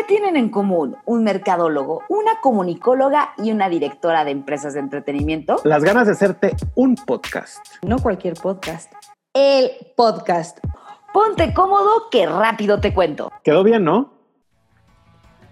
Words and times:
¿Qué 0.00 0.06
tienen 0.06 0.38
en 0.38 0.48
común 0.48 0.96
un 1.04 1.24
mercadólogo, 1.24 2.04
una 2.08 2.40
comunicóloga 2.40 3.34
y 3.36 3.52
una 3.52 3.68
directora 3.68 4.24
de 4.24 4.30
empresas 4.30 4.72
de 4.72 4.80
entretenimiento? 4.80 5.60
Las 5.64 5.84
ganas 5.84 6.06
de 6.06 6.12
hacerte 6.14 6.56
un 6.74 6.94
podcast. 6.94 7.58
No 7.82 7.98
cualquier 7.98 8.32
podcast. 8.32 8.90
El 9.34 9.70
podcast. 9.98 10.58
Ponte 11.12 11.52
cómodo 11.52 12.08
que 12.10 12.24
rápido 12.24 12.80
te 12.80 12.94
cuento. 12.94 13.30
Quedó 13.44 13.62
bien, 13.62 13.84
¿no? 13.84 14.19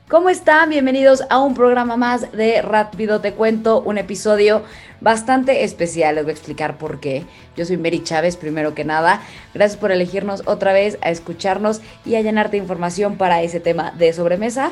¿Cómo 0.08 0.30
están? 0.30 0.70
Bienvenidos 0.70 1.22
a 1.28 1.38
un 1.38 1.52
programa 1.52 1.98
más 1.98 2.32
de 2.32 2.62
Rápido 2.62 3.20
Te 3.20 3.34
Cuento, 3.34 3.82
un 3.82 3.98
episodio 3.98 4.62
bastante 5.02 5.64
especial. 5.64 6.14
Les 6.14 6.24
voy 6.24 6.30
a 6.30 6.32
explicar 6.32 6.78
por 6.78 6.98
qué. 6.98 7.24
Yo 7.58 7.66
soy 7.66 7.76
Mary 7.76 8.02
Chávez, 8.02 8.38
primero 8.38 8.74
que 8.74 8.86
nada. 8.86 9.20
Gracias 9.52 9.78
por 9.78 9.92
elegirnos 9.92 10.44
otra 10.46 10.72
vez, 10.72 10.96
a 11.02 11.10
escucharnos 11.10 11.82
y 12.06 12.14
a 12.14 12.22
llenarte 12.22 12.52
de 12.52 12.62
información 12.62 13.18
para 13.18 13.42
ese 13.42 13.60
tema 13.60 13.92
de 13.98 14.14
sobremesa. 14.14 14.70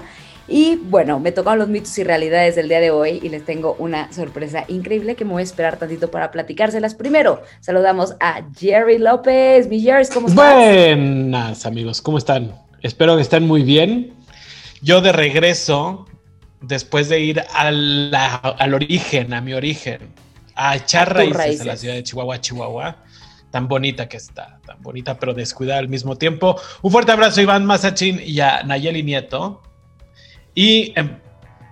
Y 0.48 0.76
bueno, 0.76 1.20
me 1.20 1.32
tocaron 1.32 1.58
los 1.58 1.68
mitos 1.68 1.98
y 1.98 2.04
realidades 2.04 2.56
del 2.56 2.70
día 2.70 2.80
de 2.80 2.90
hoy 2.90 3.20
y 3.22 3.28
les 3.28 3.44
tengo 3.44 3.76
una 3.78 4.10
sorpresa 4.14 4.64
increíble 4.68 5.16
que 5.16 5.26
me 5.26 5.32
voy 5.32 5.42
a 5.42 5.44
esperar 5.44 5.76
tantito 5.76 6.10
para 6.10 6.30
platicárselas. 6.30 6.94
Primero, 6.94 7.42
saludamos 7.60 8.16
a 8.20 8.40
Jerry 8.58 8.96
López. 8.96 9.68
Mi 9.68 9.82
Jerry, 9.82 10.06
¿cómo 10.06 10.28
estás? 10.28 10.54
Buenas, 10.54 11.66
amigos, 11.66 12.00
¿cómo 12.00 12.16
están? 12.16 12.52
Espero 12.80 13.16
que 13.16 13.22
estén 13.22 13.46
muy 13.46 13.64
bien. 13.64 14.16
Yo 14.82 15.00
de 15.00 15.12
regreso, 15.12 16.06
después 16.60 17.08
de 17.08 17.20
ir 17.20 17.44
al 17.54 18.74
origen, 18.74 19.34
a 19.34 19.40
mi 19.40 19.52
origen, 19.52 20.12
a 20.54 20.76
echar 20.76 21.14
raíces, 21.14 21.60
a 21.60 21.64
la 21.64 21.76
ciudad 21.76 21.94
de 21.94 22.02
Chihuahua, 22.02 22.40
Chihuahua, 22.40 22.96
tan 23.50 23.68
bonita 23.68 24.08
que 24.08 24.16
está, 24.16 24.58
tan 24.66 24.82
bonita 24.82 25.18
pero 25.18 25.34
descuidada 25.34 25.78
al 25.78 25.88
mismo 25.88 26.16
tiempo. 26.16 26.60
Un 26.82 26.90
fuerte 26.90 27.12
abrazo 27.12 27.40
a 27.40 27.42
Iván 27.42 27.64
Mazachín 27.64 28.20
y 28.24 28.40
a 28.40 28.62
Nayeli 28.62 29.02
Nieto. 29.02 29.62
Y 30.54 30.92
em, 30.96 31.18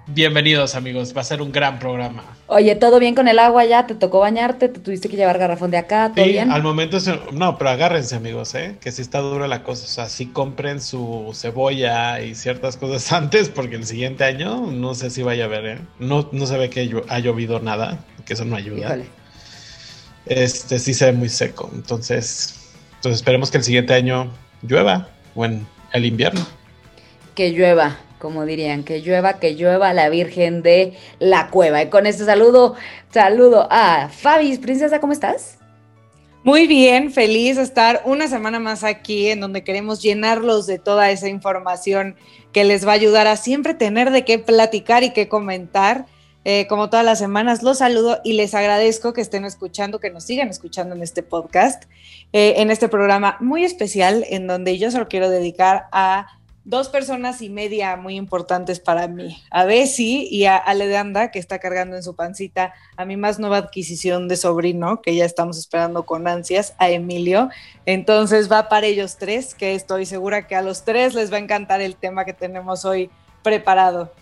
Bienvenidos 0.07 0.75
amigos, 0.75 1.17
va 1.17 1.23
a 1.23 1.25
ser 1.25 1.41
un 1.41 1.51
gran 1.51 1.78
programa. 1.78 2.25
Oye, 2.47 2.77
¿todo 2.77 2.98
bien 2.98 3.15
con 3.15 3.27
el 3.27 3.39
agua 3.39 3.65
ya? 3.65 3.87
¿Te 3.87 3.95
tocó 3.95 4.20
bañarte? 4.20 4.69
¿Te 4.69 4.78
tuviste 4.78 5.09
que 5.09 5.17
llevar 5.17 5.39
garrafón 5.39 5.70
de 5.70 5.78
acá? 5.78 6.12
¿Todo 6.15 6.27
sí, 6.27 6.33
bien? 6.33 6.51
al 6.51 6.62
momento, 6.62 6.98
no, 7.33 7.56
pero 7.56 7.70
agárrense 7.70 8.15
amigos, 8.15 8.55
¿eh? 8.55 8.77
que 8.83 8.93
si 8.93 9.01
está 9.01 9.20
dura 9.20 9.48
la 9.48 9.62
cosa, 9.62 9.84
o 9.84 9.89
sea, 9.89 10.11
sí 10.11 10.27
compren 10.27 10.83
su 10.83 11.31
cebolla 11.34 12.20
y 12.20 12.34
ciertas 12.34 12.77
cosas 12.77 13.11
antes, 13.15 13.48
porque 13.48 13.77
el 13.77 13.87
siguiente 13.87 14.25
año 14.25 14.67
no 14.70 14.95
sé 14.95 15.09
si 15.09 15.23
vaya 15.23 15.45
a 15.45 15.47
haber, 15.47 15.65
¿eh? 15.65 15.78
No, 15.98 16.28
no 16.33 16.45
se 16.45 16.59
ve 16.59 16.69
que 16.69 17.03
ha 17.09 17.19
llovido 17.21 17.61
nada, 17.61 17.98
que 18.27 18.34
eso 18.34 18.45
no 18.45 18.56
ayuda. 18.56 18.89
Híjole. 18.89 19.06
Este 20.27 20.81
sí 20.81 20.93
se 20.93 21.06
ve 21.06 21.12
muy 21.12 21.31
seco, 21.31 21.71
entonces, 21.75 22.73
entonces 22.97 23.21
esperemos 23.21 23.50
que 23.50 23.56
el 23.56 23.65
siguiente 23.65 23.95
año 23.95 24.31
llueva, 24.61 25.09
o 25.34 25.47
en 25.47 25.67
el 25.95 26.05
invierno. 26.05 26.47
Que 27.34 27.50
llueva 27.53 27.97
como 28.25 28.47
dirían, 28.47 28.84
que 28.84 29.03
llueva, 29.03 29.34
que 29.34 29.55
llueva 29.55 29.92
la 29.92 30.08
Virgen 30.08 30.62
de 30.62 30.94
la 31.19 31.50
Cueva. 31.50 31.83
Y 31.83 31.91
con 31.91 32.06
este 32.06 32.25
saludo, 32.25 32.75
saludo 33.12 33.69
a 33.70 34.08
Fabis, 34.08 34.58
princesa, 34.61 34.98
¿cómo 34.98 35.12
estás? 35.12 35.58
Muy 36.42 36.66
bien, 36.66 37.12
feliz 37.12 37.56
de 37.56 37.62
estar 37.64 38.00
una 38.06 38.27
semana 38.27 38.61
más 38.61 38.83
aquí 38.83 39.28
en 39.28 39.41
donde 39.41 39.62
queremos 39.62 40.00
llenarlos 40.00 40.66
de 40.66 40.78
toda 40.78 41.11
esa 41.11 41.28
información 41.28 42.16
que 42.53 42.64
les 42.64 42.86
va 42.86 42.92
a 42.92 42.94
ayudar 42.94 43.27
a 43.27 43.36
siempre 43.36 43.75
tener 43.75 44.11
de 44.11 44.25
qué 44.25 44.38
platicar 44.38 45.05
y 45.05 45.11
qué 45.11 45.28
comentar. 45.28 46.06
Eh, 46.47 46.66
como 46.66 46.88
todas 46.88 47.05
las 47.05 47.19
semanas, 47.19 47.62
los 47.62 47.77
saludo 47.77 48.20
y 48.25 48.33
les 48.33 48.55
agradezco 48.55 49.12
que 49.12 49.20
estén 49.20 49.44
escuchando, 49.44 50.00
que 50.00 50.09
nos 50.09 50.25
sigan 50.25 50.48
escuchando 50.48 50.94
en 50.94 51.03
este 51.03 51.22
podcast, 51.22 51.84
eh, 52.33 52.55
en 52.56 52.70
este 52.70 52.88
programa 52.88 53.36
muy 53.41 53.64
especial 53.64 54.25
en 54.31 54.47
donde 54.47 54.78
yo 54.78 54.91
solo 54.91 55.09
quiero 55.09 55.28
dedicar 55.28 55.88
a 55.92 56.38
dos 56.65 56.89
personas 56.89 57.43
y 57.43 57.51
media 57.51 57.97
muy 57.97 58.17
importantes 58.17 58.81
para 58.81 59.07
mí, 59.07 59.43
a 59.51 59.65
Bessie 59.65 60.27
y 60.31 60.47
a 60.47 60.57
Ale 60.57 60.87
de 60.87 60.97
Anda, 60.97 61.31
que 61.31 61.39
está 61.39 61.59
cargando 61.59 61.97
en 61.97 62.03
su 62.03 62.17
pancita 62.17 62.73
a 62.97 63.05
mi 63.05 63.17
más 63.17 63.39
nueva 63.39 63.59
adquisición 63.59 64.29
de 64.29 64.37
sobrino, 64.37 65.03
que 65.03 65.15
ya 65.15 65.25
estamos 65.25 65.59
esperando 65.59 66.05
con 66.05 66.27
ansias, 66.27 66.75
a 66.78 66.88
Emilio. 66.88 67.50
Entonces 67.84 68.50
va 68.50 68.69
para 68.69 68.87
ellos 68.87 69.16
tres, 69.19 69.55
que 69.55 69.75
estoy 69.75 70.06
segura 70.06 70.47
que 70.47 70.56
a 70.56 70.62
los 70.62 70.84
tres 70.84 71.15
les 71.15 71.31
va 71.31 71.37
a 71.37 71.41
encantar 71.41 71.81
el 71.83 71.97
tema 71.97 72.25
que 72.25 72.33
tenemos 72.33 72.84
hoy 72.84 73.11
preparado. 73.43 74.12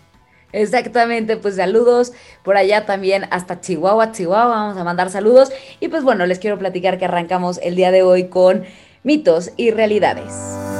Exactamente, 0.51 1.37
pues 1.37 1.55
saludos 1.55 2.13
por 2.43 2.57
allá 2.57 2.85
también 2.85 3.25
hasta 3.31 3.59
Chihuahua, 3.59 4.11
Chihuahua, 4.11 4.45
vamos 4.45 4.77
a 4.77 4.83
mandar 4.83 5.09
saludos. 5.09 5.49
Y 5.79 5.87
pues 5.87 6.03
bueno, 6.03 6.25
les 6.25 6.39
quiero 6.39 6.59
platicar 6.59 6.99
que 6.99 7.05
arrancamos 7.05 7.59
el 7.63 7.75
día 7.75 7.89
de 7.89 8.03
hoy 8.03 8.27
con 8.27 8.63
mitos 9.01 9.51
y 9.57 9.71
realidades. 9.71 10.72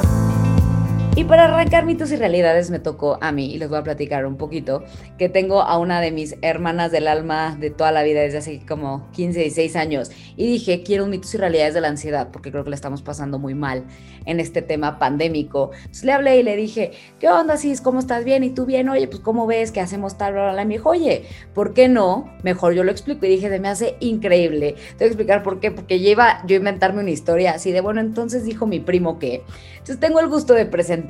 Y 1.16 1.26
para 1.26 1.46
arrancar 1.46 1.86
mitos 1.86 2.12
y 2.12 2.16
realidades 2.16 2.72
me 2.72 2.80
tocó 2.80 3.20
a 3.22 3.32
mí, 3.32 3.54
y 3.54 3.60
les 3.60 3.70
voy 3.70 3.78
a 3.78 3.84
platicar 3.84 4.26
un 4.26 4.36
poquito, 4.36 4.84
que 5.20 5.30
tengo 5.30 5.62
a 5.62 5.78
una 5.78 6.02
de 6.02 6.12
mis 6.12 6.36
hermanas 6.42 6.92
del 6.92 7.08
alma 7.08 7.56
de 7.60 7.70
toda 7.70 7.92
la 7.92 8.02
vida, 8.02 8.22
desde 8.22 8.40
hace 8.40 8.66
como 8.66 9.12
15, 9.12 9.42
16 9.42 9.76
años, 9.76 10.12
y 10.36 10.48
dije, 10.48 10.82
quiero 10.82 11.04
un 11.04 11.12
mitos 11.12 11.32
y 11.36 11.38
realidades 11.38 11.76
de 11.76 11.82
la 11.82 11.90
ansiedad, 11.90 12.30
porque 12.32 12.50
creo 12.50 12.64
que 12.64 12.72
la 12.72 12.76
estamos 12.76 13.04
pasando 13.04 13.38
muy 13.38 13.54
mal 13.54 13.84
en 14.26 14.40
este 14.40 14.64
tema 14.64 14.98
pandémico. 14.98 15.70
Entonces 15.76 16.04
le 16.04 16.14
hablé 16.14 16.38
y 16.40 16.44
le 16.44 16.56
dije, 16.56 16.94
¿qué 17.20 17.30
onda, 17.30 17.58
Cis? 17.58 17.80
¿Cómo 17.80 18.00
estás? 18.00 18.26
¿Bien? 18.26 18.44
¿Y 18.44 18.50
tú 18.50 18.66
bien? 18.66 18.90
Oye, 18.90 19.08
pues 19.08 19.20
¿cómo 19.20 19.46
ves 19.46 19.72
que 19.72 19.82
hacemos 19.82 20.18
tal, 20.18 20.34
bla, 20.34 20.52
bla, 20.52 20.64
Y 20.64 20.66
me 20.66 20.74
dijo, 20.76 20.90
oye, 20.90 21.26
¿por 21.54 21.76
qué 21.76 21.90
no? 21.90 22.34
Mejor 22.42 22.74
yo 22.74 22.84
lo 22.84 22.90
explico. 22.90 23.28
Y 23.28 23.30
dije, 23.30 23.50
se 23.50 23.60
me 23.60 23.68
hace 23.68 23.98
increíble. 24.00 24.76
Te 24.98 25.04
voy 25.04 25.06
a 25.06 25.08
explicar 25.08 25.44
por 25.44 25.60
qué, 25.60 25.70
porque 25.70 26.00
lleva 26.00 26.42
yo 26.48 26.56
a 26.56 26.58
inventarme 26.58 27.02
una 27.02 27.12
historia 27.12 27.52
así 27.52 27.72
de, 27.72 27.82
bueno, 27.82 28.02
entonces 28.02 28.46
dijo 28.46 28.66
mi 28.66 28.80
primo 28.80 29.20
que. 29.20 29.44
Entonces 29.74 30.00
tengo 30.00 30.22
el 30.22 30.30
gusto 30.30 30.54
de 30.54 30.66
presentar 30.66 31.03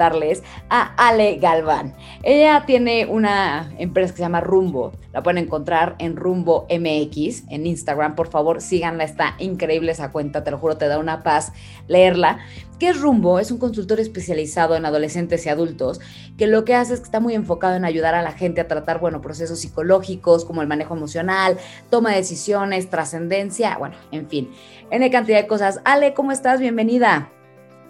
a 0.70 0.94
Ale 0.96 1.38
Galván. 1.38 1.96
Ella 2.24 2.64
tiene 2.66 3.06
una 3.06 3.72
empresa 3.78 4.14
que 4.14 4.18
se 4.18 4.24
llama 4.24 4.42
Rumbo. 4.42 4.92
La 5.12 5.22
pueden 5.22 5.44
encontrar 5.44 5.96
en 6.00 6.16
Rumbo 6.16 6.68
MX 6.70 7.44
en 7.50 7.68
Instagram. 7.68 8.16
Por 8.16 8.30
favor, 8.30 8.62
síganla. 8.62 9.04
Está 9.04 9.36
increíble 9.40 9.92
esa 9.92 10.12
cuenta. 10.12 10.44
Te 10.44 10.52
lo 10.52 10.58
juro, 10.58 10.78
te 10.78 10.88
da 10.88 10.98
una 10.98 11.24
paz 11.24 11.54
leerla. 11.88 12.40
¿Qué 12.80 12.90
es 12.90 13.00
Rumbo? 13.00 13.40
Es 13.40 13.52
un 13.52 13.60
consultor 13.60 14.00
especializado 14.00 14.76
en 14.76 14.86
adolescentes 14.86 15.46
y 15.46 15.50
adultos 15.50 16.02
que 16.38 16.48
lo 16.48 16.66
que 16.66 16.76
hace 16.76 16.96
es 16.96 17.00
que 17.00 17.06
está 17.06 17.20
muy 17.20 17.34
enfocado 17.34 17.76
en 17.76 17.86
ayudar 17.86 18.16
a 18.16 18.22
la 18.22 18.32
gente 18.32 18.60
a 18.60 18.68
tratar, 18.68 19.00
bueno, 19.00 19.22
procesos 19.22 19.60
psicológicos 19.60 20.44
como 20.44 20.62
el 20.62 20.68
manejo 20.68 20.96
emocional, 20.96 21.58
toma 21.90 22.10
de 22.12 22.18
decisiones, 22.18 22.90
trascendencia, 22.90 23.78
bueno, 23.78 23.96
en 24.12 24.28
fin, 24.28 24.52
N 24.90 25.10
cantidad 25.12 25.38
de 25.38 25.48
cosas. 25.48 25.80
Ale, 25.86 26.14
¿cómo 26.14 26.32
estás? 26.32 26.60
Bienvenida. 26.60 27.30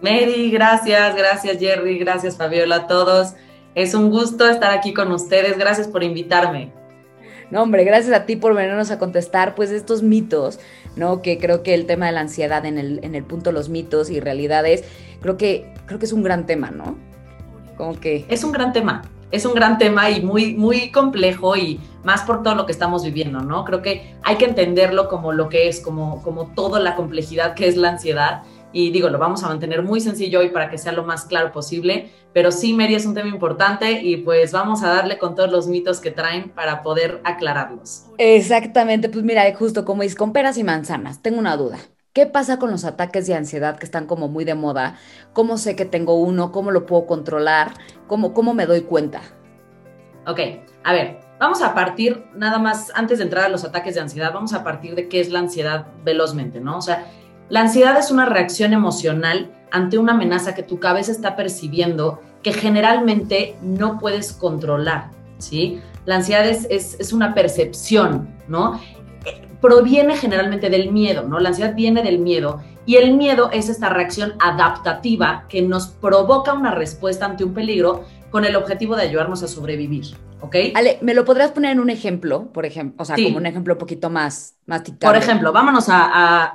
Mary, 0.04 0.52
gracias, 0.52 1.16
gracias 1.16 1.58
Jerry, 1.60 1.98
gracias 1.98 2.36
Fabiola, 2.36 2.76
a 2.76 2.88
todos. 2.88 3.36
Es 3.74 3.94
un 3.94 4.10
gusto 4.10 4.46
estar 4.50 4.78
aquí 4.78 4.94
con 4.94 5.14
ustedes, 5.14 5.58
gracias 5.58 5.88
por 5.88 6.04
invitarme. 6.04 6.74
No, 7.50 7.64
hombre, 7.64 7.86
gracias 7.86 8.14
a 8.14 8.26
ti 8.26 8.36
por 8.36 8.54
venirnos 8.54 8.92
a 8.92 9.00
contestar 9.00 9.56
pues 9.56 9.72
estos 9.72 10.04
mitos, 10.04 10.60
¿no? 10.98 11.22
Que 11.22 11.38
creo 11.38 11.64
que 11.64 11.74
el 11.74 11.86
tema 11.86 12.08
de 12.08 12.12
la 12.12 12.20
ansiedad 12.20 12.66
en 12.66 12.78
el, 12.78 13.00
en 13.02 13.16
el 13.16 13.24
punto 13.24 13.54
los 13.54 13.70
mitos 13.70 14.10
y 14.10 14.20
realidades, 14.20 14.84
creo 15.22 15.38
que, 15.38 15.74
creo 15.86 16.00
que 16.00 16.06
es 16.06 16.12
un 16.12 16.22
gran 16.22 16.46
tema, 16.46 16.70
¿no? 16.70 16.98
Como 17.78 17.98
que... 17.98 18.26
Es 18.28 18.44
un 18.44 18.52
gran 18.52 18.74
tema, 18.74 19.04
es 19.32 19.46
un 19.46 19.54
gran 19.54 19.78
tema 19.78 20.10
y 20.10 20.22
muy, 20.22 20.54
muy 20.54 20.92
complejo 20.92 21.56
y 21.56 21.80
más 22.04 22.24
por 22.24 22.44
todo 22.44 22.56
lo 22.56 22.66
que 22.66 22.74
estamos 22.74 23.06
viviendo, 23.06 23.40
¿no? 23.40 23.64
Creo 23.64 23.82
que 23.82 24.16
hay 24.24 24.36
que 24.36 24.46
entenderlo 24.46 25.08
como 25.08 25.32
lo 25.32 25.48
que 25.48 25.70
es, 25.70 25.80
como, 25.80 26.22
como 26.24 26.48
toda 26.48 26.82
la 26.82 26.96
complejidad 26.96 27.54
que 27.54 27.70
es 27.70 27.78
la 27.78 27.88
ansiedad 27.88 28.44
y 28.74 28.92
digo, 28.92 29.08
lo 29.10 29.20
vamos 29.20 29.44
a 29.44 29.48
mantener 29.48 29.84
muy 29.84 30.02
sencillo 30.02 30.40
hoy 30.40 30.50
para 30.50 30.70
que 30.70 30.78
sea 30.78 30.92
lo 30.92 31.04
más 31.04 31.26
claro 31.26 31.52
posible, 31.52 32.10
pero 32.34 32.52
sí, 32.52 32.74
Mary, 32.74 32.96
es 32.96 33.06
un 33.06 33.14
tema 33.14 33.30
importante 33.30 34.02
y 34.02 34.18
pues 34.18 34.52
vamos 34.52 34.84
a 34.84 34.90
darle 34.90 35.20
con 35.20 35.36
todos 35.36 35.52
los 35.52 35.68
mitos 35.68 36.00
que 36.00 36.12
traen 36.12 36.50
para 36.50 36.82
poder 36.82 37.22
aclararlos. 37.24 38.08
Exactamente, 38.18 39.08
pues 39.08 39.24
mira, 39.24 39.44
justo 39.56 39.86
como 39.86 40.04
es 40.04 40.16
con 40.16 40.34
peras 40.34 40.58
y 40.58 40.64
manzanas, 40.64 41.22
tengo 41.22 41.40
una 41.40 41.56
duda. 41.56 41.78
¿Qué 42.14 42.26
pasa 42.26 42.60
con 42.60 42.70
los 42.70 42.86
ataques 42.86 43.26
de 43.26 43.34
ansiedad 43.34 43.78
que 43.78 43.86
están 43.86 44.06
como 44.06 44.28
muy 44.28 44.44
de 44.44 44.54
moda? 44.54 44.98
¿Cómo 45.34 45.58
sé 45.58 45.76
que 45.76 45.86
tengo 45.86 46.16
uno? 46.16 46.52
¿Cómo 46.52 46.70
lo 46.70 46.86
puedo 46.86 47.08
controlar? 47.08 47.74
¿Cómo, 48.08 48.34
cómo 48.34 48.54
me 48.54 48.68
doy 48.68 48.82
cuenta? 48.82 49.22
Ok, 50.28 50.40
a 50.84 50.94
ver, 50.94 51.20
vamos 51.40 51.62
a 51.64 51.74
partir, 51.74 52.24
nada 52.36 52.60
más, 52.60 52.92
antes 52.94 53.18
de 53.18 53.26
entrar 53.26 53.46
a 53.46 53.50
los 53.50 53.64
ataques 53.66 53.96
de 53.96 54.02
ansiedad, 54.02 54.32
vamos 54.32 54.54
a 54.54 54.64
partir 54.64 54.94
de 54.94 55.10
qué 55.10 55.20
es 55.20 55.30
la 55.30 55.40
ansiedad 55.40 55.88
velozmente, 56.04 56.60
¿no? 56.60 56.78
O 56.78 56.82
sea, 56.82 57.08
la 57.50 57.62
ansiedad 57.62 57.98
es 57.98 58.12
una 58.12 58.26
reacción 58.26 58.74
emocional 58.74 59.52
ante 59.72 59.98
una 59.98 60.14
amenaza 60.14 60.56
que 60.56 60.64
tu 60.64 60.80
cabeza 60.80 61.12
está 61.12 61.36
percibiendo 61.36 62.22
que 62.42 62.54
generalmente 62.54 63.56
no 63.62 64.00
puedes 64.00 64.34
controlar, 64.34 65.10
¿sí? 65.38 65.80
La 66.06 66.16
ansiedad 66.16 66.46
es, 66.46 66.68
es, 66.70 67.14
una 67.14 67.34
percepción, 67.34 68.30
¿no? 68.48 68.80
Proviene 69.62 70.18
generalmente 70.18 70.70
del 70.70 70.92
miedo, 70.92 71.24
¿no? 71.24 71.40
La 71.40 71.50
ansiedad 71.50 71.74
viene 71.74 72.04
del 72.04 72.20
miedo 72.20 72.62
y 72.86 72.98
el 72.98 73.16
miedo 73.16 73.50
es 73.52 73.70
esta 73.70 73.90
reacción 73.90 74.34
adaptativa 74.40 75.46
que 75.48 75.62
nos 75.62 75.88
provoca 75.88 76.54
una 76.54 76.72
respuesta 76.72 77.26
ante 77.26 77.46
un 77.46 77.54
peligro 77.54 78.04
con 78.34 78.46
el 78.46 78.56
objetivo 78.56 78.96
de 78.96 79.04
ayudarnos 79.04 79.44
a 79.44 79.48
sobrevivir, 79.48 80.06
¿ok? 80.42 80.56
Ale, 80.74 80.98
¿me 81.04 81.14
lo 81.14 81.24
podrías 81.24 81.52
poner 81.52 81.70
en 81.70 81.80
un 81.80 81.92
ejemplo, 81.92 82.52
por 82.52 82.66
ejemplo? 82.66 83.04
O 83.04 83.06
sea, 83.06 83.16
como 83.16 83.38
un 83.38 83.46
ejemplo 83.46 83.76
un 83.76 83.78
poquito 83.78 84.10
más, 84.10 84.56
más 84.66 84.82
Por 85.00 85.16
ejemplo, 85.16 85.54
vámonos 85.54 85.86
a, 85.88 86.52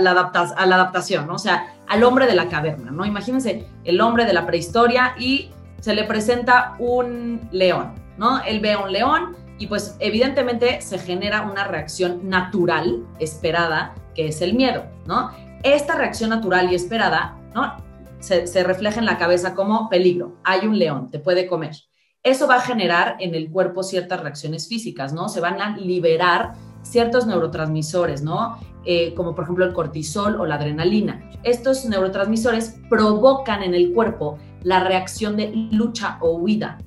la 0.00 0.10
adaptación, 0.10 1.28
¿no? 1.28 1.34
O 1.34 1.38
sea, 1.38 1.76
al 1.86 2.02
hombre 2.02 2.26
de 2.26 2.34
la 2.34 2.48
caverna, 2.48 2.90
¿no? 2.90 3.06
Imagínense 3.06 3.66
el 3.84 4.00
hombre 4.00 4.24
de 4.24 4.32
la 4.32 4.48
prehistoria 4.48 5.14
y 5.16 5.50
se 5.78 5.94
le 5.94 6.02
presenta 6.02 6.74
un 6.80 7.48
león, 7.52 7.94
¿no? 8.18 8.42
Él 8.42 8.58
ve 8.58 8.72
a 8.72 8.78
un 8.80 8.90
león 8.90 9.36
y 9.60 9.68
pues 9.68 9.94
evidentemente 10.00 10.80
se 10.80 10.98
genera 10.98 11.42
una 11.42 11.68
reacción 11.68 12.28
natural, 12.28 13.06
esperada, 13.20 13.94
que 14.16 14.26
es 14.26 14.42
el 14.42 14.54
miedo, 14.54 14.86
¿no? 15.06 15.30
Esta 15.62 15.94
reacción 15.94 16.30
natural 16.30 16.72
y 16.72 16.74
esperada, 16.74 17.36
¿no? 17.54 17.76
Se, 18.20 18.46
se 18.46 18.62
refleja 18.62 19.00
en 19.00 19.06
la 19.06 19.18
cabeza 19.18 19.54
como 19.54 19.88
peligro, 19.88 20.36
hay 20.44 20.66
un 20.66 20.78
león, 20.78 21.10
te 21.10 21.18
puede 21.18 21.46
comer. 21.46 21.74
Eso 22.22 22.46
va 22.46 22.56
a 22.56 22.60
generar 22.60 23.16
en 23.18 23.34
el 23.34 23.50
cuerpo 23.50 23.82
ciertas 23.82 24.20
reacciones 24.20 24.68
físicas, 24.68 25.12
¿no? 25.12 25.28
Se 25.28 25.40
van 25.40 25.60
a 25.60 25.76
liberar 25.76 26.52
ciertos 26.82 27.26
neurotransmisores, 27.26 28.22
¿no? 28.22 28.58
Eh, 28.84 29.14
como 29.14 29.34
por 29.34 29.44
ejemplo 29.44 29.64
el 29.64 29.72
cortisol 29.72 30.40
o 30.40 30.46
la 30.46 30.54
adrenalina. 30.56 31.30
Estos 31.42 31.84
neurotransmisores 31.84 32.76
provocan 32.88 33.62
en 33.62 33.74
el 33.74 33.92
cuerpo 33.92 34.38
la 34.62 34.80
reacción 34.80 35.36
de 35.36 35.50
lucha 35.70 36.18
o 36.20 36.36
huida, 36.36 36.78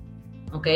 ¿ok? 0.54 0.68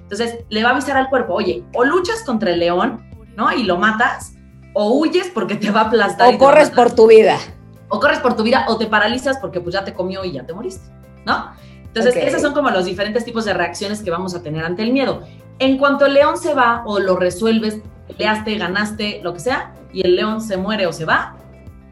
Entonces 0.00 0.44
le 0.48 0.62
va 0.62 0.70
a 0.70 0.72
avisar 0.72 0.96
al 0.96 1.08
cuerpo, 1.08 1.34
oye, 1.34 1.64
o 1.74 1.84
luchas 1.84 2.22
contra 2.24 2.50
el 2.50 2.60
león, 2.60 3.04
¿no? 3.36 3.52
Y 3.52 3.64
lo 3.64 3.78
matas, 3.78 4.34
o 4.74 4.92
huyes 4.92 5.30
porque 5.32 5.56
te 5.56 5.70
va 5.70 5.82
a 5.82 5.84
aplastar. 5.84 6.34
O 6.34 6.38
corres 6.38 6.70
por 6.70 6.94
tu 6.94 7.06
vida. 7.06 7.38
O 7.88 8.00
corres 8.00 8.18
por 8.18 8.36
tu 8.36 8.42
vida, 8.42 8.66
o 8.68 8.76
te 8.76 8.86
paralizas 8.86 9.38
porque 9.38 9.60
pues 9.60 9.74
ya 9.74 9.84
te 9.84 9.94
comió 9.94 10.24
y 10.24 10.32
ya 10.32 10.44
te 10.44 10.52
moriste, 10.52 10.90
¿no? 11.24 11.52
Entonces, 11.84 12.16
esos 12.16 12.42
son 12.42 12.52
como 12.52 12.70
los 12.70 12.84
diferentes 12.84 13.24
tipos 13.24 13.44
de 13.46 13.54
reacciones 13.54 14.02
que 14.02 14.10
vamos 14.10 14.34
a 14.34 14.42
tener 14.42 14.64
ante 14.64 14.82
el 14.82 14.92
miedo. 14.92 15.22
En 15.58 15.78
cuanto 15.78 16.04
el 16.04 16.14
león 16.14 16.36
se 16.36 16.52
va 16.52 16.82
o 16.84 16.98
lo 16.98 17.16
resuelves, 17.16 17.78
peleaste, 18.06 18.58
ganaste, 18.58 19.20
lo 19.22 19.32
que 19.32 19.40
sea, 19.40 19.74
y 19.92 20.02
el 20.04 20.16
león 20.16 20.42
se 20.42 20.58
muere 20.58 20.86
o 20.86 20.92
se 20.92 21.06
va, 21.06 21.36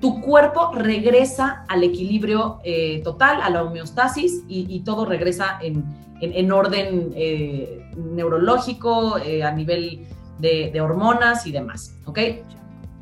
tu 0.05 0.21
cuerpo 0.21 0.73
regresa 0.75 1.65
al 1.69 1.83
equilibrio 1.83 2.59
eh, 2.63 3.01
total, 3.03 3.41
a 3.41 3.49
la 3.49 3.63
homeostasis 3.63 4.43
y, 4.47 4.81
todo 4.81 5.07
regresa 5.07 5.59
en, 5.63 6.53
orden 6.53 7.13
eh, 7.17 7.91
neurológico, 7.97 9.17
eh, 9.17 9.43
a 9.43 9.51
nivel 9.51 10.07
de, 10.39 10.79
hormonas 10.79 11.47
y 11.47 11.53
demás, 11.53 11.97
¿ok? 12.05 12.19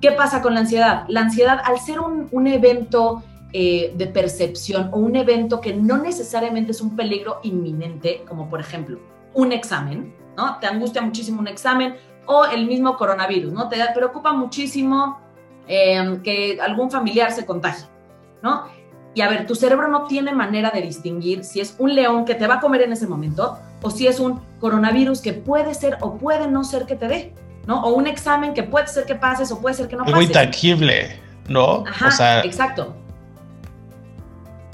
¿Qué 0.03 0.11
pasa 0.11 0.43
con 0.43 0.55
la 0.55 0.61
ansiedad? 0.61 1.05
La 1.07 1.21
ansiedad, 1.21 1.61
al 1.65 1.79
ser 1.79 2.01
un, 2.01 2.47
evento 2.49 3.23
de 3.53 4.11
percepción 4.13 4.91
o 4.93 4.97
un 4.97 5.15
evento 5.15 5.61
que 5.61 5.75
no 5.75 5.97
necesariamente 5.97 6.73
es 6.73 6.81
un 6.81 6.97
peligro 6.97 7.39
inminente, 7.45 8.25
como 8.29 8.51
por 8.51 8.59
ejemplo 8.59 8.99
un 9.35 9.53
examen, 9.53 10.13
¿no? 10.37 10.59
Te 10.59 10.67
angustia 10.67 11.03
muchísimo 11.03 11.41
un 11.41 11.47
examen 11.47 11.95
o 12.27 12.47
el 12.47 12.67
mismo 12.67 12.97
coronavirus, 12.97 13.53
¿no? 13.53 13.69
Te 13.69 13.77
preocupa 13.95 14.33
muchísimo 14.33 15.21
em, 15.69 16.21
que 16.21 16.59
algún 16.61 16.91
familiar 16.91 17.31
se 17.31 17.47
contagie, 17.47 17.87
¿no? 18.43 18.65
Y 19.15 19.21
a 19.21 19.29
ver, 19.29 19.47
tu 19.47 19.55
cerebro 19.55 19.87
no 19.87 20.07
tiene 20.07 20.33
manera 20.33 20.71
de 20.71 20.83
distinguir 20.83 21.45
si 21.45 21.61
es 21.61 21.77
un 21.79 21.95
león 21.95 22.25
que 22.25 22.35
te 22.35 22.49
va 22.49 22.55
a 22.55 22.61
comer 22.61 22.83
en 22.83 22.93
ese 22.93 23.07
momento 23.07 23.57
o 23.81 23.91
si 23.91 24.09
es 24.09 24.19
un 24.19 24.41
coronavirus 24.59 25.21
que 25.21 25.33
puede 25.33 25.75
ser 25.75 25.99
o 26.01 26.15
puede 26.15 26.49
no 26.49 26.65
ser 26.65 26.87
que 26.87 26.97
te 26.97 27.07
dé, 27.07 27.35
¿no? 27.67 27.83
O 27.83 27.95
un 27.95 28.07
examen 28.07 28.55
que 28.55 28.63
puede 28.63 28.87
ser 28.87 29.05
que 29.05 29.15
pases 29.15 29.51
o 29.53 29.61
puede 29.61 29.75
ser 29.75 29.89
que 29.89 29.97
no 29.97 30.05
pases. 30.05 30.15
Algo 30.15 30.27
intangible, 30.27 31.21
¿no? 31.49 31.85
Ajá, 31.87 32.41
exacto. 32.45 32.95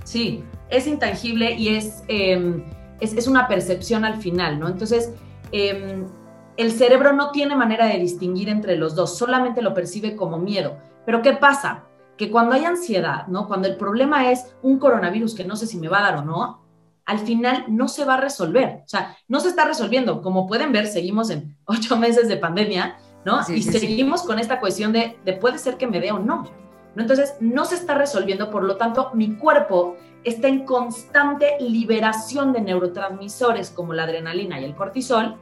Sí, 0.04 0.42
es 0.70 0.86
intangible 0.86 1.54
y 1.54 1.76
es, 1.76 2.02
em, 2.08 2.64
es, 3.00 3.12
es, 3.12 3.26
una 3.26 3.46
percepción 3.46 4.04
al 4.04 4.16
final, 4.16 4.58
¿no? 4.58 4.68
Entonces, 4.68 5.12
eh, 5.52 6.04
el 6.56 6.72
cerebro 6.72 7.12
no 7.12 7.30
tiene 7.30 7.54
manera 7.54 7.86
de 7.86 7.98
distinguir 7.98 8.48
entre 8.48 8.76
los 8.76 8.94
dos, 8.94 9.16
solamente 9.16 9.62
lo 9.62 9.74
percibe 9.74 10.16
como 10.16 10.38
miedo. 10.38 10.76
Pero 11.06 11.22
¿qué 11.22 11.34
pasa? 11.34 11.84
Que 12.16 12.30
cuando 12.30 12.54
hay 12.54 12.64
ansiedad, 12.64 13.28
¿no? 13.28 13.46
Cuando 13.46 13.68
el 13.68 13.76
problema 13.76 14.30
es 14.32 14.54
un 14.62 14.78
coronavirus 14.78 15.34
que 15.34 15.44
no 15.44 15.54
sé 15.54 15.66
si 15.66 15.78
me 15.78 15.88
va 15.88 16.00
a 16.00 16.02
dar 16.02 16.16
o 16.16 16.24
no, 16.24 16.67
al 17.08 17.20
final 17.20 17.64
no 17.68 17.88
se 17.88 18.04
va 18.04 18.14
a 18.14 18.20
resolver. 18.20 18.82
O 18.84 18.88
sea, 18.88 19.16
no 19.28 19.40
se 19.40 19.48
está 19.48 19.64
resolviendo. 19.64 20.20
Como 20.20 20.46
pueden 20.46 20.72
ver, 20.72 20.86
seguimos 20.86 21.30
en 21.30 21.56
ocho 21.64 21.96
meses 21.96 22.28
de 22.28 22.36
pandemia, 22.36 22.98
¿no? 23.24 23.40
y 23.48 23.62
seguimos 23.62 24.22
con 24.22 24.38
esta 24.38 24.60
cuestión 24.60 24.92
de, 24.92 25.16
de, 25.24 25.32
puede 25.32 25.58
ser 25.58 25.78
que 25.78 25.86
me 25.86 26.00
dé 26.00 26.12
o 26.12 26.18
no. 26.18 26.46
¿no? 26.94 27.02
Entonces, 27.02 27.34
no 27.40 27.64
se 27.64 27.76
está 27.76 27.94
resolviendo, 27.94 28.50
por 28.50 28.62
lo 28.62 28.76
tanto, 28.76 29.10
mi 29.14 29.36
cuerpo 29.36 29.96
está 30.22 30.48
en 30.48 30.66
constante 30.66 31.56
liberación 31.60 32.52
de 32.52 32.60
neurotransmisores 32.60 33.70
como 33.70 33.94
la 33.94 34.04
adrenalina 34.04 34.60
y 34.60 34.64
el 34.64 34.74
cortisol, 34.74 35.36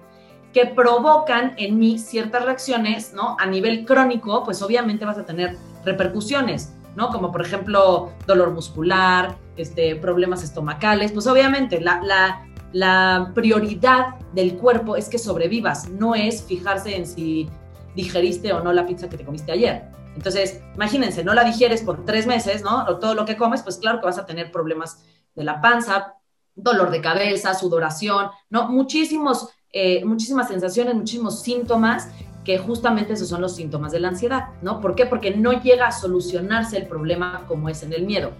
que 0.52 0.66
provocan 0.66 1.54
en 1.58 1.80
mí 1.80 1.98
ciertas 1.98 2.44
reacciones, 2.44 3.12
¿no? 3.12 3.36
A 3.40 3.46
nivel 3.46 3.84
crónico, 3.84 4.44
pues 4.44 4.62
obviamente 4.62 5.04
vas 5.04 5.18
a 5.18 5.26
tener 5.26 5.56
repercusiones, 5.84 6.75
¿no? 6.96 7.10
Como 7.10 7.30
por 7.30 7.42
ejemplo 7.42 8.12
dolor 8.26 8.50
muscular, 8.50 9.36
este, 9.56 9.96
problemas 9.96 10.42
estomacales, 10.42 11.12
pues 11.12 11.26
obviamente 11.26 11.80
la, 11.80 12.00
la, 12.02 12.48
la 12.72 13.32
prioridad 13.34 14.16
del 14.32 14.56
cuerpo 14.56 14.96
es 14.96 15.08
que 15.08 15.18
sobrevivas, 15.18 15.88
no 15.90 16.14
es 16.14 16.42
fijarse 16.42 16.96
en 16.96 17.06
si 17.06 17.48
digeriste 17.94 18.52
o 18.52 18.62
no 18.62 18.72
la 18.72 18.86
pizza 18.86 19.08
que 19.08 19.16
te 19.16 19.24
comiste 19.24 19.52
ayer. 19.52 19.84
Entonces, 20.16 20.62
imagínense, 20.74 21.22
no 21.22 21.34
la 21.34 21.44
digieres 21.44 21.82
por 21.82 22.04
tres 22.04 22.26
meses, 22.26 22.62
¿no? 22.62 22.84
O 22.84 22.96
todo 22.96 23.14
lo 23.14 23.26
que 23.26 23.36
comes, 23.36 23.62
pues 23.62 23.76
claro 23.76 24.00
que 24.00 24.06
vas 24.06 24.18
a 24.18 24.24
tener 24.24 24.50
problemas 24.50 25.04
de 25.34 25.44
la 25.44 25.60
panza, 25.60 26.14
dolor 26.54 26.90
de 26.90 27.02
cabeza, 27.02 27.52
sudoración, 27.52 28.30
¿no? 28.48 28.68
Muchísimos 28.68 29.50
eh, 29.78 30.02
muchísimas 30.06 30.48
sensaciones, 30.48 30.94
muchísimos 30.94 31.42
síntomas, 31.42 32.08
que 32.46 32.58
justamente 32.58 33.14
esos 33.14 33.28
son 33.28 33.40
los 33.40 33.56
síntomas 33.56 33.90
de 33.90 33.98
la 33.98 34.06
ansiedad, 34.06 34.50
¿no? 34.62 34.80
¿Por 34.80 34.94
qué? 34.94 35.04
Porque 35.04 35.32
no 35.32 35.60
llega 35.60 35.88
a 35.88 35.90
solucionarse 35.90 36.76
el 36.76 36.86
problema 36.86 37.42
como 37.48 37.68
es 37.68 37.82
en 37.82 37.92
el 37.92 38.06
miedo. 38.06 38.30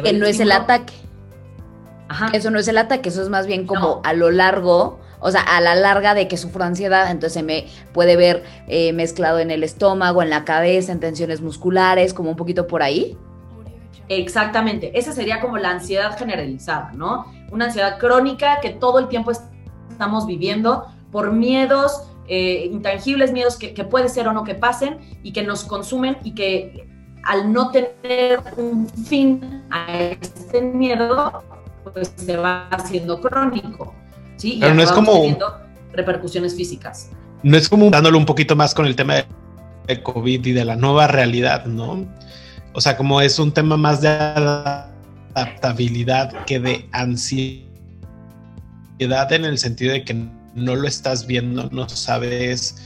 Que 0.00 0.12
no 0.12 0.24
es 0.24 0.38
el 0.38 0.52
ataque. 0.52 0.94
Ajá. 2.08 2.28
Eso 2.32 2.52
no 2.52 2.60
es 2.60 2.68
el 2.68 2.78
ataque, 2.78 3.08
eso 3.08 3.20
es 3.20 3.28
más 3.28 3.48
bien 3.48 3.66
como 3.66 4.00
a 4.04 4.12
lo 4.12 4.30
largo, 4.30 5.00
o 5.18 5.32
sea, 5.32 5.40
a 5.40 5.60
la 5.60 5.74
larga 5.74 6.14
de 6.14 6.28
que 6.28 6.36
sufro 6.36 6.62
ansiedad, 6.62 7.10
entonces 7.10 7.32
se 7.32 7.42
me 7.42 7.66
puede 7.92 8.14
ver 8.14 8.44
eh, 8.68 8.92
mezclado 8.92 9.40
en 9.40 9.50
el 9.50 9.64
estómago, 9.64 10.22
en 10.22 10.30
la 10.30 10.44
cabeza, 10.44 10.92
en 10.92 11.00
tensiones 11.00 11.40
musculares, 11.40 12.14
como 12.14 12.30
un 12.30 12.36
poquito 12.36 12.68
por 12.68 12.84
ahí. 12.84 13.18
Exactamente, 14.08 14.96
esa 14.96 15.10
sería 15.10 15.40
como 15.40 15.58
la 15.58 15.70
ansiedad 15.70 16.16
generalizada, 16.16 16.92
¿no? 16.92 17.26
Una 17.50 17.64
ansiedad 17.64 17.98
crónica 17.98 18.60
que 18.62 18.70
todo 18.70 19.00
el 19.00 19.08
tiempo 19.08 19.32
estamos 19.90 20.24
viviendo 20.24 20.86
por 21.10 21.32
miedos 21.32 22.04
eh, 22.28 22.68
intangibles, 22.72 23.32
miedos 23.32 23.56
que, 23.56 23.72
puede 23.84 24.08
ser 24.08 24.28
o 24.28 24.32
no 24.32 24.44
que 24.44 24.54
pasen 24.54 24.98
y 25.22 25.32
que 25.32 25.42
nos 25.42 25.64
consumen 25.64 26.16
y 26.24 26.34
que 26.34 26.86
al 27.24 27.52
no 27.52 27.70
tener 27.70 28.40
un 28.56 28.88
fin 28.88 29.62
a 29.70 29.92
este 29.92 30.60
miedo, 30.60 31.42
pues 31.92 32.12
se 32.16 32.36
va 32.36 32.68
haciendo 32.68 33.20
crónico. 33.20 33.94
¿sí? 34.36 34.58
Pero 34.60 34.74
no 34.74 34.82
es 34.82 34.92
como... 34.92 35.36
repercusiones 35.92 36.54
físicas. 36.54 37.10
No 37.42 37.56
es 37.56 37.68
como 37.68 37.90
dándolo 37.90 38.18
un 38.18 38.26
poquito 38.26 38.54
más 38.56 38.74
con 38.74 38.86
el 38.86 38.96
tema 38.96 39.24
de 39.86 40.02
COVID 40.02 40.46
y 40.46 40.52
de 40.52 40.64
la 40.64 40.74
nueva 40.76 41.06
realidad, 41.06 41.66
¿no? 41.66 42.06
O 42.72 42.80
sea, 42.80 42.96
como 42.96 43.20
es 43.20 43.38
un 43.38 43.52
tema 43.52 43.76
más 43.76 44.00
de 44.00 44.08
adaptabilidad 44.08 46.44
que 46.44 46.58
de 46.60 46.88
ansiedad 46.92 47.66
en 49.30 49.44
el 49.44 49.58
sentido 49.58 49.92
de 49.92 50.04
que 50.04 50.28
no 50.56 50.74
lo 50.74 50.88
estás 50.88 51.26
viendo, 51.26 51.68
no 51.70 51.88
sabes, 51.88 52.76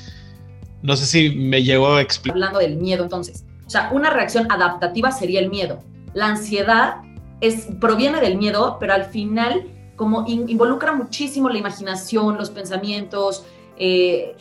no 0.82 0.96
sé 0.96 1.06
si 1.06 1.30
me 1.30 1.62
llegó 1.62 1.94
a 1.94 2.02
explicar. 2.02 2.36
Hablando 2.36 2.58
del 2.58 2.76
miedo 2.76 3.04
entonces, 3.04 3.44
o 3.66 3.70
sea, 3.70 3.90
una 3.92 4.10
reacción 4.10 4.50
adaptativa 4.50 5.12
sería 5.12 5.40
el 5.40 5.48
miedo. 5.48 5.82
La 6.12 6.26
ansiedad 6.26 6.96
es, 7.40 7.68
proviene 7.80 8.20
del 8.20 8.36
miedo, 8.36 8.76
pero 8.80 8.92
al 8.92 9.04
final 9.04 9.64
como 10.00 10.24
involucra 10.26 10.94
muchísimo 10.94 11.50
la 11.50 11.58
imaginación, 11.58 12.38
los 12.38 12.48
pensamientos, 12.48 13.44
eh, 13.76 14.34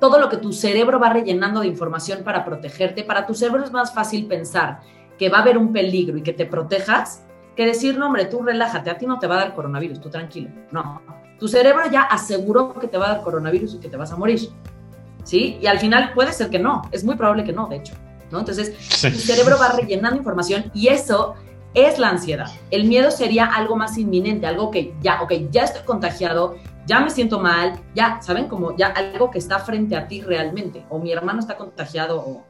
todo 0.00 0.18
lo 0.18 0.30
que 0.30 0.38
tu 0.38 0.54
cerebro 0.54 0.98
va 0.98 1.10
rellenando 1.10 1.60
de 1.60 1.66
información 1.66 2.24
para 2.24 2.46
protegerte. 2.46 3.04
Para 3.04 3.26
tu 3.26 3.34
cerebro 3.34 3.62
es 3.62 3.70
más 3.70 3.92
fácil 3.92 4.24
pensar 4.26 4.80
que 5.18 5.28
va 5.28 5.38
a 5.38 5.42
haber 5.42 5.58
un 5.58 5.70
peligro 5.70 6.16
y 6.16 6.22
que 6.22 6.32
te 6.32 6.46
protejas 6.46 7.26
que 7.54 7.66
decir, 7.66 7.98
no, 7.98 8.06
hombre, 8.06 8.24
tú 8.24 8.42
relájate, 8.42 8.88
a 8.88 8.96
ti 8.96 9.04
no 9.06 9.18
te 9.18 9.26
va 9.26 9.34
a 9.34 9.38
dar 9.38 9.54
coronavirus, 9.54 10.00
tú 10.00 10.08
tranquilo. 10.08 10.48
No, 10.70 11.02
tu 11.42 11.48
cerebro 11.48 11.90
ya 11.90 12.02
aseguró 12.02 12.72
que 12.72 12.86
te 12.86 12.96
va 12.96 13.06
a 13.06 13.14
dar 13.14 13.22
coronavirus 13.22 13.74
y 13.74 13.78
que 13.78 13.88
te 13.88 13.96
vas 13.96 14.12
a 14.12 14.16
morir. 14.16 14.48
¿Sí? 15.24 15.58
Y 15.60 15.66
al 15.66 15.80
final 15.80 16.12
puede 16.14 16.32
ser 16.32 16.50
que 16.50 16.60
no, 16.60 16.82
es 16.92 17.02
muy 17.02 17.16
probable 17.16 17.42
que 17.42 17.52
no, 17.52 17.66
de 17.66 17.78
hecho. 17.78 17.94
¿no? 18.30 18.38
Entonces, 18.38 18.72
tu 19.00 19.18
cerebro 19.18 19.56
va 19.58 19.72
rellenando 19.72 20.16
información 20.16 20.70
y 20.72 20.86
eso 20.86 21.34
es 21.74 21.98
la 21.98 22.10
ansiedad. 22.10 22.46
El 22.70 22.84
miedo 22.84 23.10
sería 23.10 23.46
algo 23.46 23.74
más 23.74 23.98
inminente, 23.98 24.46
algo 24.46 24.70
que 24.70 24.94
ya, 25.00 25.20
ok, 25.20 25.32
ya 25.50 25.64
estoy 25.64 25.82
contagiado, 25.82 26.58
ya 26.86 27.00
me 27.00 27.10
siento 27.10 27.40
mal, 27.40 27.72
ya, 27.92 28.22
¿saben? 28.22 28.46
Como 28.46 28.76
ya 28.76 28.86
algo 28.86 29.32
que 29.32 29.40
está 29.40 29.58
frente 29.58 29.96
a 29.96 30.06
ti 30.06 30.20
realmente, 30.20 30.86
o 30.90 31.00
mi 31.00 31.10
hermano 31.10 31.40
está 31.40 31.56
contagiado, 31.56 32.20
o 32.20 32.44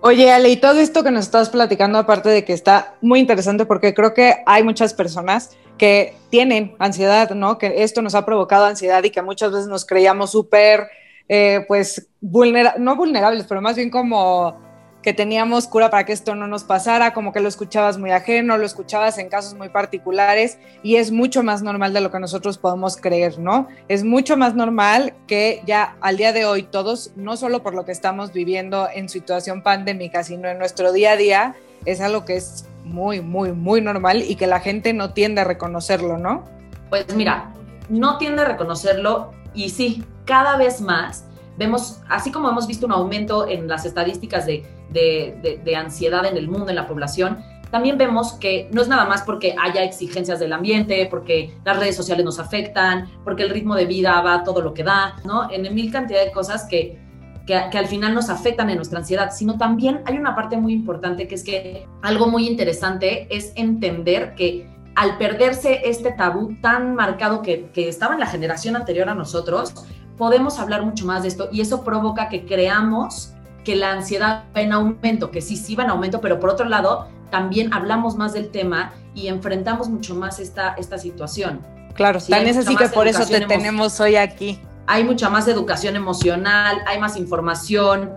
Oye, 0.00 0.32
Ale, 0.32 0.50
y 0.50 0.56
todo 0.56 0.80
esto 0.80 1.04
que 1.04 1.10
nos 1.10 1.26
estás 1.26 1.50
platicando, 1.50 1.98
aparte 1.98 2.28
de 2.28 2.44
que 2.44 2.52
está 2.52 2.94
muy 3.00 3.20
interesante, 3.20 3.64
porque 3.64 3.94
creo 3.94 4.12
que 4.12 4.42
hay 4.44 4.62
muchas 4.62 4.94
personas 4.94 5.56
que 5.78 6.14
tienen 6.30 6.74
ansiedad, 6.78 7.30
¿no? 7.30 7.58
Que 7.58 7.82
esto 7.82 8.02
nos 8.02 8.14
ha 8.14 8.24
provocado 8.24 8.66
ansiedad 8.66 9.02
y 9.04 9.10
que 9.10 9.22
muchas 9.22 9.52
veces 9.52 9.68
nos 9.68 9.84
creíamos 9.84 10.32
súper, 10.32 10.88
eh, 11.28 11.64
pues, 11.68 12.08
no 12.20 12.96
vulnerables, 12.96 13.46
pero 13.48 13.60
más 13.60 13.76
bien 13.76 13.90
como 13.90 14.64
que 15.06 15.12
teníamos 15.12 15.68
cura 15.68 15.88
para 15.88 16.04
que 16.04 16.12
esto 16.12 16.34
no 16.34 16.48
nos 16.48 16.64
pasara, 16.64 17.14
como 17.14 17.32
que 17.32 17.38
lo 17.38 17.46
escuchabas 17.46 17.96
muy 17.96 18.10
ajeno, 18.10 18.58
lo 18.58 18.66
escuchabas 18.66 19.18
en 19.18 19.28
casos 19.28 19.54
muy 19.54 19.68
particulares 19.68 20.58
y 20.82 20.96
es 20.96 21.12
mucho 21.12 21.44
más 21.44 21.62
normal 21.62 21.92
de 21.92 22.00
lo 22.00 22.10
que 22.10 22.18
nosotros 22.18 22.58
podemos 22.58 22.96
creer, 22.96 23.38
¿no? 23.38 23.68
Es 23.86 24.02
mucho 24.02 24.36
más 24.36 24.56
normal 24.56 25.14
que 25.28 25.62
ya 25.64 25.96
al 26.00 26.16
día 26.16 26.32
de 26.32 26.44
hoy 26.44 26.64
todos, 26.64 27.12
no 27.14 27.36
solo 27.36 27.62
por 27.62 27.72
lo 27.72 27.84
que 27.84 27.92
estamos 27.92 28.32
viviendo 28.32 28.88
en 28.92 29.08
situación 29.08 29.62
pandémica, 29.62 30.24
sino 30.24 30.48
en 30.48 30.58
nuestro 30.58 30.92
día 30.92 31.12
a 31.12 31.16
día, 31.16 31.54
es 31.84 32.00
algo 32.00 32.24
que 32.24 32.38
es 32.38 32.64
muy, 32.86 33.20
muy, 33.20 33.52
muy 33.52 33.80
normal 33.80 34.22
y 34.22 34.36
que 34.36 34.46
la 34.46 34.60
gente 34.60 34.92
no 34.92 35.12
tiende 35.12 35.42
a 35.42 35.44
reconocerlo, 35.44 36.18
¿no? 36.18 36.44
Pues 36.88 37.14
mira, 37.14 37.52
no 37.88 38.16
tiende 38.16 38.42
a 38.42 38.44
reconocerlo 38.46 39.32
y 39.54 39.70
sí, 39.70 40.04
cada 40.24 40.56
vez 40.56 40.80
más 40.80 41.26
vemos, 41.58 42.00
así 42.08 42.30
como 42.30 42.48
hemos 42.48 42.66
visto 42.66 42.86
un 42.86 42.92
aumento 42.92 43.48
en 43.48 43.66
las 43.68 43.84
estadísticas 43.84 44.46
de, 44.46 44.66
de, 44.92 45.76
ansiedad 45.76 46.24
en 46.26 46.36
el 46.36 46.48
mundo, 46.48 46.70
en 46.70 46.76
la 46.76 46.86
población, 46.86 47.38
también 47.70 47.98
vemos 47.98 48.34
que 48.34 48.68
no 48.72 48.80
es 48.80 48.88
nada 48.88 49.06
más 49.06 49.22
porque 49.22 49.56
haya 49.60 49.82
exigencias 49.82 50.38
del 50.38 50.52
ambiente, 50.52 51.06
porque 51.10 51.54
las 51.64 51.78
redes 51.78 51.96
sociales 51.96 52.24
nos 52.24 52.38
afectan, 52.38 53.10
porque 53.24 53.42
el 53.42 53.50
ritmo 53.50 53.74
de 53.74 53.86
vida 53.86 54.20
va 54.20 54.44
todo 54.44 54.62
lo 54.62 54.72
que 54.72 54.84
da, 54.84 55.16
¿no? 55.24 55.50
En 55.50 55.74
mil 55.74 55.90
cantidad 55.90 56.24
de 56.24 56.30
cosas 56.30 56.64
que, 56.70 57.05
que, 57.46 57.60
que, 57.70 57.78
al 57.78 57.86
final 57.86 58.14
nos 58.14 58.28
afectan 58.28 58.70
en 58.70 58.76
nuestra 58.76 58.98
ansiedad, 58.98 59.30
sino 59.32 59.56
también 59.56 60.02
hay 60.04 60.16
una 60.18 60.34
parte 60.34 60.56
muy 60.56 60.72
importante 60.72 61.28
que 61.28 61.34
es 61.36 61.44
que 61.44 61.86
algo 62.02 62.26
muy 62.26 62.48
interesante 62.48 63.28
es 63.34 63.52
entender 63.54 64.34
que 64.34 64.68
al 64.96 65.18
perderse 65.18 65.82
este 65.84 66.10
tabú 66.12 66.56
tan 66.60 66.94
marcado 66.94 67.42
que, 67.42 67.70
que 67.72 67.88
estaba 67.88 68.14
en 68.14 68.20
la 68.20 68.26
generación 68.26 68.76
anterior 68.76 69.08
a 69.08 69.14
nosotros, 69.14 69.74
podemos 70.16 70.58
hablar 70.58 70.82
mucho 70.82 71.06
más 71.06 71.22
de 71.22 71.28
esto 71.28 71.48
y 71.52 71.60
eso 71.60 71.84
provoca 71.84 72.28
que 72.28 72.46
creamos 72.46 73.32
que 73.62 73.76
la 73.76 73.92
ansiedad 73.92 74.44
va 74.56 74.60
en 74.60 74.72
aumento, 74.72 75.30
que 75.30 75.42
sí, 75.42 75.56
sí 75.56 75.74
va 75.74 75.84
en 75.84 75.90
aumento, 75.90 76.20
pero 76.20 76.40
por 76.40 76.50
otro 76.50 76.68
lado, 76.68 77.08
también 77.30 77.74
hablamos 77.74 78.16
más 78.16 78.32
del 78.32 78.50
tema 78.50 78.92
y 79.14 79.28
enfrentamos 79.28 79.88
mucho 79.88 80.14
más 80.14 80.38
esta, 80.38 80.74
esta 80.78 80.98
situación. 80.98 81.60
Claro, 81.94 82.20
también 82.20 82.48
es 82.48 82.56
así 82.58 82.76
que 82.76 82.88
por 82.88 83.08
eso 83.08 83.26
te 83.26 83.40
tenemos 83.42 84.00
hoy 84.00 84.16
aquí. 84.16 84.60
Hay 84.86 85.04
mucha 85.04 85.30
más 85.30 85.48
educación 85.48 85.96
emocional, 85.96 86.78
hay 86.86 86.98
más 86.98 87.16
información, 87.16 88.10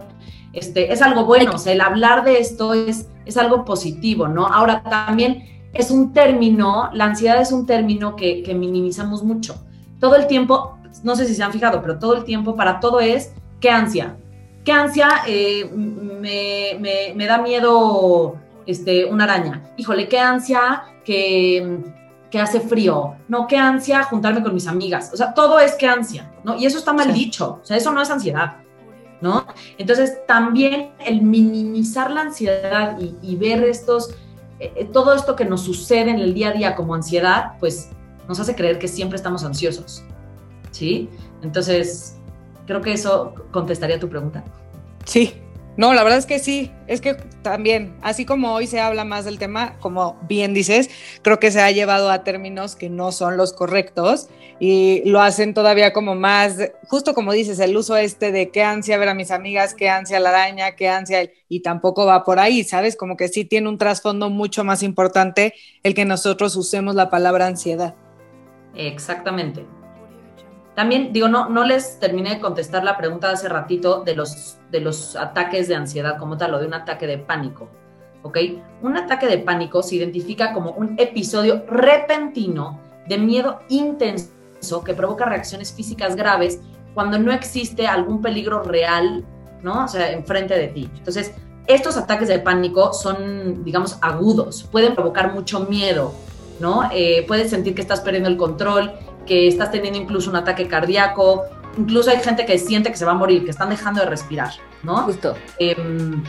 este, 0.53 0.91
es 0.91 1.01
algo 1.01 1.25
bueno, 1.25 1.53
o 1.53 1.57
sea, 1.57 1.73
el 1.73 1.81
hablar 1.81 2.23
de 2.23 2.39
esto 2.39 2.73
es, 2.73 3.07
es 3.25 3.37
algo 3.37 3.65
positivo, 3.65 4.27
¿no? 4.27 4.47
Ahora 4.47 4.83
también 4.83 5.43
es 5.73 5.91
un 5.91 6.13
término, 6.13 6.89
la 6.93 7.05
ansiedad 7.05 7.41
es 7.41 7.51
un 7.51 7.65
término 7.65 8.15
que, 8.15 8.43
minimizamos 8.55 9.23
mucho. 9.23 9.63
Todo 9.99 10.15
el 10.15 10.27
tiempo 10.27 10.77
no 11.03 11.15
sé 11.15 11.27
si 11.27 11.35
se 11.35 11.43
han 11.43 11.51
fijado, 11.51 11.81
pero 11.81 11.99
todo 11.99 12.15
el 12.15 12.23
tiempo 12.23 12.55
para 12.55 12.79
todo 12.79 12.99
es, 12.99 13.33
¿qué 13.59 13.69
ansia? 13.69 14.17
¿Qué 14.65 14.71
ansia 14.71 15.09
eh, 15.27 15.69
me, 15.71 17.25
da 17.25 17.37
miedo 17.37 18.35
este, 18.65 19.05
una 19.05 19.25
araña? 19.25 19.71
Híjole, 19.77 20.07
¿qué 20.07 20.19
ansia 20.19 20.83
que, 21.05 21.79
que, 22.29 22.39
hace 22.39 22.59
frío? 22.59 23.15
No, 23.27 23.47
¿qué 23.47 23.57
ansia 23.57 24.03
juntarme 24.03 24.43
con 24.43 24.53
mis 24.53 24.67
amigas? 24.67 25.11
O 25.13 25.17
sea, 25.17 25.33
todo 25.33 25.59
es 25.59 25.75
qué 25.75 25.87
ansia, 25.87 26.31
¿no? 26.43 26.55
Y 26.55 26.65
eso 26.65 26.77
está 26.77 26.93
mal 26.93 27.13
dicho, 27.13 27.59
o 27.61 27.65
sea, 27.65 27.77
eso 27.77 27.91
no 27.91 28.01
es 28.01 28.09
ansiedad, 28.09 28.57
¿no? 29.21 29.45
Entonces, 29.77 30.25
también 30.27 30.91
el 31.05 31.21
minimizar 31.21 32.11
la 32.11 32.21
ansiedad 32.21 32.97
y, 33.21 33.35
ver 33.35 33.63
estos, 33.63 34.11
eh, 34.59 34.73
eh, 34.75 34.85
todo 34.85 35.13
esto 35.13 35.35
que 35.35 35.45
nos 35.45 35.61
sucede 35.61 36.11
en 36.11 36.19
el 36.19 36.33
día 36.33 36.49
a 36.49 36.53
día 36.53 36.75
como 36.75 36.95
ansiedad, 36.95 37.53
pues 37.59 37.89
nos 38.27 38.39
hace 38.39 38.55
creer 38.55 38.79
que 38.79 38.87
siempre 38.87 39.15
estamos 39.15 39.43
ansiosos. 39.43 40.03
¿sí? 40.71 41.09
Entonces, 41.41 42.17
creo 42.65 42.81
que 42.81 42.93
eso 42.93 43.33
contestaría 43.51 43.99
tu 43.99 44.09
pregunta. 44.09 44.43
Sí, 45.05 45.33
no, 45.79 45.93
la 45.93 46.03
verdad 46.03 46.19
es 46.19 46.25
que 46.25 46.39
sí, 46.39 46.73
es 46.87 46.99
que 46.99 47.13
también, 47.41 47.95
así 48.01 48.25
como 48.25 48.53
hoy 48.53 48.67
se 48.67 48.81
habla 48.81 49.05
más 49.05 49.23
del 49.23 49.39
tema, 49.39 49.77
como 49.79 50.19
bien 50.27 50.53
dices, 50.53 50.89
creo 51.21 51.39
que 51.39 51.51
se 51.51 51.61
ha 51.61 51.71
llevado 51.71 52.11
a 52.11 52.25
términos 52.25 52.75
que 52.75 52.89
no 52.89 53.13
son 53.13 53.37
los 53.37 53.53
correctos 53.53 54.27
y 54.59 55.01
lo 55.05 55.21
hacen 55.21 55.53
todavía 55.53 55.93
como 55.93 56.15
más, 56.15 56.57
justo 56.89 57.13
como 57.13 57.31
dices, 57.31 57.61
el 57.61 57.77
uso 57.77 57.95
este 57.95 58.33
de 58.33 58.49
qué 58.49 58.61
ansia 58.61 58.97
ver 58.97 59.07
a 59.07 59.13
mis 59.13 59.31
amigas, 59.31 59.73
qué 59.73 59.89
ansia 59.89 60.19
la 60.19 60.31
araña, 60.31 60.75
qué 60.75 60.89
ansia, 60.89 61.31
y 61.47 61.61
tampoco 61.61 62.05
va 62.05 62.25
por 62.25 62.39
ahí, 62.39 62.65
¿sabes? 62.65 62.97
Como 62.97 63.15
que 63.15 63.29
sí 63.29 63.45
tiene 63.45 63.69
un 63.69 63.77
trasfondo 63.77 64.29
mucho 64.29 64.65
más 64.65 64.83
importante 64.83 65.53
el 65.83 65.93
que 65.93 66.03
nosotros 66.03 66.57
usemos 66.57 66.93
la 66.93 67.09
palabra 67.09 67.47
ansiedad. 67.47 67.95
Exactamente. 68.75 69.65
También, 70.79 71.11
digo, 71.11 71.27
no, 71.27 71.49
no 71.49 71.65
les 71.65 71.99
terminé 71.99 72.35
de 72.35 72.39
contestar 72.39 72.85
la 72.85 72.95
pregunta 72.95 73.27
de 73.27 73.33
hace 73.33 73.49
ratito 73.49 74.01
de 74.05 74.15
los, 74.15 74.59
de 74.71 74.79
los 74.79 75.17
ataques 75.17 75.67
de 75.67 75.75
ansiedad 75.75 76.17
como 76.17 76.37
tal 76.37 76.53
o 76.53 76.59
de 76.59 76.67
un 76.67 76.73
ataque 76.73 77.05
de 77.05 77.17
pánico. 77.17 77.67
¿Ok? 78.23 78.37
Un 78.81 78.95
ataque 78.95 79.27
de 79.27 79.39
pánico 79.39 79.83
se 79.83 79.97
identifica 79.97 80.53
como 80.53 80.71
un 80.71 80.95
episodio 80.97 81.65
repentino 81.67 82.79
de 83.09 83.17
miedo 83.17 83.59
intenso 83.67 84.81
que 84.85 84.93
provoca 84.93 85.25
reacciones 85.25 85.73
físicas 85.73 86.15
graves 86.15 86.61
cuando 86.93 87.19
no 87.19 87.33
existe 87.33 87.85
algún 87.85 88.21
peligro 88.21 88.63
real, 88.63 89.25
¿no? 89.61 89.83
O 89.83 89.87
sea, 89.89 90.13
enfrente 90.13 90.57
de 90.57 90.69
ti. 90.69 90.89
Entonces, 90.95 91.33
estos 91.67 91.97
ataques 91.97 92.29
de 92.29 92.39
pánico 92.39 92.93
son, 92.93 93.65
digamos, 93.65 93.97
agudos, 93.99 94.63
pueden 94.71 94.95
provocar 94.95 95.33
mucho 95.33 95.59
miedo, 95.65 96.13
¿no? 96.61 96.89
Eh, 96.93 97.25
puedes 97.27 97.49
sentir 97.49 97.75
que 97.75 97.81
estás 97.81 97.99
perdiendo 97.99 98.29
el 98.29 98.37
control, 98.37 98.93
que 99.29 99.47
estás 99.47 99.71
teniendo 99.71 99.99
incluso 99.99 100.31
un 100.31 100.35
ataque 100.35 100.67
cardíaco, 100.67 101.45
incluso 101.77 102.09
hay 102.09 102.19
gente 102.19 102.47
que 102.47 102.57
siente 102.57 102.89
que 102.89 102.97
se 102.97 103.05
va 103.05 103.11
a 103.11 103.15
morir, 103.15 103.45
que 103.45 103.51
están 103.51 103.69
dejando 103.69 104.01
de 104.01 104.07
respirar, 104.07 104.51
¿no? 104.81 104.97
Justo. 105.03 105.35
Em, 105.59 106.23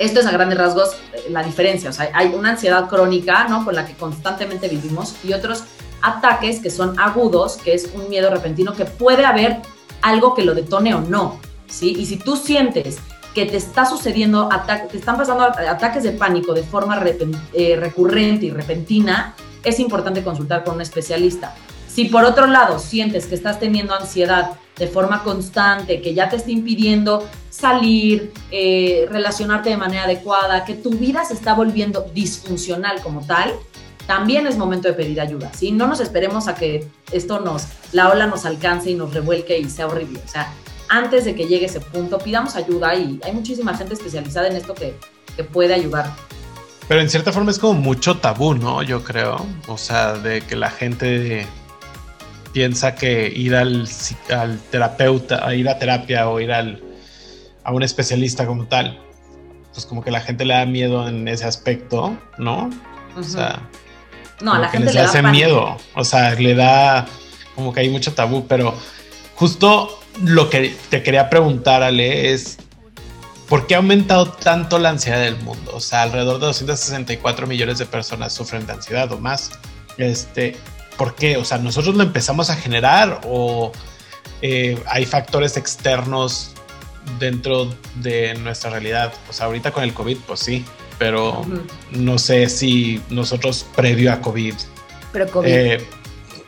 esto 0.00 0.18
es 0.18 0.26
a 0.26 0.32
grandes 0.32 0.58
rasgos 0.58 0.96
eh, 1.12 1.30
la 1.30 1.44
diferencia, 1.44 1.88
o 1.90 1.92
sea, 1.92 2.10
hay 2.12 2.34
una 2.34 2.50
ansiedad 2.50 2.88
crónica, 2.88 3.46
¿no? 3.48 3.64
Con 3.64 3.76
la 3.76 3.86
que 3.86 3.94
constantemente 3.94 4.66
vivimos 4.66 5.14
y 5.22 5.32
otros 5.32 5.62
ataques 6.02 6.58
que 6.58 6.68
son 6.68 6.98
agudos, 6.98 7.58
que 7.58 7.74
es 7.74 7.88
un 7.94 8.10
miedo 8.10 8.28
repentino, 8.28 8.74
que 8.74 8.86
puede 8.86 9.24
haber 9.24 9.58
algo 10.02 10.34
que 10.34 10.42
lo 10.42 10.52
detone 10.54 10.96
o 10.96 11.00
no, 11.00 11.38
¿sí? 11.68 11.94
Y 11.96 12.06
si 12.06 12.16
tú 12.16 12.34
sientes 12.34 12.98
que 13.34 13.46
te 13.46 13.56
está 13.56 13.86
sucediendo, 13.86 14.48
te 14.90 14.96
están 14.96 15.16
pasando 15.16 15.44
ataques 15.44 16.02
de 16.02 16.10
pánico 16.10 16.54
de 16.54 16.64
forma 16.64 17.00
eh, 17.52 17.76
recurrente 17.76 18.46
y 18.46 18.50
repentina, 18.50 19.36
es 19.62 19.78
importante 19.78 20.24
consultar 20.24 20.64
con 20.64 20.74
un 20.74 20.80
especialista. 20.80 21.54
Si 21.92 22.06
por 22.06 22.24
otro 22.24 22.46
lado 22.46 22.78
sientes 22.78 23.26
que 23.26 23.34
estás 23.34 23.60
teniendo 23.60 23.94
ansiedad 23.94 24.52
de 24.78 24.86
forma 24.86 25.22
constante, 25.22 26.00
que 26.00 26.14
ya 26.14 26.30
te 26.30 26.36
está 26.36 26.50
impidiendo 26.50 27.28
salir, 27.50 28.32
eh, 28.50 29.06
relacionarte 29.10 29.68
de 29.68 29.76
manera 29.76 30.04
adecuada, 30.04 30.64
que 30.64 30.72
tu 30.72 30.88
vida 30.90 31.22
se 31.26 31.34
está 31.34 31.52
volviendo 31.52 32.06
disfuncional 32.14 33.02
como 33.02 33.26
tal, 33.26 33.52
también 34.06 34.46
es 34.46 34.56
momento 34.56 34.88
de 34.88 34.94
pedir 34.94 35.20
ayuda. 35.20 35.52
¿sí? 35.52 35.70
No 35.70 35.86
nos 35.86 36.00
esperemos 36.00 36.48
a 36.48 36.54
que 36.54 36.88
esto 37.12 37.40
nos, 37.40 37.66
la 37.92 38.08
ola 38.08 38.26
nos 38.26 38.46
alcance 38.46 38.90
y 38.90 38.94
nos 38.94 39.12
revuelque 39.12 39.58
y 39.58 39.68
sea 39.68 39.86
horrible. 39.86 40.18
O 40.24 40.28
sea, 40.28 40.50
antes 40.88 41.26
de 41.26 41.34
que 41.34 41.46
llegue 41.46 41.66
ese 41.66 41.80
punto, 41.80 42.16
pidamos 42.16 42.56
ayuda 42.56 42.94
y 42.94 43.20
hay 43.22 43.32
muchísima 43.34 43.76
gente 43.76 43.92
especializada 43.92 44.48
en 44.48 44.56
esto 44.56 44.72
que, 44.72 44.96
que 45.36 45.44
puede 45.44 45.74
ayudar. 45.74 46.10
Pero 46.88 47.02
en 47.02 47.10
cierta 47.10 47.32
forma 47.32 47.50
es 47.50 47.58
como 47.58 47.74
mucho 47.74 48.16
tabú, 48.16 48.54
¿no? 48.54 48.82
Yo 48.82 49.04
creo. 49.04 49.44
O 49.66 49.76
sea, 49.76 50.14
de 50.14 50.40
que 50.40 50.56
la 50.56 50.70
gente 50.70 51.46
piensa 52.52 52.94
que 52.94 53.32
ir 53.34 53.54
al, 53.54 53.88
al 54.30 54.58
terapeuta, 54.70 55.46
a 55.46 55.54
ir 55.54 55.68
a 55.68 55.78
terapia 55.78 56.28
o 56.28 56.40
ir 56.40 56.52
al, 56.52 56.82
a 57.64 57.72
un 57.72 57.82
especialista 57.82 58.46
como 58.46 58.66
tal, 58.66 59.00
pues 59.72 59.86
como 59.86 60.02
que 60.02 60.10
la 60.10 60.20
gente 60.20 60.44
le 60.44 60.54
da 60.54 60.66
miedo 60.66 61.08
en 61.08 61.26
ese 61.28 61.44
aspecto, 61.44 62.16
¿no? 62.38 62.70
O 63.16 63.22
sea, 63.22 63.68
no, 64.40 64.54
a 64.54 64.58
la 64.58 64.68
gente 64.68 64.92
le 64.92 65.00
hace 65.00 65.22
miedo, 65.22 65.76
o 65.94 66.04
sea, 66.04 66.34
le 66.34 66.54
da 66.54 67.06
como 67.54 67.72
que 67.72 67.80
hay 67.80 67.88
mucho 67.88 68.12
tabú, 68.14 68.46
pero 68.46 68.74
justo 69.34 70.00
lo 70.22 70.50
que 70.50 70.74
te 70.90 71.02
quería 71.02 71.30
preguntar, 71.30 71.82
Ale, 71.82 72.32
es 72.32 72.58
¿por 73.48 73.66
qué 73.66 73.74
ha 73.74 73.78
aumentado 73.78 74.30
tanto 74.30 74.78
la 74.78 74.90
ansiedad 74.90 75.20
del 75.20 75.36
mundo? 75.36 75.72
O 75.74 75.80
sea, 75.80 76.02
alrededor 76.02 76.40
de 76.40 76.46
264 76.46 77.46
millones 77.46 77.78
de 77.78 77.86
personas 77.86 78.32
sufren 78.32 78.66
de 78.66 78.72
ansiedad 78.72 79.12
o 79.12 79.18
más. 79.18 79.50
Este, 79.98 80.56
¿Por 80.96 81.14
qué? 81.14 81.36
O 81.36 81.44
sea, 81.44 81.58
nosotros 81.58 81.94
lo 81.94 82.02
empezamos 82.02 82.50
a 82.50 82.56
generar 82.56 83.20
o 83.24 83.72
eh, 84.42 84.78
hay 84.86 85.06
factores 85.06 85.56
externos 85.56 86.52
dentro 87.18 87.72
de 87.96 88.34
nuestra 88.34 88.70
realidad. 88.70 89.12
O 89.28 89.32
sea, 89.32 89.46
ahorita 89.46 89.70
con 89.70 89.84
el 89.84 89.94
COVID, 89.94 90.18
pues 90.26 90.40
sí, 90.40 90.64
pero 90.98 91.44
no 91.90 92.18
sé 92.18 92.48
si 92.48 93.02
nosotros 93.10 93.66
previo 93.74 94.12
a 94.12 94.20
COVID. 94.20 94.54
Pero 95.12 95.26
COVID. 95.28 95.48
Eh, 95.48 95.86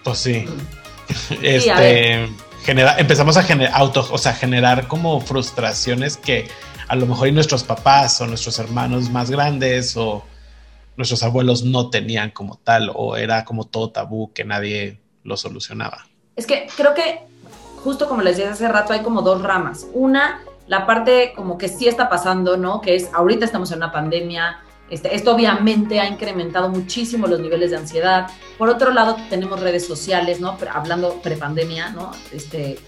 pues 0.03 0.19
sí. 0.19 0.45
este, 1.43 2.29
empezamos 2.67 3.37
a 3.37 3.43
generar 3.43 3.73
auto, 3.75 4.07
o 4.11 4.19
sea, 4.19 4.33
generar 4.33 4.87
como 4.89 5.21
frustraciones 5.21 6.17
que 6.17 6.49
a 6.89 6.97
lo 6.97 7.07
mejor 7.07 7.29
y 7.29 7.33
nuestros 7.33 7.65
papás 7.65 8.21
o 8.21 8.27
nuestros 8.27 8.59
hermanos 8.59 9.11
más 9.11 9.31
grandes 9.31 9.97
o 9.97 10.25
nuestros 10.97 11.23
abuelos 11.23 11.65
no 11.65 11.91
tenían 11.91 12.31
como 12.31 12.57
tal 12.57 12.91
o 12.95 13.17
era 13.17 13.45
como 13.45 13.65
todo 13.65 13.91
tabú 13.91 14.33
que 14.33 14.45
nadie 14.45 15.01
lo 15.23 15.37
solucionaba. 15.37 16.07
Es 16.37 16.47
que 16.47 16.67
creo 16.77 16.95
que 16.95 17.21
justo 17.83 18.09
como 18.09 18.23
les 18.23 18.37
decía 18.37 18.53
hace 18.53 18.69
rato 18.69 18.93
hay 18.93 19.01
como 19.01 19.23
dos 19.23 19.43
ramas. 19.43 19.87
Una 19.93 20.41
la 20.67 20.87
parte 20.87 21.33
como 21.37 21.59
que 21.59 21.69
sí 21.69 21.89
está 21.89 22.09
pasando, 22.09 22.57
¿no? 22.57 22.81
Que 22.81 22.97
es, 22.97 23.11
ahorita 23.13 23.45
estamos 23.45 23.71
en 23.73 23.79
una 23.79 23.93
pandemia, 23.93 24.61
este, 24.91 25.15
esto 25.15 25.35
obviamente 25.35 26.01
ha 26.01 26.09
incrementado 26.09 26.69
muchísimo 26.69 27.27
los 27.27 27.41
niveles 27.41 27.71
de 27.71 27.79
ansiedad. 27.79 28.29
Por 28.59 28.69
otro 28.69 28.93
lado, 28.93 29.17
tenemos 29.31 29.61
redes 29.61 29.87
sociales, 29.87 30.41
¿no? 30.41 30.57
Hablando 30.73 31.21
prepandemia, 31.23 31.91
¿no? 31.91 32.11
Este, 32.33 32.79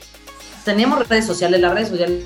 tenemos 0.64 1.06
redes 1.08 1.26
sociales, 1.26 1.60
las 1.60 1.72
redes 1.72 1.88
sociales 1.88 2.24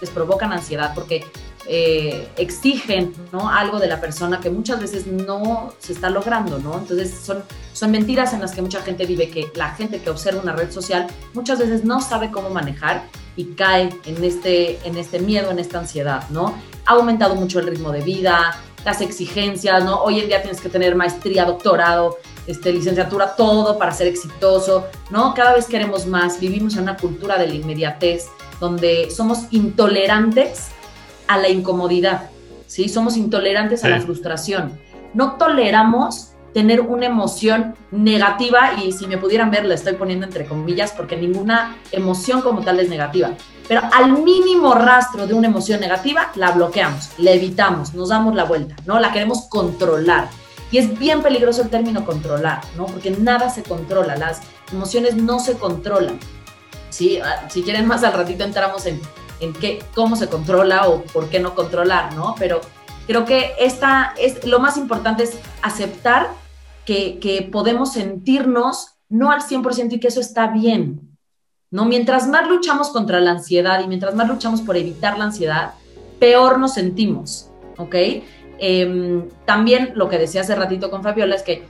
les 0.00 0.10
provocan 0.10 0.52
ansiedad 0.52 0.92
porque 0.94 1.24
eh, 1.70 2.28
exigen 2.38 3.12
¿no? 3.30 3.50
algo 3.50 3.78
de 3.78 3.88
la 3.88 4.00
persona 4.00 4.40
que 4.40 4.48
muchas 4.48 4.80
veces 4.80 5.06
no 5.06 5.74
se 5.78 5.92
está 5.92 6.08
logrando, 6.08 6.58
¿no? 6.58 6.78
Entonces 6.78 7.12
son, 7.22 7.44
son 7.74 7.90
mentiras 7.90 8.32
en 8.32 8.40
las 8.40 8.52
que 8.52 8.62
mucha 8.62 8.80
gente 8.80 9.04
vive, 9.04 9.28
que 9.28 9.52
la 9.54 9.74
gente 9.74 10.00
que 10.00 10.08
observa 10.08 10.40
una 10.40 10.54
red 10.54 10.72
social 10.72 11.06
muchas 11.34 11.58
veces 11.58 11.84
no 11.84 12.00
sabe 12.00 12.30
cómo 12.30 12.48
manejar 12.48 13.02
y 13.36 13.52
cae 13.52 13.90
en 14.06 14.24
este, 14.24 14.78
en 14.88 14.96
este 14.96 15.18
miedo, 15.18 15.50
en 15.50 15.58
esta 15.58 15.78
ansiedad, 15.78 16.26
¿no? 16.30 16.54
Ha 16.86 16.92
aumentado 16.92 17.34
mucho 17.34 17.60
el 17.60 17.66
ritmo 17.66 17.92
de 17.92 18.00
vida, 18.00 18.58
las 18.86 19.02
exigencias, 19.02 19.84
¿no? 19.84 20.02
Hoy 20.02 20.20
en 20.20 20.28
día 20.28 20.40
tienes 20.40 20.62
que 20.62 20.70
tener 20.70 20.94
maestría, 20.96 21.44
doctorado, 21.44 22.16
este, 22.46 22.72
licenciatura, 22.72 23.36
todo 23.36 23.76
para 23.76 23.92
ser 23.92 24.06
exitoso, 24.06 24.86
¿no? 25.10 25.34
Cada 25.34 25.52
vez 25.52 25.66
queremos 25.66 26.06
más, 26.06 26.40
vivimos 26.40 26.76
en 26.76 26.84
una 26.84 26.96
cultura 26.96 27.36
de 27.36 27.46
la 27.46 27.54
inmediatez, 27.54 28.24
donde 28.58 29.10
somos 29.10 29.40
intolerantes 29.50 30.70
a 31.28 31.38
la 31.38 31.48
incomodidad, 31.48 32.30
¿sí? 32.66 32.88
Somos 32.88 33.16
intolerantes 33.16 33.84
a 33.84 33.88
la 33.88 34.00
frustración. 34.00 34.78
No 35.14 35.36
toleramos 35.36 36.32
tener 36.52 36.80
una 36.80 37.06
emoción 37.06 37.74
negativa 37.90 38.72
y 38.82 38.92
si 38.92 39.06
me 39.06 39.18
pudieran 39.18 39.50
ver, 39.50 39.64
la 39.64 39.74
estoy 39.74 39.94
poniendo 39.94 40.26
entre 40.26 40.46
comillas 40.46 40.92
porque 40.92 41.16
ninguna 41.16 41.76
emoción 41.92 42.40
como 42.40 42.62
tal 42.62 42.80
es 42.80 42.88
negativa. 42.88 43.30
Pero 43.68 43.82
al 43.92 44.22
mínimo 44.22 44.74
rastro 44.74 45.26
de 45.26 45.34
una 45.34 45.48
emoción 45.48 45.80
negativa, 45.80 46.32
la 46.34 46.50
bloqueamos, 46.52 47.10
la 47.18 47.32
evitamos, 47.32 47.94
nos 47.94 48.08
damos 48.08 48.34
la 48.34 48.44
vuelta, 48.44 48.74
¿no? 48.86 48.98
La 48.98 49.12
queremos 49.12 49.42
controlar. 49.48 50.28
Y 50.70 50.78
es 50.78 50.98
bien 50.98 51.22
peligroso 51.22 51.62
el 51.62 51.68
término 51.68 52.04
controlar, 52.04 52.60
¿no? 52.76 52.86
Porque 52.86 53.10
nada 53.10 53.50
se 53.50 53.62
controla, 53.62 54.16
las 54.16 54.40
emociones 54.72 55.16
no 55.16 55.38
se 55.38 55.58
controlan. 55.58 56.18
¿sí? 56.90 57.18
Ah, 57.20 57.48
si 57.48 57.62
quieren 57.62 57.86
más 57.86 58.04
al 58.04 58.12
ratito 58.12 58.44
entramos 58.44 58.86
en 58.86 59.00
en 59.40 59.52
qué, 59.52 59.82
cómo 59.94 60.16
se 60.16 60.28
controla 60.28 60.88
o 60.88 61.02
por 61.02 61.28
qué 61.28 61.40
no 61.40 61.54
controlar, 61.54 62.14
¿no? 62.14 62.34
Pero 62.38 62.60
creo 63.06 63.24
que 63.24 63.52
esta 63.58 64.14
es, 64.18 64.46
lo 64.46 64.58
más 64.60 64.76
importante 64.76 65.22
es 65.24 65.38
aceptar 65.62 66.28
que, 66.84 67.18
que 67.18 67.42
podemos 67.42 67.92
sentirnos 67.92 68.98
no 69.08 69.30
al 69.30 69.40
100% 69.40 69.92
y 69.92 70.00
que 70.00 70.08
eso 70.08 70.20
está 70.20 70.48
bien, 70.48 71.16
¿no? 71.70 71.84
Mientras 71.84 72.28
más 72.28 72.48
luchamos 72.48 72.90
contra 72.90 73.20
la 73.20 73.32
ansiedad 73.32 73.80
y 73.80 73.88
mientras 73.88 74.14
más 74.14 74.28
luchamos 74.28 74.60
por 74.62 74.76
evitar 74.76 75.18
la 75.18 75.24
ansiedad, 75.24 75.74
peor 76.18 76.58
nos 76.58 76.74
sentimos, 76.74 77.50
¿ok? 77.76 77.94
Em, 78.58 79.28
también 79.44 79.92
lo 79.94 80.08
que 80.08 80.18
decía 80.18 80.40
hace 80.40 80.54
ratito 80.54 80.90
con 80.90 81.02
Fabiola 81.02 81.36
es 81.36 81.42
que 81.42 81.64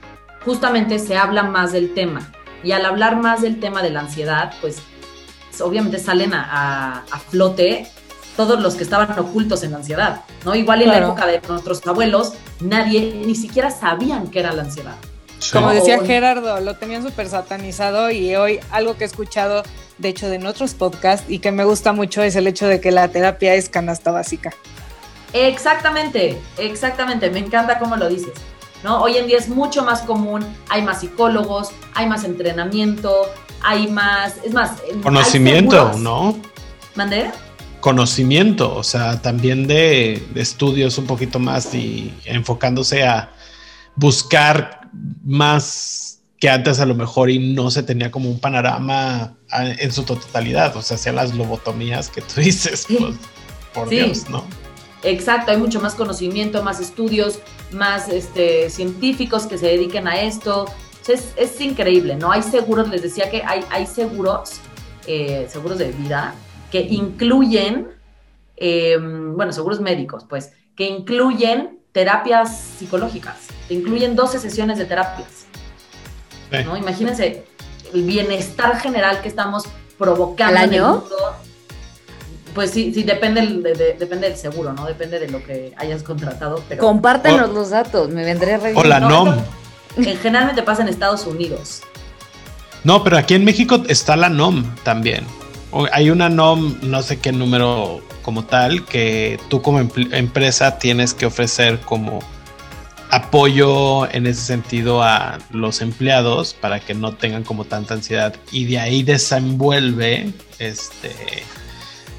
justamente 0.45 0.99
se 0.99 1.17
habla 1.17 1.43
más 1.43 1.73
del 1.73 1.93
tema 1.93 2.33
y 2.63 2.73
al 2.73 2.85
hablar 2.87 3.17
más 3.17 3.43
del 3.43 3.61
tema 3.61 3.83
de 3.83 3.91
la 3.91 4.01
ansiedad, 4.01 4.55
pues 4.61 4.83
obviamente 5.61 5.99
salen 5.99 6.33
a, 6.35 7.05
flote 7.31 7.87
todos 8.37 8.61
los 8.61 8.77
que 8.77 8.85
estaban 8.85 9.19
ocultos 9.19 9.65
en 9.65 9.73
la 9.73 9.79
ansiedad, 9.79 10.23
¿no? 10.45 10.55
Igual 10.55 10.83
en 10.83 10.89
la 10.89 10.99
época 10.99 11.27
de 11.27 11.41
nuestros 11.49 11.85
abuelos, 11.87 12.35
nadie 12.61 13.23
ni 13.27 13.35
siquiera 13.35 13.71
sabían 13.71 14.29
qué 14.29 14.41
era 14.41 14.53
la 14.53 14.63
ansiedad. 14.63 14.95
Como 15.53 15.71
decía 15.71 16.01
Gerardo, 16.05 16.61
lo 16.61 16.77
tenían 16.77 17.03
súper 17.03 17.29
satanizado 17.29 18.11
y 18.11 18.37
hoy 18.37 18.61
algo 18.71 18.97
que 18.97 19.05
he 19.05 19.07
escuchado, 19.07 19.63
de 19.99 20.09
hecho, 20.09 20.29
de 20.29 20.45
otros 20.47 20.75
podcasts 20.75 21.29
y 21.29 21.39
que 21.39 21.53
me 21.53 21.65
gusta 21.65 21.93
mucho 21.93 22.23
es 22.23 22.37
el 22.37 22.47
hecho 22.47 22.67
de 22.67 22.81
que 22.81 22.93
la 22.93 23.09
terapia 23.09 23.55
es 23.55 23.69
canasta 23.69 24.11
básica. 24.11 24.53
Exactamente, 25.33 26.41
exactamente, 26.59 27.31
me 27.31 27.41
encanta 27.41 27.79
cómo 27.79 27.97
lo 27.97 28.09
dices. 28.09 28.33
¿No? 28.85 29.03
Hoy 29.03 29.17
en 29.17 29.27
día 29.27 29.39
es 29.39 29.49
mucho 29.49 29.83
más 29.83 30.03
común, 30.03 30.47
hay 30.69 30.83
más 30.83 31.01
psicólogos, 31.01 31.71
hay 31.95 32.07
más 32.07 32.23
entrenamiento, 32.23 33.27
hay 33.63 33.89
más, 33.89 34.37
es 34.45 34.53
más... 34.53 34.83
Conocimiento, 35.03 35.93
¿no? 35.99 36.39
¿Mandé? 36.95 37.31
Conocimiento, 37.81 38.75
o 38.75 38.83
sea, 38.83 39.21
también 39.23 39.67
de, 39.67 40.27
estudios 40.35 40.99
un 40.99 41.07
poquito 41.07 41.39
más 41.39 41.75
y 41.75 42.13
enfocándose 42.25 43.05
a 43.05 43.33
buscar 43.95 44.89
más 45.25 46.21
que 46.41 46.49
antes 46.49 46.81
a 46.81 46.87
lo 46.87 46.95
mejor 46.95 47.31
y 47.31 47.55
no 47.55 47.71
se 47.71 47.83
tenía 47.83 48.11
como 48.11 48.31
un 48.31 48.39
panorama 48.39 49.35
en 49.53 49.93
su 49.93 50.05
totalidad, 50.05 50.77
o 50.77 50.83
sea, 50.83 50.97
hacían 50.97 51.17
las 51.17 51.35
lobotomías 51.35 52.09
que 52.09 52.21
tú 52.21 52.35
dices, 52.41 52.87
pues, 52.89 53.17
por 53.75 53.89
Dios, 53.89 54.29
¿no? 54.29 54.45
Exacto, 55.03 55.53
hay 55.53 55.57
mucho 55.57 55.81
más 55.81 55.95
conocimiento, 55.95 56.63
más 56.63 56.81
estudios, 56.81 57.39
más 57.73 58.09
este, 58.09 58.69
científicos 58.71 59.47
que 59.47 59.57
se 59.57 59.67
dediquen 59.67 60.09
a 60.09 60.21
esto, 60.21 60.67
es, 61.15 61.61
increíble, 61.61 62.17
¿no? 62.17 62.31
Hay 62.31 62.43
seguros, 62.43 62.89
les 62.89 63.03
decía 63.03 63.31
que 63.31 63.43
hay, 63.45 63.65
hay 63.71 63.87
seguros, 63.87 64.61
eh, 65.07 65.47
seguros 65.51 65.79
de 65.79 65.93
vida, 65.93 66.35
que 66.71 66.81
incluyen, 66.81 67.89
em, 68.57 69.35
bueno, 69.37 69.53
seguros 69.53 69.81
médicos, 69.81 70.25
pues, 70.29 70.53
que 70.77 70.85
incluyen 70.85 71.79
terapias 71.93 72.57
psicológicas, 72.79 73.49
que 73.67 73.75
incluyen 73.75 74.15
12 74.15 74.39
sesiones 74.39 74.79
de 74.79 74.85
terapias. 74.85 75.47
¿no? 76.65 76.77
Imagínense 76.77 77.45
el 77.93 78.03
bienestar 78.05 78.79
general 78.81 79.21
que 79.21 79.29
estamos 79.29 79.65
provocando 79.99 80.59
¿Al 80.59 80.65
año? 80.65 81.05
Pues 82.55 82.71
sí, 82.71 82.93
sí, 82.95 83.03
depende, 83.03 83.41
depende 83.99 84.29
del 84.29 84.37
seguro, 84.37 84.73
¿no? 84.73 84.87
Depende 84.87 85.19
de 85.21 85.29
lo 85.29 85.45
que 85.45 85.75
hayas 85.77 86.03
contratado. 86.03 86.63
Pero... 86.69 86.83
Compártenos 86.83 87.51
los 87.51 87.71
datos, 87.71 88.09
me 88.09 88.25
vendré 88.25 88.55
a 88.55 88.61
O 88.75 88.85
la 88.85 89.01
NOM 89.01 89.37
generalmente 90.05 90.63
pasa 90.63 90.83
en 90.83 90.89
Estados 90.89 91.27
Unidos. 91.27 91.83
No, 92.85 93.03
pero 93.03 93.19
aquí 93.19 93.35
en 93.35 93.45
México 93.45 93.83
está 93.89 94.17
la 94.17 94.29
NOM 94.29 94.65
también. 94.83 95.25
Hay 95.93 96.11
una 96.11 96.29
NOM, 96.29 96.79
no 96.83 97.03
sé 97.03 97.19
qué 97.19 97.33
número 97.33 98.01
como 98.23 98.45
tal, 98.45 98.85
que 98.87 99.39
tú 99.49 99.61
como 99.63 99.81
empresa 99.81 100.79
tienes 100.79 101.15
que 101.15 101.27
ofrecer 101.27 101.81
como 101.81 102.21
apoyo 103.11 104.11
en 104.13 104.27
ese 104.27 104.43
sentido 104.43 105.03
a 105.03 105.39
los 105.51 105.81
empleados 105.81 106.55
para 106.55 106.81
que 106.81 106.95
no 106.95 107.15
tengan 107.15 107.43
como 107.43 107.65
tanta 107.65 107.95
ansiedad 107.95 108.35
y 108.53 108.67
de 108.67 108.79
ahí 108.79 109.03
desenvuelve 109.03 110.33
este 110.59 111.15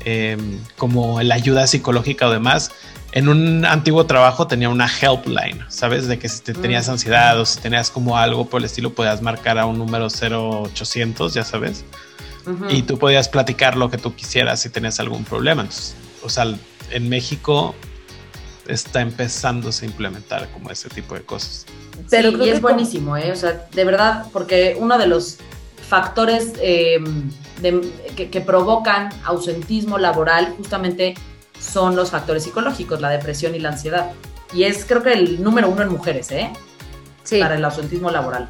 em, 0.06 0.60
como 0.78 1.22
la 1.22 1.36
ayuda 1.36 1.68
psicológica 1.68 2.28
o 2.28 2.32
demás 2.32 2.72
en 3.12 3.28
un 3.28 3.66
antiguo 3.66 4.06
trabajo 4.06 4.48
tenía 4.48 4.70
una 4.70 4.88
helpline, 4.88 5.66
¿sabes? 5.70 6.08
De 6.08 6.20
que 6.20 6.30
si 6.30 6.42
te 6.42 6.54
tenías 6.54 6.88
mm. 6.88 6.92
ansiedad 6.92 7.40
o 7.40 7.46
si 7.46 7.60
tenías 7.60 7.90
como 7.90 8.18
algo 8.18 8.46
por 8.46 8.62
el 8.62 8.66
estilo, 8.66 8.94
podías 8.94 9.22
marcar 9.22 9.58
a 9.58 9.66
un 9.66 9.78
número 9.78 10.08
0800, 10.08 11.34
ya 11.34 11.44
sabes. 11.44 11.86
Y 12.70 12.82
tú 12.82 12.98
podías 12.98 13.30
platicar 13.30 13.78
lo 13.78 13.92
que 13.92 14.00
tú 14.00 14.16
quisieras 14.16 14.62
si 14.62 14.70
tenías 14.70 15.00
algún 15.00 15.24
problema. 15.24 15.68
o 16.24 16.30
sea, 16.30 16.46
en 16.90 17.08
México 17.08 17.76
está 18.68 19.02
empezándose 19.02 19.86
a 19.86 19.90
implementar 19.90 20.50
como 20.52 20.72
ese 20.72 20.90
tipo 20.90 21.14
de 21.14 21.22
cosas. 21.22 21.68
Pero 22.10 22.32
sí, 22.32 22.38
y 22.46 22.50
es 22.50 22.62
buenísimo, 22.62 23.18
¿eh? 23.18 23.32
O 23.32 23.36
sea, 23.36 23.68
de 23.72 23.84
verdad, 23.84 24.26
porque 24.34 24.78
uno 24.80 24.98
de 24.98 25.06
los 25.06 25.38
factores 25.88 26.54
em, 26.62 27.30
que, 28.16 28.30
que 28.30 28.42
provocan 28.42 29.10
ausentismo 29.24 30.00
laboral 30.00 30.54
justamente 30.58 31.16
son 31.60 31.96
los 31.96 32.12
factores 32.12 32.44
psicológicos, 32.44 33.02
la 33.02 33.10
depresión 33.10 33.56
y 33.56 33.60
la 33.60 33.70
ansiedad. 33.70 34.12
Y 34.54 34.64
es 34.64 34.86
creo 34.86 35.04
que 35.04 35.14
el 35.14 35.44
número 35.44 35.70
uno 35.70 35.84
en 35.84 35.90
mujeres, 35.90 36.32
¿eh? 36.32 36.52
Sí. 37.24 37.40
Para 37.40 37.56
el 37.56 37.66
ausentismo 37.66 38.10
laboral. 38.10 38.50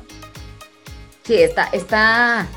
Sí, 1.24 1.36
está, 1.36 1.66
está, 1.74 2.48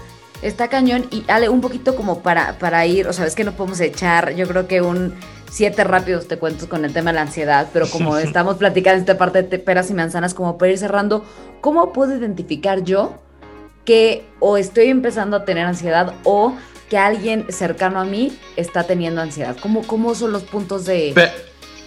está 0.40 0.68
cañón. 0.68 1.06
Y 1.10 1.24
Ale, 1.28 1.48
un 1.48 1.60
poquito 1.60 1.96
como 1.96 2.22
para, 2.22 2.58
para 2.58 2.86
ir, 2.86 3.08
o 3.08 3.12
sea, 3.12 3.26
es 3.26 3.34
que 3.34 3.44
no 3.44 3.52
podemos 3.52 3.80
echar, 3.80 4.34
yo 4.34 4.46
creo 4.46 4.68
que 4.68 4.80
un 4.80 5.14
siete 5.50 5.84
rápidos 5.84 6.28
te 6.28 6.38
cuento 6.38 6.66
con 6.68 6.84
el 6.86 6.94
tema 6.94 7.10
de 7.10 7.16
la 7.16 7.22
ansiedad, 7.22 7.68
pero 7.72 7.86
como 7.88 8.16
estamos 8.18 8.56
platicando 8.56 9.00
esta 9.00 9.18
parte 9.18 9.42
de 9.42 9.58
peras 9.58 9.90
y 9.90 9.94
manzanas, 9.94 10.32
como 10.32 10.56
para 10.56 10.72
ir 10.72 10.78
cerrando, 10.78 11.24
¿cómo 11.60 11.92
puedo 11.92 12.16
identificar 12.16 12.82
yo 12.82 13.18
que 13.84 14.24
o 14.38 14.56
estoy 14.56 14.86
empezando 14.88 15.36
a 15.36 15.44
tener 15.44 15.66
ansiedad 15.66 16.14
o 16.24 16.54
que 16.92 16.98
alguien 16.98 17.46
cercano 17.48 18.00
a 18.00 18.04
mí 18.04 18.38
está 18.54 18.84
teniendo 18.84 19.22
ansiedad? 19.22 19.56
¿Cómo, 19.62 19.80
cómo 19.86 20.14
son 20.14 20.30
los 20.30 20.42
puntos 20.42 20.84
de... 20.84 21.14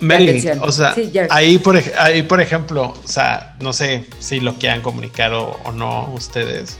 atención? 0.01 0.57
o 0.63 0.71
sea, 0.71 0.95
ahí, 1.29 1.59
por, 1.59 1.79
ahí 1.99 2.23
por 2.23 2.41
ejemplo, 2.41 2.95
o 3.03 3.07
sea, 3.07 3.55
no 3.59 3.71
sé 3.71 4.07
si 4.17 4.39
lo 4.39 4.55
quieran 4.55 4.81
comunicar 4.81 5.31
o, 5.33 5.59
no 5.75 6.11
ustedes. 6.11 6.79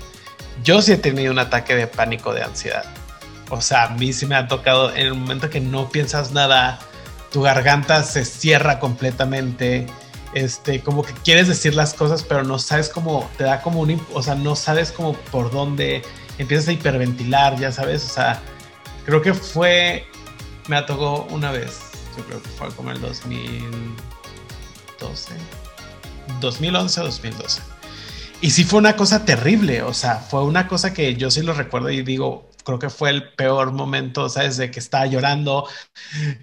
Yo 0.64 0.82
sí 0.82 0.94
he 0.94 0.98
tenido 0.98 1.32
un 1.32 1.38
ataque 1.38 1.76
de 1.76 1.86
pánico 1.86 2.34
de 2.34 2.42
ansiedad. 2.42 2.86
O 3.52 3.62
sea, 3.62 3.84
a 3.84 3.90
mí 3.90 4.12
sí 4.12 4.26
me 4.26 4.34
ha 4.34 4.48
tocado 4.48 4.90
en 4.96 5.06
el 5.06 5.14
momento 5.14 5.52
que 5.52 5.60
no 5.62 5.90
piensas 5.90 6.32
nada, 6.32 6.80
tu 7.32 7.44
garganta 7.44 8.02
se 8.02 8.26
cierra 8.26 8.80
completamente. 8.80 9.86
Este, 10.34 10.82
como 10.82 11.04
que 11.04 11.14
quieres 11.24 11.48
decir 11.48 11.76
las 11.76 11.94
cosas, 11.94 12.24
pero 12.24 12.44
no 12.44 12.58
sabes 12.58 12.90
cómo, 12.90 13.30
te 13.38 13.44
da 13.44 13.62
como 13.62 13.82
un, 13.82 14.02
o 14.16 14.24
sea, 14.24 14.34
no 14.34 14.56
sabes 14.56 14.92
cómo 14.92 15.14
por 15.14 15.52
dónde, 15.52 16.02
empiezas 16.38 16.68
a 16.68 16.72
hiperventilar, 16.72 17.60
ya 17.60 17.72
sabes, 17.72 18.06
o 18.06 18.10
sea, 18.10 18.42
creo 19.06 19.22
que 19.22 19.34
fue 19.34 20.06
me 20.68 20.82
tocó 20.84 21.28
una 21.30 21.52
vez, 21.52 21.80
yo 22.18 22.24
creo 22.26 22.42
que 22.42 22.50
fue 22.50 22.70
como 22.70 22.90
el 22.92 23.00
2012, 23.00 25.34
2011 26.42 27.02
o 27.02 27.04
2012. 27.04 27.62
Y 28.42 28.50
sí 28.52 28.64
fue 28.64 28.80
una 28.80 28.96
cosa 28.96 29.26
terrible, 29.26 29.84
o 29.84 29.94
sea, 29.94 30.16
fue 30.16 30.44
una 30.44 30.68
cosa 30.68 30.92
que 30.94 31.16
yo 31.16 31.30
sí 31.32 31.42
lo 31.42 31.54
recuerdo 31.54 31.90
y 31.90 32.04
digo, 32.04 32.52
creo 32.64 32.80
que 32.80 32.90
fue 32.90 33.12
el 33.12 33.32
peor 33.34 33.72
momento, 33.72 34.28
¿sabes? 34.28 34.58
De 34.58 34.72
que 34.72 34.80
estaba 34.80 35.06
llorando, 35.06 35.68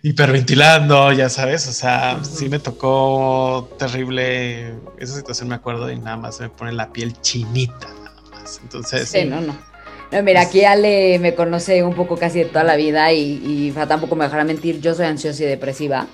hiperventilando, 0.03 1.13
ya 1.13 1.29
sabes, 1.29 1.67
o 1.69 1.73
sea, 1.73 2.25
sí 2.25 2.49
me 2.49 2.61
tocó 2.61 3.69
terrible 3.79 4.75
esa 4.99 5.17
situación, 5.17 5.49
me 5.49 5.57
acuerdo, 5.57 5.91
y 5.91 5.99
nada 5.99 6.17
más 6.17 6.41
me 6.41 6.49
pone 6.49 6.73
la 6.73 6.93
piel 6.93 7.21
chinita, 7.21 7.89
nada 7.89 8.23
más. 8.31 8.61
Entonces... 8.63 9.09
Sí, 9.09 9.25
no, 9.25 9.41
no. 9.41 9.72
No, 10.13 10.23
mira, 10.23 10.43
aquí 10.43 10.63
Ale 10.63 11.19
me 11.19 11.35
conoce 11.35 11.83
un 11.83 11.95
poco 11.95 12.19
casi 12.19 12.41
de 12.41 12.45
toda 12.45 12.65
la 12.65 12.77
vida 12.77 13.11
y, 13.13 13.41
y 13.43 13.71
tampoco 13.89 14.15
me 14.15 14.25
dejará 14.25 14.45
mentir, 14.45 14.79
yo 14.79 14.95
soy 14.95 15.07
ansiosa 15.07 15.43
y 15.45 15.47
depresiva. 15.47 16.07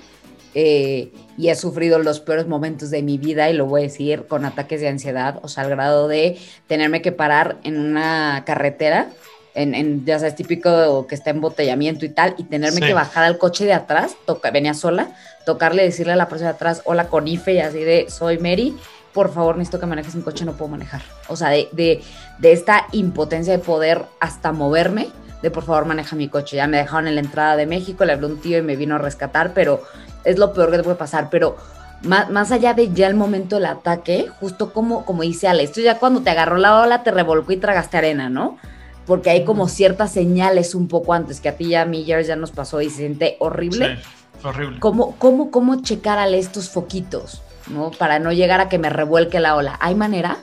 Eh, 0.55 1.11
y 1.37 1.49
he 1.49 1.55
sufrido 1.55 1.99
los 1.99 2.21
peores 2.21 2.47
momentos 2.47 2.89
de 2.91 3.03
mi 3.03 3.17
vida 3.17 3.49
y 3.49 3.53
lo 3.53 3.65
voy 3.65 3.81
a 3.81 3.83
decir 3.83 4.25
con 4.27 4.45
ataques 4.45 4.79
de 4.79 4.87
ansiedad, 4.87 5.39
o 5.43 5.49
sea, 5.49 5.65
al 5.65 5.69
grado 5.69 6.07
de 6.07 6.37
tenerme 6.67 7.01
que 7.01 7.11
parar 7.11 7.57
en 7.63 7.77
una 7.77 8.43
carretera, 8.45 9.09
en, 9.53 10.05
ya 10.05 10.17
sabes, 10.17 10.35
típico 10.35 11.05
que 11.05 11.15
está 11.15 11.31
embotellamiento 11.31 12.05
y 12.05 12.09
tal, 12.09 12.35
y 12.37 12.45
tenerme 12.45 12.79
que 12.79 12.93
bajar 12.93 13.25
al 13.25 13.37
coche 13.37 13.65
de 13.65 13.73
atrás, 13.73 14.15
toca, 14.25 14.49
venía 14.49 14.73
sola, 14.73 15.15
tocarle, 15.45 15.83
decirle 15.83 16.13
a 16.13 16.15
la 16.15 16.29
persona 16.29 16.51
de 16.51 16.55
atrás, 16.55 16.81
hola 16.85 17.09
con 17.09 17.27
Ife 17.27 17.53
y 17.53 17.59
así 17.59 17.79
de, 17.79 18.05
soy 18.09 18.37
Mary, 18.37 18.75
por 19.13 19.33
favor, 19.33 19.57
necesito 19.57 19.79
que 19.79 19.85
manejes 19.85 20.15
mi 20.15 20.21
coche, 20.21 20.45
no 20.45 20.53
puedo 20.53 20.69
manejar. 20.69 21.01
O 21.27 21.35
sea, 21.35 21.49
de, 21.49 21.69
de, 21.71 22.03
de 22.37 22.51
esta 22.51 22.87
impotencia 22.91 23.53
de 23.53 23.59
poder 23.59 24.05
hasta 24.19 24.51
moverme, 24.51 25.09
de 25.41 25.51
por 25.51 25.63
favor 25.63 25.85
maneja 25.85 26.15
mi 26.15 26.27
coche. 26.27 26.57
Ya 26.57 26.67
me 26.67 26.77
dejaron 26.77 27.07
en 27.07 27.15
la 27.15 27.21
entrada 27.21 27.55
de 27.55 27.65
México, 27.65 28.05
le 28.05 28.13
habló 28.13 28.27
un 28.27 28.39
tío 28.39 28.57
y 28.57 28.61
me 28.61 28.75
vino 28.75 28.95
a 28.95 28.97
rescatar, 28.97 29.53
pero 29.53 29.81
es 30.23 30.37
lo 30.37 30.53
peor 30.53 30.71
que 30.71 30.77
te 30.77 30.83
puede 30.83 30.97
pasar. 30.97 31.29
Pero 31.29 31.57
más, 32.03 32.29
más 32.29 32.51
allá 32.51 32.73
de 32.73 32.91
ya 32.93 33.07
el 33.07 33.15
momento 33.15 33.55
del 33.55 33.65
ataque, 33.65 34.27
justo 34.39 34.73
como, 34.73 35.05
como 35.05 35.23
dice 35.23 35.47
Ale, 35.47 35.63
esto 35.63 35.81
ya 35.81 35.99
cuando 35.99 36.21
te 36.21 36.29
agarró 36.29 36.57
la 36.57 36.79
ola, 36.81 37.03
te 37.03 37.11
revolcó 37.11 37.51
y 37.51 37.57
tragaste 37.57 37.97
arena, 37.97 38.29
¿no? 38.29 38.57
Porque 39.05 39.31
hay 39.31 39.43
como 39.43 39.67
ciertas 39.67 40.11
señales 40.11 40.75
un 40.75 40.87
poco 40.87 41.13
antes, 41.13 41.39
que 41.39 41.49
a 41.49 41.57
ti 41.57 41.69
ya 41.69 41.81
a 41.81 41.85
mí 41.85 42.05
ya 42.05 42.35
nos 42.35 42.51
pasó 42.51 42.81
y 42.81 42.89
se 42.89 42.97
siente 42.97 43.37
horrible. 43.39 43.97
Sí, 43.97 44.47
horrible. 44.47 44.79
¿Cómo, 44.79 45.15
cómo, 45.17 45.51
cómo 45.51 45.81
checar 45.81 46.19
a 46.19 46.27
estos 46.27 46.69
foquitos, 46.69 47.41
¿no? 47.69 47.91
Para 47.91 48.19
no 48.19 48.31
llegar 48.31 48.59
a 48.61 48.69
que 48.69 48.79
me 48.79 48.89
revuelque 48.89 49.39
la 49.39 49.55
ola. 49.55 49.77
¿Hay 49.79 49.95
manera? 49.95 50.37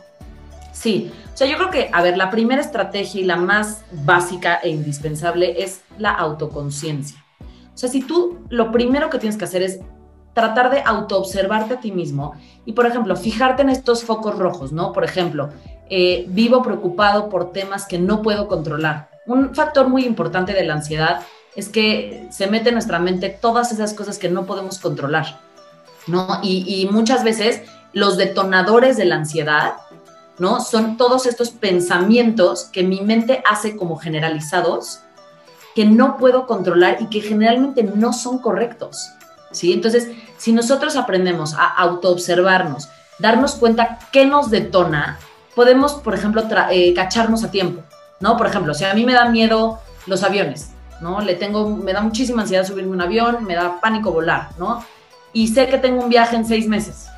Sí, 0.73 1.11
o 1.33 1.37
sea, 1.37 1.47
yo 1.47 1.57
creo 1.57 1.71
que, 1.71 1.91
a 1.93 2.03
ver, 2.03 2.17
la 2.17 2.31
primera 2.31 2.61
estrategia 2.61 3.21
y 3.21 3.25
la 3.25 3.37
más 3.37 3.85
básica 3.93 4.57
e 4.63 4.71
indispensable 4.71 5.63
es 5.63 5.83
la 5.99 6.11
autoconciencia. 6.11 7.23
O 7.41 7.79
sea, 7.79 7.91
si 7.91 8.01
tú 8.01 8.39
lo 8.49 8.73
primero 8.73 9.11
que 9.11 9.19
tienes 9.19 9.37
que 9.37 9.45
hacer 9.45 9.63
es 9.63 9.81
tratar 10.33 10.71
de 10.71 10.83
autoobservarte 10.85 11.75
a 11.75 11.81
ti 11.81 11.93
mismo 11.93 12.33
y, 12.65 12.73
por 12.73 12.87
ejemplo, 12.87 13.17
fijarte 13.17 13.63
en 13.63 13.71
estos 13.71 14.05
focos 14.05 14.39
rojos, 14.39 14.73
¿no? 14.73 14.93
Por 14.93 15.05
ejemplo, 15.05 15.51
eh, 15.89 16.27
vivo 16.29 16.63
preocupado 16.63 17.29
por 17.29 17.53
temas 17.53 17.87
que 17.87 17.99
no 17.99 18.23
puedo 18.23 18.49
controlar. 18.49 19.11
Un 19.27 19.55
factor 19.55 19.89
muy 19.89 20.05
importante 20.05 20.53
de 20.53 20.65
la 20.65 20.75
ansiedad 20.75 21.21
es 21.55 21.69
que 21.69 22.29
se 22.31 22.47
mete 22.49 22.69
en 22.69 22.75
nuestra 22.75 22.99
mente 22.99 23.29
todas 23.29 23.73
esas 23.73 23.95
cosas 23.95 24.19
que 24.19 24.29
no 24.29 24.47
podemos 24.47 24.79
controlar, 24.79 25.41
¿no? 26.07 26.41
Y, 26.43 26.89
muchas 26.91 27.25
veces 27.25 27.63
los 27.93 28.17
detonadores 28.17 28.97
de 28.97 29.07
la 29.07 29.17
ansiedad 29.17 29.75
¿no? 30.39 30.61
Son 30.61 30.97
todos 30.97 31.27
estos 31.27 31.51
pensamientos 31.51 32.65
que 32.65 32.83
mi 32.83 33.01
mente 33.01 33.43
hace 33.51 33.77
como 33.77 33.97
generalizados, 33.97 35.01
que 35.75 35.85
no 35.85 36.19
puedo 36.19 36.47
controlar 36.47 36.99
y 37.01 37.07
que 37.07 37.21
generalmente 37.21 37.83
no 37.83 38.13
son 38.13 38.39
correctos, 38.39 39.11
¿sí? 39.51 39.73
Entonces, 39.73 40.11
si 40.37 40.53
nosotros 40.53 40.97
aprendemos 40.97 41.55
a 41.55 41.67
autoobservarnos, 41.67 42.89
darnos 43.19 43.55
cuenta 43.55 43.99
qué 44.13 44.27
nos 44.27 44.51
detona, 44.51 45.19
podemos, 45.55 45.95
por 45.95 46.15
ejemplo, 46.15 46.43
eh, 46.71 46.93
cacharnos 46.95 47.45
a 47.45 47.51
tiempo, 47.51 47.83
¿no? 48.21 48.37
Por 48.37 48.47
ejemplo, 48.47 48.75
si 48.75 48.85
a 48.85 48.95
mí 48.95 49.07
me 49.07 49.15
da 49.15 49.29
miedo 49.31 49.81
los 50.07 50.23
aviones, 50.23 50.71
¿no? 51.01 51.21
Le 51.21 51.35
tengo, 51.35 51.69
me 51.69 51.93
da 51.93 52.01
muchísima 52.03 52.43
ansiedad 52.43 52.67
subirme 52.67 52.93
un 52.93 53.01
avión, 53.01 53.45
me 53.45 53.55
da 53.55 53.81
pánico 53.81 54.13
volar, 54.13 54.51
¿no? 54.59 54.85
Y 55.37 55.49
sé 55.49 55.69
que 55.69 55.77
tengo 55.77 56.03
un 56.03 56.09
viaje 56.09 56.35
en 56.35 56.47
seis 56.47 56.67
meses, 56.67 57.09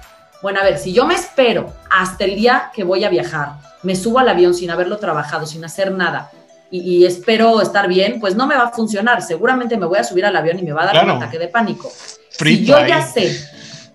bueno, 0.43 0.59
a 0.59 0.65
ver, 0.65 0.79
si 0.79 0.93
yo 0.93 1.07
me 1.07 1.15
espero 1.15 1.73
hasta 1.89 2.25
el 2.25 2.35
día 2.35 2.73
que 2.75 2.83
voy 2.83 3.05
a 3.05 3.09
viajar, 3.09 3.53
me 3.85 3.95
subo 3.95 4.19
al 4.19 4.29
avión 4.29 4.55
sin 4.55 4.73
haberlo 4.73 4.99
trabajado, 4.99 5.47
sin 5.47 5.65
hacer 5.65 5.93
nada, 5.93 6.29
y, 6.69 7.05
espero 7.05 7.63
estar 7.63 7.87
bien, 7.87 8.19
pues 8.19 8.35
no 8.35 8.49
me 8.49 8.57
va 8.57 8.65
a 8.65 8.71
funcionar. 8.73 9.23
Seguramente 9.23 9.77
me 9.77 9.87
voy 9.87 9.99
a 9.99 10.05
subir 10.05 10.27
al 10.27 10.35
avión 10.35 10.59
y 10.59 10.65
me 10.65 10.73
va 10.73 10.83
a 10.83 10.87
dar 10.87 11.05
un 11.05 11.11
ataque 11.13 11.39
de 11.39 11.47
pánico. 11.47 11.89
si 12.29 12.65
yo 12.65 12.85
ya 12.85 13.03
sé 13.03 13.31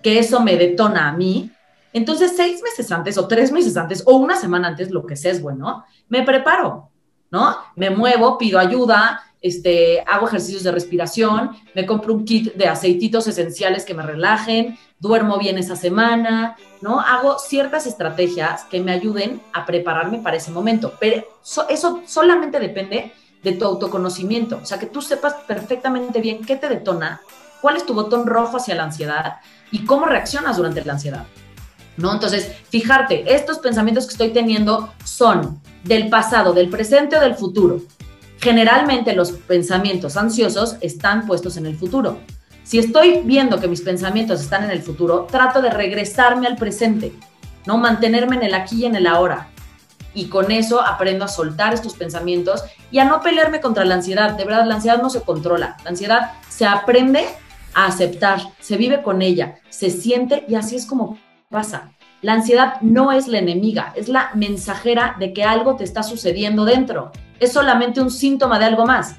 que 0.02 0.18
eso 0.18 0.40
me 0.40 0.56
detona 0.56 1.08
a 1.08 1.12
mí, 1.12 1.50
entonces 1.92 2.32
seis 2.34 2.62
meses 2.62 2.90
antes 2.90 3.18
o 3.18 3.28
tres 3.28 3.52
meses 3.52 3.76
antes 3.76 4.02
o 4.06 4.16
una 4.16 4.36
semana 4.36 4.68
antes, 4.68 4.90
lo 4.90 5.04
que 5.04 5.16
sea 5.16 5.32
es 5.32 5.42
bueno, 5.42 5.84
me 6.08 6.22
preparo, 6.22 6.88
¿no? 7.30 7.58
Me 7.76 7.90
muevo, 7.90 8.38
pido 8.38 8.58
ayuda, 8.58 9.20
este, 9.44 10.02
hago 10.06 10.26
ejercicios 10.26 10.62
de 10.62 10.72
respiración, 10.72 11.50
me 11.74 11.84
compro 11.84 12.14
un 12.14 12.24
kit 12.24 12.54
de 12.54 12.66
aceititos 12.66 13.26
esenciales 13.26 13.84
que 13.84 13.92
me 13.92 14.02
relajen, 14.02 14.78
duermo 14.98 15.36
bien 15.36 15.58
esa 15.58 15.76
semana, 15.76 16.56
¿no? 16.80 16.98
Hago 16.98 17.38
ciertas 17.38 17.86
estrategias 17.86 18.64
que 18.64 18.80
me 18.80 18.92
ayuden 18.92 19.42
a 19.52 19.66
prepararme 19.66 20.20
para 20.20 20.38
ese 20.38 20.50
momento, 20.50 20.94
pero 20.98 21.26
eso 21.68 22.02
solamente 22.06 22.58
depende 22.58 23.12
de 23.42 23.52
tu 23.52 23.66
autoconocimiento, 23.66 24.60
o 24.62 24.64
sea, 24.64 24.78
que 24.78 24.86
tú 24.86 25.02
sepas 25.02 25.34
perfectamente 25.46 26.22
bien 26.22 26.42
qué 26.46 26.56
te 26.56 26.70
detona, 26.70 27.20
cuál 27.60 27.76
es 27.76 27.84
tu 27.84 27.92
botón 27.92 28.26
rojo 28.26 28.56
hacia 28.56 28.74
la 28.74 28.84
ansiedad 28.84 29.40
y 29.70 29.84
cómo 29.84 30.06
reaccionas 30.06 30.56
durante 30.56 30.82
la 30.82 30.94
ansiedad. 30.94 31.26
¿No? 31.98 32.14
Entonces, 32.14 32.50
fijarte, 32.70 33.34
estos 33.34 33.58
pensamientos 33.58 34.06
que 34.06 34.12
estoy 34.12 34.30
teniendo 34.30 34.92
son 35.04 35.60
del 35.84 36.08
pasado, 36.08 36.54
del 36.54 36.70
presente 36.70 37.16
o 37.16 37.20
del 37.20 37.34
futuro. 37.34 37.82
Generalmente 38.40 39.14
los 39.14 39.32
pensamientos 39.32 40.16
ansiosos 40.16 40.76
están 40.80 41.26
puestos 41.26 41.56
en 41.56 41.66
el 41.66 41.76
futuro. 41.76 42.18
Si 42.62 42.78
estoy 42.78 43.20
viendo 43.24 43.60
que 43.60 43.68
mis 43.68 43.82
pensamientos 43.82 44.40
están 44.40 44.64
en 44.64 44.70
el 44.70 44.82
futuro, 44.82 45.26
trato 45.30 45.60
de 45.60 45.70
regresarme 45.70 46.46
al 46.46 46.56
presente, 46.56 47.12
¿no? 47.66 47.76
Mantenerme 47.76 48.36
en 48.36 48.42
el 48.42 48.54
aquí 48.54 48.82
y 48.82 48.84
en 48.86 48.96
el 48.96 49.06
ahora. 49.06 49.48
Y 50.14 50.26
con 50.26 50.50
eso 50.50 50.80
aprendo 50.80 51.24
a 51.24 51.28
soltar 51.28 51.74
estos 51.74 51.94
pensamientos 51.94 52.62
y 52.90 53.00
a 53.00 53.04
no 53.04 53.20
pelearme 53.20 53.60
contra 53.60 53.84
la 53.84 53.96
ansiedad. 53.96 54.32
De 54.32 54.44
verdad, 54.44 54.64
la 54.66 54.76
ansiedad 54.76 55.02
no 55.02 55.10
se 55.10 55.22
controla. 55.22 55.76
La 55.84 55.90
ansiedad 55.90 56.32
se 56.48 56.64
aprende 56.64 57.26
a 57.74 57.86
aceptar, 57.86 58.40
se 58.60 58.76
vive 58.76 59.02
con 59.02 59.20
ella, 59.20 59.56
se 59.68 59.90
siente 59.90 60.44
y 60.48 60.54
así 60.54 60.76
es 60.76 60.86
como 60.86 61.18
pasa. 61.50 61.90
La 62.22 62.32
ansiedad 62.32 62.80
no 62.80 63.12
es 63.12 63.28
la 63.28 63.38
enemiga, 63.38 63.92
es 63.96 64.08
la 64.08 64.30
mensajera 64.34 65.16
de 65.18 65.34
que 65.34 65.44
algo 65.44 65.76
te 65.76 65.84
está 65.84 66.02
sucediendo 66.02 66.64
dentro. 66.64 67.12
Es 67.40 67.52
solamente 67.52 68.00
un 68.00 68.10
síntoma 68.10 68.58
de 68.58 68.66
algo 68.66 68.86
más. 68.86 69.16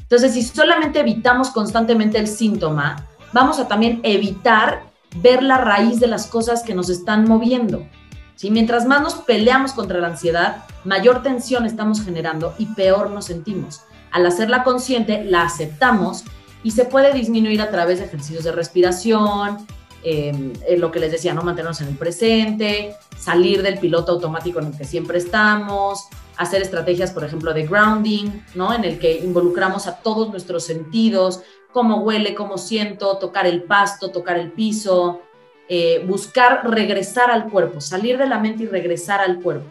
Entonces, 0.00 0.34
si 0.34 0.42
solamente 0.42 1.00
evitamos 1.00 1.50
constantemente 1.50 2.18
el 2.18 2.26
síntoma, 2.26 3.06
vamos 3.32 3.58
a 3.58 3.68
también 3.68 4.00
evitar 4.02 4.82
ver 5.16 5.42
la 5.42 5.58
raíz 5.58 6.00
de 6.00 6.06
las 6.06 6.26
cosas 6.26 6.62
que 6.62 6.74
nos 6.74 6.88
están 6.88 7.28
moviendo. 7.28 7.86
Si 8.34 8.50
Mientras 8.50 8.86
más 8.86 9.02
nos 9.02 9.14
peleamos 9.14 9.72
contra 9.72 10.00
la 10.00 10.08
ansiedad, 10.08 10.64
mayor 10.84 11.22
tensión 11.22 11.66
estamos 11.66 12.02
generando 12.02 12.54
y 12.58 12.66
peor 12.66 13.10
nos 13.10 13.26
sentimos. 13.26 13.82
Al 14.12 14.24
hacerla 14.24 14.64
consciente, 14.64 15.24
la 15.24 15.42
aceptamos 15.42 16.24
y 16.62 16.70
se 16.70 16.86
puede 16.86 17.12
disminuir 17.12 17.60
a 17.60 17.70
través 17.70 17.98
de 17.98 18.06
ejercicios 18.06 18.44
de 18.44 18.52
respiración, 18.52 19.58
em, 20.02 20.52
lo 20.78 20.90
que 20.90 21.00
les 21.00 21.12
decía, 21.12 21.34
no 21.34 21.42
mantenernos 21.42 21.80
en 21.80 21.88
el 21.88 21.96
presente, 21.96 22.96
salir 23.18 23.62
del 23.62 23.78
piloto 23.78 24.12
automático 24.12 24.60
en 24.60 24.66
el 24.66 24.76
que 24.76 24.84
siempre 24.84 25.18
estamos, 25.18 26.08
hacer 26.36 26.62
estrategias, 26.62 27.12
por 27.12 27.24
ejemplo, 27.24 27.52
de 27.52 27.66
grounding, 27.66 28.30
¿no? 28.54 28.72
En 28.72 28.84
el 28.84 28.98
que 28.98 29.18
involucramos 29.18 29.86
a 29.86 29.96
todos 29.96 30.30
nuestros 30.30 30.64
sentidos, 30.64 31.42
cómo 31.72 31.98
huele, 31.98 32.34
cómo 32.34 32.58
siento, 32.58 33.18
tocar 33.18 33.46
el 33.46 33.62
pasto, 33.64 34.10
tocar 34.10 34.38
el 34.38 34.50
piso, 34.50 35.20
eh, 35.68 36.04
buscar 36.06 36.68
regresar 36.68 37.30
al 37.30 37.48
cuerpo, 37.48 37.80
salir 37.80 38.18
de 38.18 38.26
la 38.26 38.38
mente 38.38 38.64
y 38.64 38.66
regresar 38.66 39.20
al 39.20 39.40
cuerpo, 39.40 39.68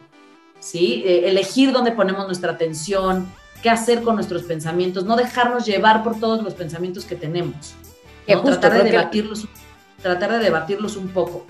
¿sí? 0.60 1.04
Eh, 1.06 1.28
elegir 1.28 1.72
dónde 1.72 1.92
ponemos 1.92 2.26
nuestra 2.26 2.52
atención, 2.52 3.28
qué 3.62 3.70
hacer 3.70 4.02
con 4.02 4.16
nuestros 4.16 4.44
pensamientos, 4.44 5.06
no 5.06 5.16
dejarnos 5.18 5.66
llevar 5.66 6.04
por 6.04 6.20
todos 6.20 6.42
los 6.42 6.54
pensamientos 6.54 7.04
que 7.04 7.16
tenemos, 7.16 7.74
tratar, 8.26 8.84
de 8.84 8.92
debatirlos, 8.92 9.48
tratar 10.02 10.32
de 10.32 10.40
debatirlos 10.40 10.96
un 10.96 11.10
poco. 11.10 11.46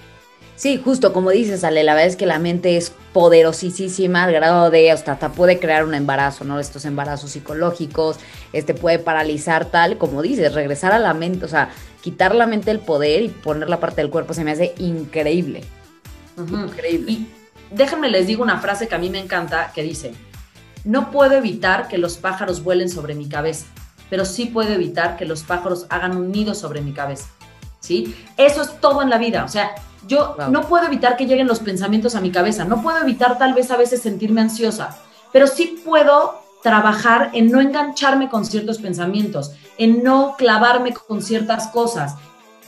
Sí, 0.59 0.75
justo 0.83 1.13
como 1.13 1.29
dices, 1.29 1.63
Ale, 1.63 1.85
la 1.85 1.93
verdad 1.93 2.09
es 2.09 2.17
que 2.17 2.25
la 2.25 2.38
mente 2.38 2.75
es 2.75 2.91
poderosísima 3.13 4.25
al 4.25 4.33
grado 4.33 4.69
de 4.69 4.91
hasta, 4.91 5.13
hasta 5.13 5.31
puede 5.31 5.57
crear 5.57 5.85
un 5.85 5.93
embarazo, 5.93 6.43
¿no? 6.43 6.59
Estos 6.59 6.83
embarazos 6.83 7.31
psicológicos, 7.31 8.17
este 8.51 8.73
puede 8.73 8.99
paralizar 8.99 9.63
tal, 9.67 9.97
como 9.97 10.21
dices, 10.21 10.53
regresar 10.53 10.91
a 10.91 10.99
la 10.99 11.13
mente, 11.13 11.45
o 11.45 11.47
sea, 11.47 11.69
quitar 12.01 12.35
la 12.35 12.45
mente 12.45 12.71
el 12.71 12.79
poder 12.79 13.23
y 13.23 13.29
poner 13.29 13.69
la 13.69 13.79
parte 13.79 14.01
del 14.01 14.09
cuerpo 14.09 14.33
se 14.33 14.43
me 14.43 14.51
hace 14.51 14.73
increíble. 14.79 15.63
Increíble. 16.38 17.09
Y 17.09 17.27
déjenme 17.71 18.09
les 18.09 18.27
digo 18.27 18.43
una 18.43 18.59
frase 18.59 18.89
que 18.89 18.95
a 18.95 18.99
mí 18.99 19.09
me 19.09 19.19
encanta 19.19 19.71
que 19.73 19.81
dice, 19.81 20.12
no 20.83 21.09
puedo 21.09 21.35
evitar 21.35 21.88
que 21.88 21.97
los 21.97 22.17
pájaros 22.17 22.63
vuelen 22.63 22.89
sobre 22.89 23.15
mi 23.15 23.29
cabeza, 23.29 23.65
pero 24.09 24.25
sí 24.25 24.47
puedo 24.47 24.73
evitar 24.73 25.15
que 25.15 25.23
los 25.23 25.43
pájaros 25.43 25.85
hagan 25.89 26.17
un 26.17 26.33
nido 26.33 26.53
sobre 26.53 26.81
mi 26.81 26.91
cabeza. 26.91 27.29
¿Sí? 27.80 28.15
Eso 28.38 28.62
es 28.62 28.80
todo 28.82 29.02
en 29.02 29.10
la 29.10 29.18
vida. 29.18 29.44
O 29.44 29.48
sea, 29.48 29.76
yo 30.08 30.36
no 30.50 30.62
puedo 30.63 30.86
evitar 30.86 31.18
que 31.18 31.26
lleguen 31.26 31.48
los 31.48 31.60
pensamientos 31.60 32.15
a 32.15 32.22
mi 32.22 32.32
cabeza, 32.32 32.65
no 32.65 32.82
puedo 32.82 32.98
evitar 33.00 33.38
tal 33.38 33.54
vez 33.54 33.70
a 33.72 33.78
veces 33.78 34.02
sentirme 34.02 34.42
ansiosa, 34.42 34.98
pero 35.32 35.48
sí 35.48 35.82
puedo 35.86 36.42
trabajar 36.63 37.30
en 37.34 37.52
no 37.52 37.62
engancharme 37.62 38.30
con 38.30 38.46
ciertos 38.46 38.80
pensamientos, 38.80 39.54
en 39.78 40.04
no 40.04 40.36
clavarme 40.38 40.94
con 40.94 41.22
ciertas 41.22 41.68
cosas, 41.68 42.15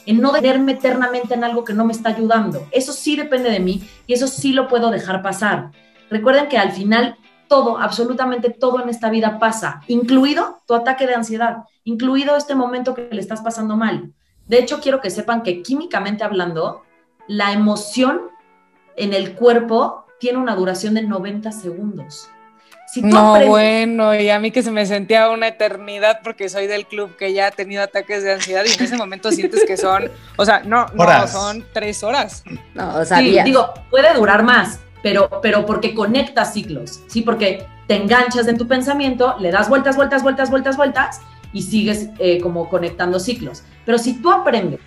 en 0.05 0.21
no 0.21 0.31
detenerme 0.31 0.73
eternamente 0.73 1.33
en 1.33 1.43
algo 1.43 1.63
que 1.63 1.73
no 1.73 1.85
me 1.85 1.93
está 1.93 2.09
ayudando. 2.09 2.67
Eso 2.71 2.93
sí 2.93 3.15
depende 3.15 3.49
de 3.49 3.59
mí 3.59 3.87
y 4.07 4.13
eso 4.13 4.27
sí 4.27 4.53
lo 4.53 4.67
puedo 4.67 4.91
dejar 4.91 5.21
pasar. 5.21 5.71
Recuerden 6.09 6.47
que 6.47 6.57
al 6.57 6.71
final 6.71 7.17
todo, 7.47 7.77
absolutamente 7.77 8.49
todo 8.49 8.81
en 8.81 8.89
esta 8.89 9.09
vida 9.09 9.39
pasa, 9.39 9.81
incluido 9.87 10.59
tu 10.67 10.73
ataque 10.73 11.05
de 11.05 11.15
ansiedad, 11.15 11.63
incluido 11.83 12.37
este 12.37 12.55
momento 12.55 12.93
que 12.93 13.09
le 13.11 13.19
estás 13.19 13.41
pasando 13.41 13.75
mal. 13.75 14.13
De 14.51 14.59
hecho, 14.59 14.81
quiero 14.81 14.99
que 14.99 15.09
sepan 15.09 15.43
que 15.43 15.63
químicamente 15.63 16.25
hablando, 16.25 16.83
la 17.29 17.53
emoción 17.53 18.23
en 18.97 19.13
el 19.13 19.33
cuerpo 19.35 20.05
tiene 20.19 20.39
una 20.39 20.55
duración 20.57 20.93
de 20.93 21.03
90 21.03 21.53
segundos. 21.53 22.27
no, 22.97 23.45
bueno, 23.45 24.13
y 24.13 24.29
a 24.29 24.39
mí 24.39 24.51
que 24.51 24.61
se 24.61 24.69
me 24.69 24.85
sentía 24.85 25.29
una 25.29 25.47
eternidad 25.47 26.19
porque 26.21 26.49
soy 26.49 26.67
del 26.67 26.85
club 26.85 27.15
que 27.15 27.31
ya 27.31 27.47
ha 27.47 27.51
tenido 27.51 27.81
ataques 27.81 28.23
de 28.23 28.33
ansiedad 28.33 28.65
y 28.65 28.73
en 28.73 28.83
ese 28.83 28.97
momento 28.97 29.31
sientes 29.31 29.63
que 29.65 29.77
son, 29.77 30.11
o 30.35 30.43
sea, 30.43 30.63
no, 30.65 30.85
no, 30.95 31.27
son 31.29 31.65
tres 31.71 32.03
horas. 32.03 32.43
No, 32.73 32.97
o 32.97 33.05
sea, 33.05 33.19
sí, 33.19 33.39
digo, 33.45 33.73
puede 33.89 34.13
durar 34.15 34.43
más, 34.43 34.81
pero, 35.01 35.39
pero 35.41 35.65
porque 35.65 35.95
conecta 35.95 36.43
ciclos, 36.43 36.99
¿sí? 37.07 37.21
Porque 37.21 37.65
te 37.87 37.95
enganchas 37.95 38.49
en 38.49 38.57
tu 38.57 38.67
pensamiento, 38.67 39.33
le 39.39 39.49
das 39.49 39.69
vueltas, 39.69 39.95
vueltas, 39.95 40.23
vueltas, 40.23 40.49
vueltas, 40.49 40.75
vueltas 40.75 41.21
y 41.53 41.61
sigues 41.61 42.09
eh, 42.19 42.39
como 42.41 42.69
conectando 42.69 43.19
ciclos. 43.19 43.63
Pero 43.85 43.97
si 43.97 44.21
tú 44.21 44.31
aprendes 44.31 44.79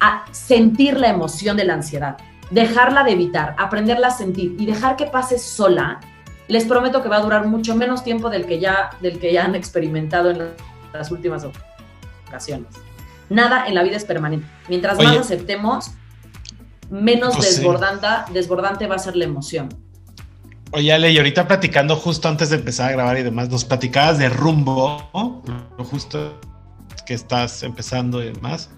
a 0.00 0.24
sentir 0.32 0.98
la 0.98 1.08
emoción 1.08 1.56
de 1.56 1.64
la 1.64 1.74
ansiedad, 1.74 2.16
dejarla 2.50 3.04
de 3.04 3.12
evitar, 3.12 3.54
aprenderla 3.58 4.08
a 4.08 4.10
sentir 4.10 4.56
y 4.58 4.66
dejar 4.66 4.96
que 4.96 5.06
pase 5.06 5.38
sola, 5.38 6.00
les 6.46 6.64
prometo 6.64 7.02
que 7.02 7.08
va 7.08 7.16
a 7.16 7.20
durar 7.20 7.46
mucho 7.46 7.76
menos 7.76 8.02
tiempo 8.02 8.30
del 8.30 8.46
que 8.46 8.58
ya, 8.58 8.90
del 9.00 9.18
que 9.18 9.32
ya 9.32 9.44
han 9.44 9.54
experimentado 9.54 10.30
en 10.30 10.50
las 10.92 11.10
últimas 11.10 11.44
ocasiones. 12.26 12.68
Nada 13.28 13.66
en 13.66 13.74
la 13.74 13.82
vida 13.82 13.96
es 13.96 14.04
permanente. 14.04 14.46
Mientras 14.68 14.98
más 14.98 15.16
aceptemos, 15.16 15.90
menos 16.88 17.36
pues 17.36 17.56
desbordante, 17.56 18.06
desbordante 18.32 18.86
va 18.86 18.94
a 18.94 18.98
ser 18.98 19.16
la 19.16 19.24
emoción. 19.24 19.68
Oye, 20.72 20.92
Ale, 20.92 21.10
y 21.12 21.16
ahorita 21.16 21.48
platicando 21.48 21.96
justo 21.96 22.28
antes 22.28 22.50
de 22.50 22.56
empezar 22.56 22.90
a 22.90 22.92
grabar 22.92 23.18
y 23.18 23.22
demás, 23.22 23.48
nos 23.48 23.64
platicabas 23.64 24.18
de 24.18 24.28
rumbo, 24.28 25.10
justo 25.78 26.38
que 27.06 27.14
estás 27.14 27.62
empezando 27.62 28.22
y 28.22 28.32
demás. 28.32 28.70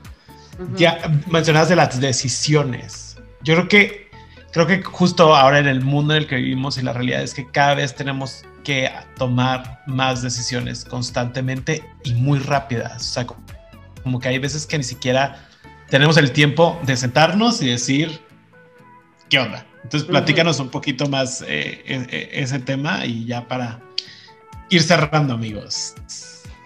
Ya 0.76 1.00
mencionabas 1.26 1.68
de 1.68 1.76
las 1.76 2.00
decisiones. 2.00 3.16
Yo 3.42 3.55
creo 3.55 3.68
que 3.68 4.11
creo 4.53 4.66
que 4.66 4.83
justo 4.83 5.35
ahora 5.35 5.59
en 5.59 5.66
el 5.66 5.81
mundo 5.81 6.14
en 6.14 6.22
el 6.22 6.29
que 6.29 6.37
vivimos 6.37 6.79
y 6.79 6.83
la 6.83 6.92
realidad 6.92 7.22
es 7.22 7.35
que 7.35 7.50
cada 7.50 7.74
vez 7.74 7.94
tenemos 7.94 8.44
que 8.64 8.90
tomar 9.16 9.83
más 9.87 10.22
decisiones 10.22 10.85
constantemente 10.85 11.83
y 12.05 12.14
muy 12.14 12.38
rápidas. 12.38 13.03
O 13.03 13.12
sea, 13.12 13.26
como 14.03 14.20
que 14.20 14.29
hay 14.29 14.38
veces 14.38 14.66
que 14.66 14.79
ni 14.79 14.85
siquiera 14.85 15.48
tenemos 15.88 16.16
el 16.16 16.33
tiempo 16.33 16.79
de 16.85 16.96
sentarnos 16.96 17.62
y 17.62 17.68
decir, 17.68 18.20
¿qué 19.29 19.38
onda? 19.38 19.66
Entonces, 19.82 20.08
platícanos 20.08 20.60
un 20.60 20.68
poquito 20.68 21.06
más 21.08 21.42
eh, 21.42 21.82
e, 21.86 22.06
e, 22.10 22.42
ese 22.42 22.58
tema 22.58 23.06
y 23.06 23.24
ya 23.24 23.48
para 23.48 23.80
ir 24.68 24.82
cerrando, 24.82 25.34
amigos. 25.34 25.94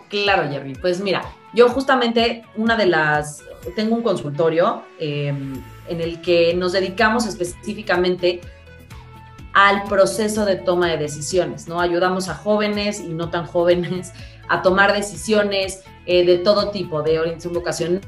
Claro, 0.09 0.51
Jerry. 0.51 0.75
Pues 0.75 1.01
mira, 1.01 1.23
yo 1.55 1.69
justamente 1.69 2.45
una 2.57 2.77
de 2.77 2.87
las, 2.87 3.43
tengo 3.77 3.97
un 3.97 4.03
consultorio 4.03 4.83
em, 4.99 5.63
en 5.89 6.01
el 6.01 6.21
que 6.21 6.55
nos 6.55 6.73
dedicamos 6.73 7.27
específicamente 7.27 8.41
al 9.53 9.85
proceso 9.85 10.45
de 10.45 10.57
toma 10.57 10.89
de 10.89 10.99
decisiones, 10.99 11.69
¿no? 11.69 11.81
Ayudamos 11.81 12.29
a 12.29 12.35
jóvenes 12.35 13.01
y 13.01 13.09
no 13.09 13.31
tan 13.31 13.47
jóvenes 13.47 14.13
a 14.49 14.63
tomar 14.63 14.93
decisiones 14.93 15.83
eh, 16.07 16.27
de 16.27 16.39
todo 16.39 16.71
tipo, 16.71 17.03
de 17.03 17.21
orientación 17.21 17.55
vocacional 17.55 18.01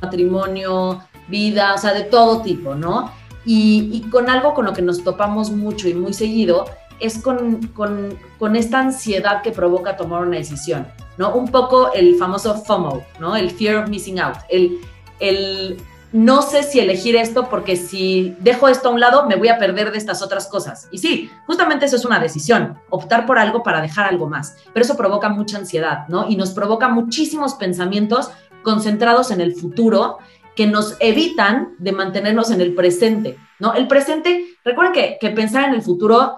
matrimonio, 0.00 1.02
vida, 1.28 1.74
o 1.74 1.78
sea, 1.78 1.92
de 1.94 2.04
todo 2.04 2.42
tipo, 2.42 2.74
¿no? 2.74 3.12
Y, 3.50 4.02
con 4.10 4.28
algo 4.28 4.52
con 4.52 4.66
lo 4.66 4.74
que 4.74 4.82
nos 4.82 5.02
topamos 5.02 5.50
mucho 5.50 5.88
y 5.88 5.94
muy 5.94 6.12
seguido 6.12 6.66
es 7.00 7.16
con, 7.16 7.66
con, 7.68 8.56
esta 8.56 8.80
ansiedad 8.80 9.40
que 9.40 9.52
provoca 9.52 9.96
tomar 9.96 10.20
una 10.20 10.36
decisión, 10.36 10.86
¿no? 11.16 11.34
Un 11.34 11.48
poco 11.48 11.90
el 11.94 12.16
famoso 12.16 12.62
FOMO, 12.62 13.02
¿no? 13.18 13.36
El 13.36 13.50
fear 13.50 13.76
of 13.76 13.88
missing 13.88 14.20
out, 14.20 14.36
el, 14.50 14.78
el 15.18 15.78
no 16.12 16.42
sé 16.42 16.62
si 16.62 16.78
elegir 16.78 17.16
esto 17.16 17.48
porque 17.48 17.76
si 17.76 18.36
dejo 18.40 18.68
esto 18.68 18.90
a 18.90 18.92
un 18.92 19.00
lado 19.00 19.26
me 19.26 19.36
voy 19.36 19.48
a 19.48 19.56
perder 19.56 19.92
de 19.92 19.98
estas 19.98 20.20
otras 20.20 20.46
cosas. 20.46 20.86
Y 20.90 20.98
sí, 20.98 21.30
justamente 21.46 21.86
eso 21.86 21.96
es 21.96 22.04
una 22.04 22.20
decisión, 22.20 22.78
optar 22.90 23.24
por 23.24 23.38
algo 23.38 23.62
para 23.62 23.80
dejar 23.80 24.10
algo 24.10 24.28
más, 24.28 24.56
pero 24.74 24.84
eso 24.84 24.94
provoca 24.94 25.30
mucha 25.30 25.56
ansiedad, 25.56 26.06
¿no? 26.08 26.28
Y 26.28 26.36
nos 26.36 26.50
provoca 26.50 26.88
muchísimos 26.88 27.54
pensamientos 27.54 28.30
concentrados 28.62 29.30
en 29.30 29.40
el 29.40 29.54
futuro 29.54 30.18
que 30.58 30.66
nos 30.66 30.96
evitan 30.98 31.76
de 31.78 31.92
mantenernos 31.92 32.50
en 32.50 32.60
el 32.60 32.74
presente, 32.74 33.38
¿no? 33.60 33.74
El 33.74 33.86
presente, 33.86 34.44
recuerden 34.64 35.16
que, 35.20 35.30
pensar 35.30 35.68
en 35.68 35.74
el 35.74 35.82
futuro, 35.82 36.36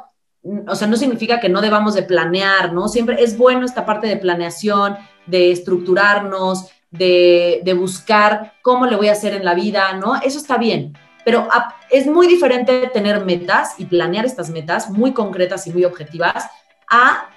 o 0.68 0.74
sea, 0.74 0.87
no 0.88 0.98
significa 0.98 1.40
que 1.40 1.48
no 1.48 1.62
debamos 1.62 1.94
de 1.94 2.02
planear, 2.02 2.74
¿no? 2.74 2.88
Siempre 2.88 3.24
es 3.24 3.38
bueno 3.38 3.64
esta 3.64 3.87
parte 3.87 4.09
de 4.09 4.18
planeación, 4.18 4.98
de 5.24 5.50
estructurarnos, 5.50 6.66
de, 6.90 7.62
de 7.64 7.72
buscar 7.72 8.52
cómo 8.61 8.85
le 8.85 8.96
voy 8.96 9.09
a 9.09 9.12
hacer 9.12 9.33
en 9.33 9.42
la 9.42 9.54
vida, 9.54 9.94
¿no? 9.94 10.16
Eso 10.16 10.37
está 10.37 10.59
bien, 10.59 10.98
pero 11.24 11.48
es 11.88 12.06
muy 12.06 12.26
diferente 12.26 12.90
tener 12.92 13.24
metas 13.24 13.76
y 13.78 13.87
planear 13.87 14.26
estas 14.26 14.50
metas 14.50 14.90
muy 14.90 15.14
concretas 15.14 15.66
y 15.66 15.72
muy 15.72 15.87
objetivas 15.87 16.44
a 16.90 17.30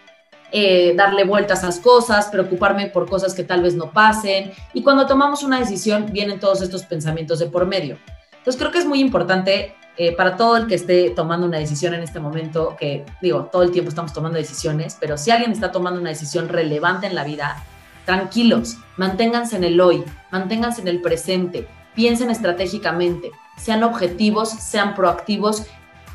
eh, 0.56 0.94
darle 0.96 1.24
vueltas 1.24 1.64
a 1.64 1.66
las 1.66 1.80
cosas, 1.80 2.28
preocuparme 2.28 2.86
por 2.86 3.10
cosas 3.10 3.34
que 3.34 3.44
tal 3.44 3.64
vez 3.64 3.74
no 3.74 3.92
pasen. 3.92 4.52
Y 4.72 4.84
cuando 4.84 5.08
tomamos 5.08 5.42
una 5.42 5.60
decisión, 5.60 6.06
vienen 6.12 6.40
todos 6.40 6.62
estos 6.62 6.84
pensamientos 6.84 7.40
de 7.40 7.48
por 7.48 7.66
medio. 7.66 7.98
Entonces 8.38 8.60
creo 8.60 8.72
que 8.72 8.78
es 8.78 8.86
muy 8.86 9.00
importante 9.00 9.74
eh, 9.98 10.16
para 10.16 10.38
todo 10.38 10.58
el 10.58 10.68
que 10.68 10.76
esté 10.76 11.10
tomando 11.10 11.48
una 11.48 11.58
decisión 11.58 11.96
en 11.96 12.04
este 12.04 12.20
momento, 12.20 12.76
que 12.80 13.04
digo, 13.20 13.50
todo 13.52 13.64
el 13.64 13.72
tiempo 13.72 13.90
estamos 13.90 14.14
tomando 14.14 14.38
decisiones, 14.38 14.96
pero 15.00 15.18
si 15.18 15.32
alguien 15.32 15.52
está 15.52 15.72
tomando 15.72 16.00
una 16.00 16.12
decisión 16.12 16.50
relevante 16.50 17.08
en 17.08 17.16
la 17.16 17.24
vida, 17.24 17.64
tranquilos, 18.06 18.78
manténganse 18.98 19.56
en 19.56 19.64
el 19.64 19.82
hoy, 19.82 20.04
manténganse 20.32 20.82
en 20.82 20.88
el 20.88 21.02
presente, 21.02 21.68
piensen 21.96 22.30
estratégicamente, 22.30 23.32
sean 23.58 23.84
objetivos, 23.84 24.50
sean 24.50 24.94
proactivos 24.94 25.66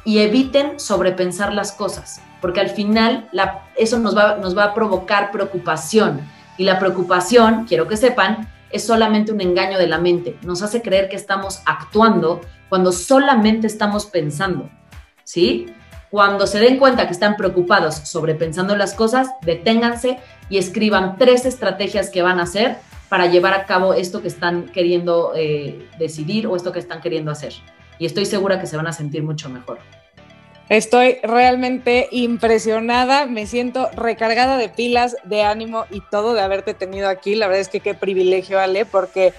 y 0.09 0.18
eviten 0.18 0.81
sobrepensar 0.81 1.53
las 1.53 1.73
cosas 1.73 2.23
porque 2.40 2.61
al 2.61 2.71
final 2.71 3.29
eso 3.77 3.99
nos 3.99 4.16
va, 4.16 4.64
a 4.64 4.75
provocar 4.75 5.31
preocupación. 5.31 6.21
Y 6.57 6.64
la 6.64 6.79
preocupación, 6.79 7.66
quiero 7.66 7.87
que 7.87 7.97
sepan, 7.97 8.49
es 8.71 8.85
solamente 8.85 9.33
un 9.33 9.40
engaño 9.40 9.79
de 9.79 9.87
la 9.87 9.99
mente. 9.99 10.37
Nos 10.42 10.62
hace 10.62 10.83
creer 10.83 11.09
que 11.09 11.16
estamos 11.16 11.62
actuando 11.64 12.40
cuando 12.68 12.92
solamente 12.92 13.66
estamos 13.66 14.07
pensando. 14.07 14.68
¿Sí? 15.25 15.66
Cuando 16.11 16.47
se 16.47 16.59
den 16.59 16.79
cuenta 16.79 17.07
que 17.07 17.12
están 17.12 17.37
preocupados 17.37 17.97
sobre 17.97 18.35
pensando 18.35 18.77
las 18.77 18.94
cosas, 18.94 19.29
deténganse 19.42 20.18
y 20.49 20.59
escriban 20.59 21.18
tres 21.18 21.44
estrategias 21.44 22.09
que 22.09 22.23
van 22.23 22.40
a 22.40 22.44
hacer 22.44 22.79
para 23.09 23.27
llevar 23.27 23.55
a 23.55 23.66
cabo 23.66 23.94
esto 23.94 24.23
que 24.23 24.29
están 24.29 24.66
queriendo 24.66 25.33
eh, 25.35 25.87
decidir 25.99 26.47
o 26.47 26.57
esto 26.57 26.73
que 26.73 26.79
están 26.79 27.01
queriendo 27.01 27.31
hacer. 27.31 27.53
Y 27.99 28.07
estoy 28.07 28.27
segura 28.27 28.61
que 28.61 28.66
se 28.66 28.77
van 28.77 28.87
a 28.87 28.92
sentir 28.92 29.23
mucho 29.23 29.51
mejor. 29.51 29.79
Estoy 30.68 31.16
realmente 31.22 32.09
impresionada, 32.11 33.24
me 33.24 33.46
siento 33.46 33.88
recargada 33.96 34.59
de 34.59 34.68
pilas, 34.68 35.16
de 35.24 35.42
ánimo 35.42 35.87
y 35.90 36.02
todo 36.02 36.35
de 36.35 36.42
haberte 36.42 36.74
tenido 36.74 37.09
aquí. 37.09 37.35
La 37.35 37.46
verdad 37.46 37.62
es 37.62 37.68
que 37.70 37.81
qué 37.81 37.94
privilegio, 37.94 38.61
Ale, 38.61 38.85
porque 38.85 39.33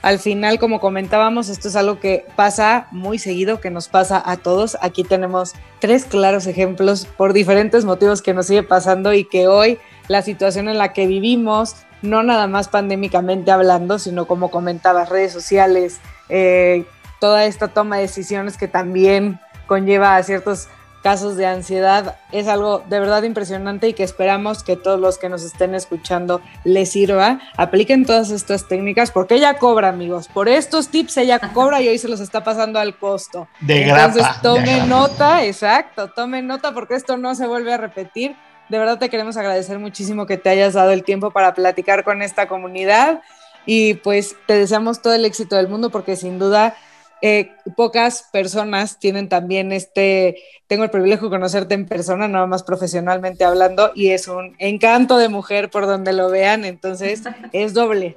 al 0.00 0.18
final, 0.18 0.58
como 0.58 0.80
comentábamos, 0.80 1.50
esto 1.50 1.68
es 1.68 1.76
algo 1.76 2.00
que 2.00 2.24
pasa 2.34 2.88
muy 2.92 3.18
seguido, 3.18 3.60
que 3.60 3.68
nos 3.68 3.88
pasa 3.88 4.22
a 4.24 4.38
todos. 4.38 4.78
Aquí 4.80 5.04
tenemos 5.04 5.52
tres 5.80 6.06
claros 6.06 6.46
ejemplos 6.46 7.04
por 7.04 7.34
diferentes 7.34 7.84
motivos 7.84 8.22
que 8.22 8.32
nos 8.32 8.46
sigue 8.46 8.62
pasando 8.62 9.12
y 9.12 9.24
que 9.24 9.48
hoy 9.48 9.78
la 10.08 10.22
situación 10.22 10.70
en 10.70 10.78
la 10.78 10.94
que 10.94 11.06
vivimos, 11.06 11.76
no 12.00 12.22
nada 12.22 12.46
más 12.46 12.68
pandémicamente 12.68 13.50
hablando, 13.50 13.98
sino 13.98 14.26
como 14.26 14.50
comentabas, 14.50 15.10
redes 15.10 15.32
sociales, 15.32 16.00
eh, 16.30 16.86
toda 17.20 17.44
esta 17.44 17.68
toma 17.68 17.96
de 17.96 18.02
decisiones 18.02 18.56
que 18.56 18.66
también 18.66 19.38
conlleva 19.70 20.16
a 20.16 20.22
ciertos 20.24 20.66
casos 21.00 21.36
de 21.36 21.46
ansiedad. 21.46 22.16
Es 22.32 22.48
algo 22.48 22.82
de 22.88 22.98
verdad 22.98 23.22
impresionante 23.22 23.86
y 23.86 23.92
que 23.92 24.02
esperamos 24.02 24.64
que 24.64 24.74
todos 24.74 24.98
los 24.98 25.16
que 25.16 25.28
nos 25.28 25.44
estén 25.44 25.76
escuchando 25.76 26.40
les 26.64 26.90
sirva. 26.90 27.38
Apliquen 27.56 28.04
todas 28.04 28.32
estas 28.32 28.66
técnicas 28.66 29.12
porque 29.12 29.36
ella 29.36 29.54
cobra, 29.58 29.90
amigos. 29.90 30.26
Por 30.26 30.48
estos 30.48 30.88
tips 30.88 31.18
ella 31.18 31.38
cobra 31.38 31.80
y 31.80 31.86
hoy 31.86 31.98
se 31.98 32.08
los 32.08 32.18
está 32.18 32.42
pasando 32.42 32.80
al 32.80 32.98
costo. 32.98 33.46
De 33.60 33.84
Entonces 33.84 34.26
tome 34.42 34.84
nota, 34.86 35.44
exacto, 35.44 36.10
tome 36.10 36.42
nota 36.42 36.74
porque 36.74 36.96
esto 36.96 37.16
no 37.16 37.36
se 37.36 37.46
vuelve 37.46 37.72
a 37.72 37.76
repetir. 37.76 38.34
De 38.70 38.76
verdad 38.76 38.98
te 38.98 39.08
queremos 39.08 39.36
agradecer 39.36 39.78
muchísimo 39.78 40.26
que 40.26 40.36
te 40.36 40.48
hayas 40.48 40.74
dado 40.74 40.90
el 40.90 41.04
tiempo 41.04 41.30
para 41.30 41.54
platicar 41.54 42.02
con 42.02 42.22
esta 42.22 42.48
comunidad 42.48 43.22
y 43.66 43.94
pues 43.94 44.34
te 44.46 44.54
deseamos 44.54 45.00
todo 45.00 45.14
el 45.14 45.24
éxito 45.24 45.54
del 45.54 45.68
mundo 45.68 45.90
porque 45.90 46.16
sin 46.16 46.40
duda 46.40 46.74
eh, 47.22 47.52
pocas 47.76 48.28
personas 48.32 48.98
tienen 48.98 49.28
también 49.28 49.72
este, 49.72 50.36
tengo 50.66 50.84
el 50.84 50.90
privilegio 50.90 51.28
de 51.28 51.36
conocerte 51.36 51.74
en 51.74 51.86
persona, 51.86 52.28
nada 52.28 52.46
más 52.46 52.62
profesionalmente 52.62 53.44
hablando, 53.44 53.92
y 53.94 54.10
es 54.10 54.28
un 54.28 54.56
encanto 54.58 55.18
de 55.18 55.28
mujer 55.28 55.70
por 55.70 55.86
donde 55.86 56.12
lo 56.12 56.30
vean, 56.30 56.64
entonces 56.64 57.22
es 57.52 57.74
doble. 57.74 58.16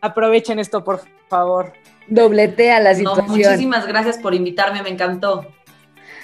Aprovechen 0.00 0.58
esto, 0.58 0.82
por 0.82 1.02
favor. 1.28 1.72
Dobletea 2.08 2.80
la 2.80 2.94
situación. 2.94 3.28
muchísimas 3.28 3.86
gracias 3.86 4.18
por 4.18 4.34
invitarme, 4.34 4.82
me 4.82 4.88
encantó. 4.88 5.46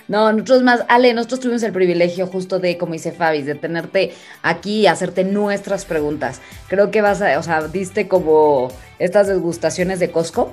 No, 0.08 0.32
nosotros 0.32 0.62
más, 0.62 0.84
Ale, 0.88 1.12
nosotros 1.14 1.40
tuvimos 1.40 1.62
el 1.64 1.72
privilegio 1.72 2.26
justo 2.26 2.60
de, 2.60 2.78
como 2.78 2.92
dice 2.92 3.10
Fabi, 3.10 3.42
de 3.42 3.56
tenerte 3.56 4.12
aquí 4.42 4.80
y 4.80 4.86
hacerte 4.86 5.24
nuestras 5.24 5.84
preguntas. 5.84 6.40
Creo 6.68 6.90
que 6.90 7.02
vas 7.02 7.20
a, 7.22 7.38
o 7.38 7.42
sea, 7.42 7.62
diste 7.62 8.06
como 8.06 8.68
estas 8.98 9.26
degustaciones 9.26 9.98
de 9.98 10.10
Costco, 10.10 10.52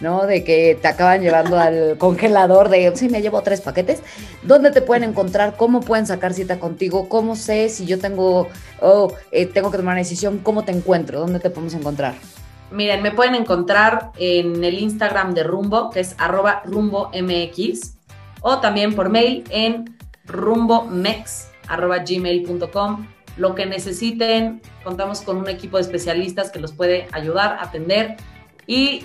¿no? 0.00 0.26
De 0.26 0.44
que 0.44 0.78
te 0.80 0.88
acaban 0.88 1.20
llevando 1.20 1.58
al 1.58 1.96
congelador 1.98 2.68
de, 2.68 2.94
sí, 2.96 3.08
me 3.08 3.22
llevo 3.22 3.42
tres 3.42 3.60
paquetes. 3.60 4.02
¿Dónde 4.42 4.70
te 4.70 4.82
pueden 4.82 5.04
encontrar? 5.04 5.56
¿Cómo 5.56 5.80
pueden 5.80 6.06
sacar 6.06 6.34
cita 6.34 6.58
contigo? 6.58 7.08
¿Cómo 7.08 7.36
sé 7.36 7.68
si 7.68 7.86
yo 7.86 7.98
tengo, 7.98 8.48
oh, 8.80 9.12
eh, 9.30 9.46
tengo 9.46 9.70
que 9.70 9.76
tomar 9.76 9.94
una 9.94 10.02
decisión? 10.02 10.38
¿Cómo 10.38 10.64
te 10.64 10.72
encuentro? 10.72 11.20
¿Dónde 11.20 11.40
te 11.40 11.50
podemos 11.50 11.74
encontrar? 11.74 12.14
Miren, 12.70 13.02
me 13.02 13.10
pueden 13.10 13.34
encontrar 13.34 14.12
en 14.16 14.62
el 14.62 14.78
Instagram 14.78 15.34
de 15.34 15.42
Rumbo, 15.42 15.90
que 15.90 16.00
es 16.00 16.14
arroba 16.18 16.62
rumbomx 16.64 17.96
o 18.42 18.58
también 18.60 18.94
por 18.94 19.10
mail 19.10 19.44
en 19.50 19.98
rumbomex.gmail.com. 20.26 23.06
Lo 23.36 23.54
que 23.54 23.66
necesiten, 23.66 24.60
contamos 24.84 25.20
con 25.22 25.36
un 25.36 25.48
equipo 25.48 25.78
de 25.78 25.82
especialistas 25.82 26.50
que 26.50 26.58
los 26.60 26.72
puede 26.72 27.08
ayudar, 27.12 27.58
atender 27.60 28.16
y 28.66 29.04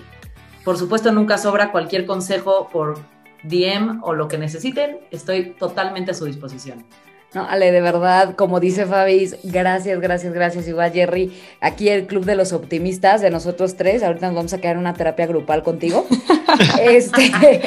por 0.66 0.78
supuesto 0.78 1.12
nunca 1.12 1.38
sobra 1.38 1.72
cualquier 1.72 2.06
consejo 2.06 2.68
por 2.74 3.00
DM 3.44 4.02
o 4.04 4.14
lo 4.14 4.28
que 4.28 4.38
necesiten, 4.38 4.98
estoy 5.12 5.52
totalmente 5.52 6.12
a 6.12 6.14
su 6.16 6.26
disposición. 6.26 6.84
No, 7.36 7.46
Ale, 7.48 7.72
de 7.72 7.82
verdad, 7.82 8.36
como 8.36 8.60
dice 8.60 8.86
Fabi, 8.86 9.30
gracias, 9.44 10.00
gracias, 10.00 10.34
gracias. 10.34 10.68
Igual, 10.68 10.92
Jerry, 10.92 11.38
aquí 11.60 11.90
el 11.90 12.08
Club 12.08 12.26
de 12.26 12.36
los 12.36 12.54
Optimistas 12.54 13.22
de 13.22 13.30
nosotros 13.30 13.76
tres. 13.76 14.04
Ahorita 14.04 14.28
nos 14.28 14.36
vamos 14.36 14.54
a 14.54 14.62
quedar 14.62 14.76
en 14.76 14.80
una 14.80 14.94
terapia 14.94 15.28
grupal 15.28 15.62
contigo. 15.62 16.08
este, 16.82 17.62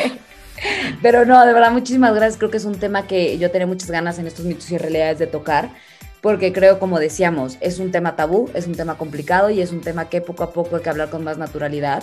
pero 1.03 1.27
no, 1.27 1.45
de 1.45 1.53
verdad, 1.53 1.71
muchísimas 1.71 2.15
gracias. 2.15 2.39
Creo 2.39 2.51
que 2.51 2.57
es 2.57 2.65
un 2.65 2.79
tema 2.79 3.07
que 3.07 3.39
yo 3.39 3.51
tenía 3.51 3.67
muchas 3.67 3.91
ganas 3.91 4.19
en 4.19 4.27
estos 4.27 4.47
mitos 4.47 4.71
y 4.71 4.79
realidades 4.79 5.19
de 5.19 5.27
tocar, 5.27 5.69
porque 6.23 6.53
creo, 6.53 6.79
como 6.79 6.99
decíamos, 6.99 7.59
es 7.61 7.79
un 7.79 7.93
tema 7.93 8.17
tabú, 8.17 8.51
es 8.55 8.67
un 8.67 8.75
tema 8.75 8.97
complicado 8.97 9.51
y 9.51 9.61
es 9.61 9.71
un 9.71 9.83
tema 9.83 10.09
que 10.09 10.23
poco 10.23 10.45
a 10.45 10.53
poco 10.53 10.77
hay 10.77 10.83
que 10.83 10.89
hablar 10.89 11.11
con 11.11 11.23
más 11.23 11.37
naturalidad. 11.37 12.03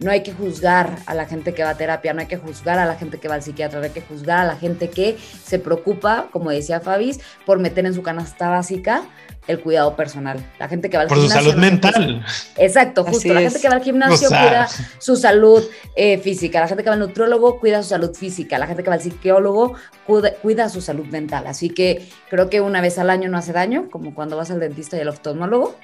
No 0.00 0.10
hay 0.10 0.22
que 0.22 0.32
juzgar 0.32 0.98
a 1.06 1.14
la 1.14 1.26
gente 1.26 1.54
que 1.54 1.62
va 1.62 1.70
a 1.70 1.76
terapia, 1.76 2.12
no 2.12 2.20
hay 2.20 2.26
que 2.26 2.36
juzgar 2.36 2.78
a 2.78 2.84
la 2.84 2.96
gente 2.96 3.18
que 3.18 3.28
va 3.28 3.36
al 3.36 3.42
psiquiatra, 3.42 3.78
no 3.78 3.84
hay 3.84 3.92
que 3.92 4.00
juzgar 4.00 4.40
a 4.40 4.44
la 4.44 4.56
gente 4.56 4.90
que 4.90 5.16
se 5.44 5.58
preocupa, 5.58 6.28
como 6.32 6.50
decía 6.50 6.80
Fabis, 6.80 7.20
por 7.46 7.60
meter 7.60 7.86
en 7.86 7.94
su 7.94 8.02
canasta 8.02 8.48
básica 8.48 9.04
el 9.46 9.60
cuidado 9.60 9.94
personal. 9.94 10.44
La 10.58 10.68
gente 10.68 10.88
que 10.88 10.96
va 10.96 11.02
al 11.02 11.08
Por 11.08 11.18
gimnasio. 11.18 11.42
su 11.42 11.50
salud 11.50 11.60
mental. 11.60 12.24
Exacto, 12.56 13.04
justo. 13.04 13.32
La 13.32 13.40
gente 13.40 13.60
que 13.60 13.68
va 13.68 13.74
al 13.74 13.82
gimnasio 13.82 14.28
cuida 14.28 14.68
su 14.98 15.16
salud 15.16 15.62
eh, 15.96 16.18
física. 16.18 16.60
La 16.60 16.68
gente 16.68 16.82
que 16.82 16.90
va 16.90 16.94
al 16.94 17.00
nutrólogo 17.00 17.60
cuida 17.60 17.82
su 17.82 17.90
salud 17.90 18.14
física. 18.14 18.58
La 18.58 18.66
gente 18.66 18.82
que 18.82 18.88
va 18.88 18.96
al 18.96 19.02
psicólogo 19.02 19.74
cuida, 20.06 20.32
cuida, 20.34 20.68
su 20.68 20.80
salud 20.80 21.06
mental. 21.06 21.46
Así 21.46 21.70
que 21.70 22.08
creo 22.30 22.48
que 22.48 22.60
una 22.60 22.80
vez 22.80 22.98
al 22.98 23.10
año 23.10 23.28
no 23.28 23.36
hace 23.36 23.52
daño, 23.52 23.88
como 23.90 24.14
cuando 24.14 24.36
vas 24.36 24.50
al 24.50 24.60
dentista 24.60 24.96
y 24.96 25.00
al 25.00 25.08
oftalmólogo, 25.08 25.76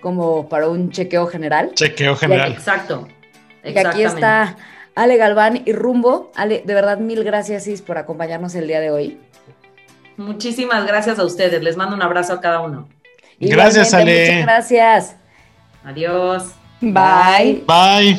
como 0.00 0.48
para 0.48 0.68
un 0.68 0.90
chequeo 0.90 1.26
general. 1.26 1.72
Chequeo 1.74 2.14
general. 2.16 2.52
Exacto. 2.52 3.08
Y 3.66 3.78
aquí 3.78 4.02
está 4.02 4.56
Ale 4.94 5.16
Galván 5.16 5.62
y 5.64 5.72
Rumbo. 5.72 6.32
Ale, 6.34 6.62
de 6.64 6.74
verdad, 6.74 6.98
mil 6.98 7.24
gracias, 7.24 7.66
Is, 7.66 7.82
por 7.82 7.98
acompañarnos 7.98 8.54
el 8.54 8.66
día 8.66 8.80
de 8.80 8.90
hoy. 8.90 9.20
Muchísimas 10.16 10.86
gracias 10.86 11.18
a 11.18 11.24
ustedes. 11.24 11.62
Les 11.62 11.76
mando 11.76 11.94
un 11.94 12.02
abrazo 12.02 12.32
a 12.32 12.40
cada 12.40 12.60
uno. 12.60 12.88
Gracias, 13.38 13.92
Ale. 13.92 14.26
Muchas 14.26 14.42
gracias. 14.42 15.16
Adiós. 15.84 16.52
Bye. 16.80 17.64
Bye. 17.66 18.18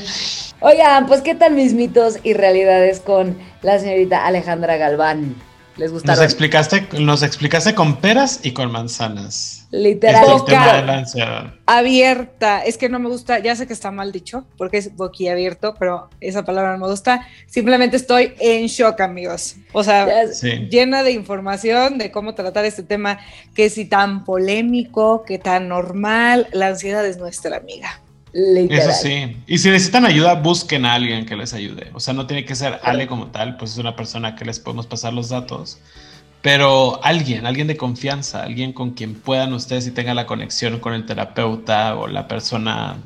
Oigan, 0.59 1.05
pues 1.07 1.21
qué 1.21 1.35
tal 1.35 1.53
mis 1.53 1.73
mitos 1.73 2.19
y 2.23 2.33
realidades 2.33 2.99
con 2.99 3.37
la 3.61 3.79
señorita 3.79 4.25
Alejandra 4.25 4.77
Galván. 4.77 5.35
¿Les 5.77 5.91
gustaron? 5.91 6.17
Nos 6.17 6.25
explicaste, 6.25 6.87
nos 6.99 7.23
explicaste 7.23 7.75
con 7.75 7.97
peras 7.97 8.39
y 8.43 8.51
con 8.51 8.71
manzanas. 8.71 9.67
Literal. 9.71 10.23
Este, 10.23 10.35
el 10.35 10.45
tema 10.45 10.73
de 10.73 10.83
la 10.83 10.97
ansiedad. 10.97 11.53
Abierta. 11.65 12.61
Es 12.61 12.77
que 12.77 12.89
no 12.89 12.99
me 12.99 13.09
gusta, 13.09 13.39
ya 13.39 13.55
sé 13.55 13.67
que 13.67 13.73
está 13.73 13.91
mal 13.91 14.11
dicho, 14.11 14.45
porque 14.57 14.77
es 14.77 14.95
boquiabierto, 14.95 15.75
pero 15.77 16.09
esa 16.19 16.43
palabra 16.43 16.73
no 16.73 16.85
me 16.85 16.91
gusta. 16.91 17.27
Simplemente 17.45 17.97
estoy 17.97 18.33
en 18.39 18.67
shock, 18.67 18.99
amigos. 19.01 19.55
O 19.73 19.83
sea, 19.83 20.27
sí. 20.33 20.67
llena 20.69 21.03
de 21.03 21.11
información 21.11 21.97
de 21.97 22.11
cómo 22.11 22.33
tratar 22.33 22.65
este 22.65 22.83
tema, 22.83 23.19
que 23.53 23.69
si 23.69 23.85
tan 23.85 24.25
polémico, 24.25 25.23
que 25.25 25.37
tan 25.37 25.67
normal. 25.67 26.47
La 26.53 26.67
ansiedad 26.67 27.05
es 27.05 27.17
nuestra 27.17 27.57
amiga. 27.57 28.01
Literal. 28.37 28.89
Eso 28.89 29.01
sí. 29.01 29.35
Y 29.47 29.57
si 29.57 29.71
necesitan 29.71 30.05
ayuda, 30.05 30.35
busquen 30.35 30.85
a 30.85 30.93
alguien 30.93 31.25
que 31.25 31.35
les 31.35 31.55
ayude. 31.55 31.89
O 31.93 31.99
sea, 31.99 32.13
no 32.13 32.27
tiene 32.27 32.45
que 32.45 32.53
ser 32.53 32.79
Ale 32.83 33.07
como 33.07 33.27
tal, 33.27 33.57
pues 33.57 33.71
es 33.71 33.77
una 33.79 33.95
persona 33.95 34.35
que 34.35 34.45
les 34.45 34.59
podemos 34.59 34.85
pasar 34.85 35.11
los 35.11 35.29
datos. 35.29 35.79
Pero 36.43 37.03
alguien, 37.03 37.47
alguien 37.47 37.65
de 37.65 37.77
confianza, 37.77 38.43
alguien 38.43 38.73
con 38.73 38.91
quien 38.91 39.15
puedan 39.15 39.53
ustedes 39.53 39.87
y 39.87 39.91
tengan 39.91 40.15
la 40.15 40.27
conexión 40.27 40.79
con 40.79 40.93
el 40.93 41.07
terapeuta 41.07 41.95
o 41.95 42.05
la 42.05 42.27
persona 42.27 42.97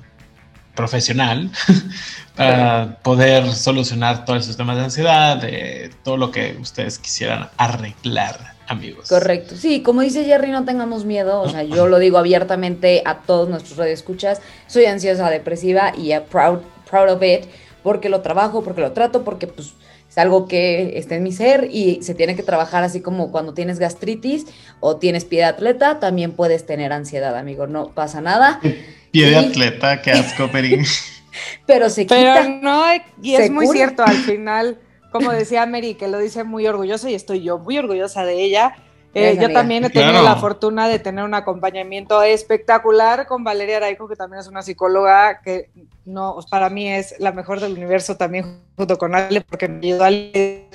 profesional 0.76 1.50
para 2.36 2.98
poder 3.02 3.54
solucionar 3.54 4.26
todos 4.26 4.44
esos 4.44 4.58
temas 4.58 4.76
de 4.76 4.84
ansiedad, 4.84 5.38
de 5.38 5.91
todo 6.04 6.17
lo 6.17 6.32
que 6.32 6.58
ustedes 6.60 7.00
quisieran 7.00 7.48
arreglar 7.56 8.50
amigos. 8.67 9.10
Correcto. 9.10 9.56
Sí, 9.56 9.82
como 9.82 10.02
dice 10.02 10.24
Jerry, 10.24 10.52
no 10.52 10.65
tengamos 10.65 11.06
miedo. 11.06 11.41
O 11.41 11.50
sea, 11.50 11.63
yo 11.63 11.88
lo 11.88 12.00
digo 12.00 12.17
abiertamente 12.17 13.02
a 13.06 13.19
todos 13.19 13.50
nuestros 13.50 13.78
radioescuchas. 13.78 14.41
Soy 14.67 14.86
ansiosa, 14.86 15.30
depresiva 15.30 15.93
y 15.95 16.12
proud, 16.30 16.60
proud 16.89 17.12
of 17.12 17.24
it 17.24 17.45
porque 17.84 18.10
lo 18.10 18.21
trabajo, 18.21 18.63
porque 18.63 18.82
lo 18.82 18.91
trato, 18.91 19.24
porque 19.24 19.47
pues 19.47 19.74
es 20.10 20.17
algo 20.17 20.47
que 20.47 20.97
está 20.97 21.15
en 21.15 21.24
mi 21.24 21.32
ser 21.32 21.69
y 21.71 22.04
se 22.04 22.13
tiene 22.13 22.36
que 22.36 22.43
trabajar 22.43 22.84
así 22.84 23.02
como 23.02 23.32
cuando 23.32 23.54
tienes 23.54 23.80
gastritis 23.80 24.45
o 24.80 24.97
tienes 24.97 25.26
pie 25.26 25.39
de 25.39 25.45
atleta, 25.45 26.00
también 26.00 26.34
puedes 26.34 26.65
tener 26.65 26.91
ansiedad, 26.91 27.36
amigo. 27.38 27.67
No 27.67 27.89
pasa 27.93 28.21
nada. 28.21 28.60
Pie 29.12 29.26
de 29.28 29.32
y... 29.32 29.36
atleta, 29.36 30.02
qué 30.02 30.12
asco, 30.12 30.47
Perín. 30.52 30.86
Pero 31.65 31.89
se 31.89 32.04
quita. 32.04 32.41
Pero 32.41 32.50
no, 32.62 32.84
y 33.21 33.36
es 33.36 33.50
muy 33.50 33.65
cura. 33.65 33.78
cierto, 33.78 34.04
al 34.04 34.17
final 34.17 34.78
como 35.12 35.32
decía 35.32 35.65
Mary, 35.65 35.95
que 35.95 36.08
lo 36.08 36.17
dice 36.19 36.43
muy 36.43 36.65
orgullosa 36.67 37.10
y 37.10 37.15
estoy 37.15 37.43
yo 37.43 37.58
muy 37.60 37.78
orgullosa 37.78 38.24
de 38.24 38.41
ella. 38.41 38.76
Eh, 39.13 39.38
yo 39.41 39.52
también 39.52 39.84
he 39.84 39.89
tenido 39.89 40.12
claro. 40.12 40.26
la 40.26 40.36
fortuna 40.38 40.88
de 40.88 40.97
tener 40.97 41.26
un 41.26 41.34
acompañamiento 41.34 42.24
espectacular 42.24 43.28
con 43.28 43.43
Valeria 43.43 43.78
Araico, 43.78 44.08
que 44.08 44.15
también 44.15 44.39
es 44.39 44.47
una 44.47 44.62
psicóloga 44.62 45.41
que 45.41 45.69
no, 46.06 46.38
para 46.50 46.69
mí 46.69 46.89
es 46.89 47.15
la 47.19 47.34
mejor 47.34 47.60
del 47.60 47.74
universo 47.74 48.15
también 48.15 48.62
junto 48.78 48.97
con 48.97 49.13
Ale, 49.13 49.41
porque 49.41 49.67
me 49.67 49.86
ayudó 49.86 50.06
a 50.06 50.10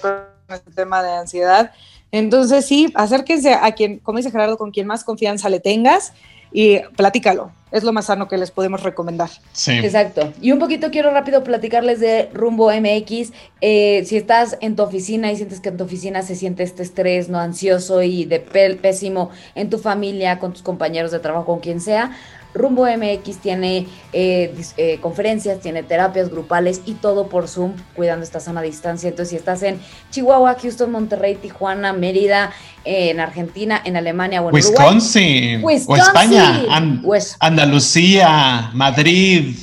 con 0.02 0.54
este 0.54 0.70
tema 0.72 1.02
de 1.02 1.12
ansiedad. 1.12 1.72
Entonces 2.12 2.66
sí, 2.66 2.92
acérquense 2.94 3.54
a 3.54 3.72
quien, 3.72 3.98
como 4.00 4.18
dice 4.18 4.30
Gerardo, 4.30 4.58
con 4.58 4.70
quien 4.70 4.86
más 4.86 5.02
confianza 5.02 5.48
le 5.48 5.60
tengas 5.60 6.12
y 6.56 6.78
platícalo. 6.96 7.52
Es 7.70 7.84
lo 7.84 7.92
más 7.92 8.06
sano 8.06 8.28
que 8.28 8.38
les 8.38 8.50
podemos 8.50 8.82
recomendar. 8.82 9.28
Sí. 9.52 9.72
Exacto. 9.72 10.32
Y 10.40 10.52
un 10.52 10.58
poquito 10.58 10.90
quiero 10.90 11.10
rápido 11.10 11.44
platicarles 11.44 12.00
de 12.00 12.30
Rumbo 12.32 12.70
MX. 12.70 13.32
Eh, 13.60 14.04
si 14.06 14.16
estás 14.16 14.56
en 14.62 14.74
tu 14.74 14.82
oficina 14.82 15.30
y 15.30 15.36
sientes 15.36 15.60
que 15.60 15.68
en 15.68 15.76
tu 15.76 15.84
oficina 15.84 16.22
se 16.22 16.34
siente 16.34 16.62
este 16.62 16.82
estrés 16.82 17.28
no 17.28 17.38
ansioso 17.38 18.02
y 18.02 18.24
de 18.24 18.40
pésimo 18.40 19.28
en 19.54 19.68
tu 19.68 19.76
familia, 19.76 20.38
con 20.38 20.54
tus 20.54 20.62
compañeros 20.62 21.10
de 21.10 21.18
trabajo, 21.18 21.44
con 21.44 21.60
quien 21.60 21.78
sea, 21.78 22.16
Rumbo 22.56 22.86
MX 22.86 23.38
tiene 23.38 23.86
eh, 24.12 24.54
eh, 24.76 24.98
conferencias, 25.00 25.60
tiene 25.60 25.82
terapias 25.82 26.30
grupales 26.30 26.82
y 26.86 26.94
todo 26.94 27.28
por 27.28 27.48
Zoom, 27.48 27.72
cuidando 27.94 28.24
esta 28.24 28.40
sana 28.40 28.62
distancia. 28.62 29.08
Entonces, 29.08 29.30
si 29.30 29.36
estás 29.36 29.62
en 29.62 29.78
Chihuahua, 30.10 30.56
Houston, 30.60 30.90
Monterrey, 30.90 31.36
Tijuana, 31.36 31.92
Mérida, 31.92 32.52
eh, 32.84 33.10
en 33.10 33.20
Argentina, 33.20 33.80
en 33.84 33.96
Alemania 33.96 34.42
o 34.42 34.48
en 34.48 34.54
Wisconsin, 34.54 35.56
Uruguay, 35.56 35.82
o 35.86 35.96
España, 35.96 36.64
And 36.70 37.00
West. 37.04 37.36
Andalucía, 37.40 38.70
Madrid. 38.72 39.56